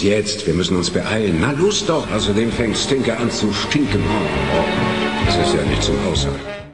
jetzt, 0.05 0.45
wir 0.47 0.53
müssen 0.53 0.77
uns 0.77 0.89
beeilen. 0.89 1.37
Na 1.41 1.51
los 1.51 1.85
doch. 1.85 2.09
Außerdem 2.11 2.51
fängt 2.51 2.77
Stinker 2.77 3.19
an 3.19 3.29
zu 3.31 3.51
stinken. 3.51 4.01
Oh, 4.01 5.25
das 5.25 5.47
ist 5.47 5.55
ja 5.55 5.63
nicht 5.63 5.83
zum 5.83 5.95
Aushalten. 6.07 6.64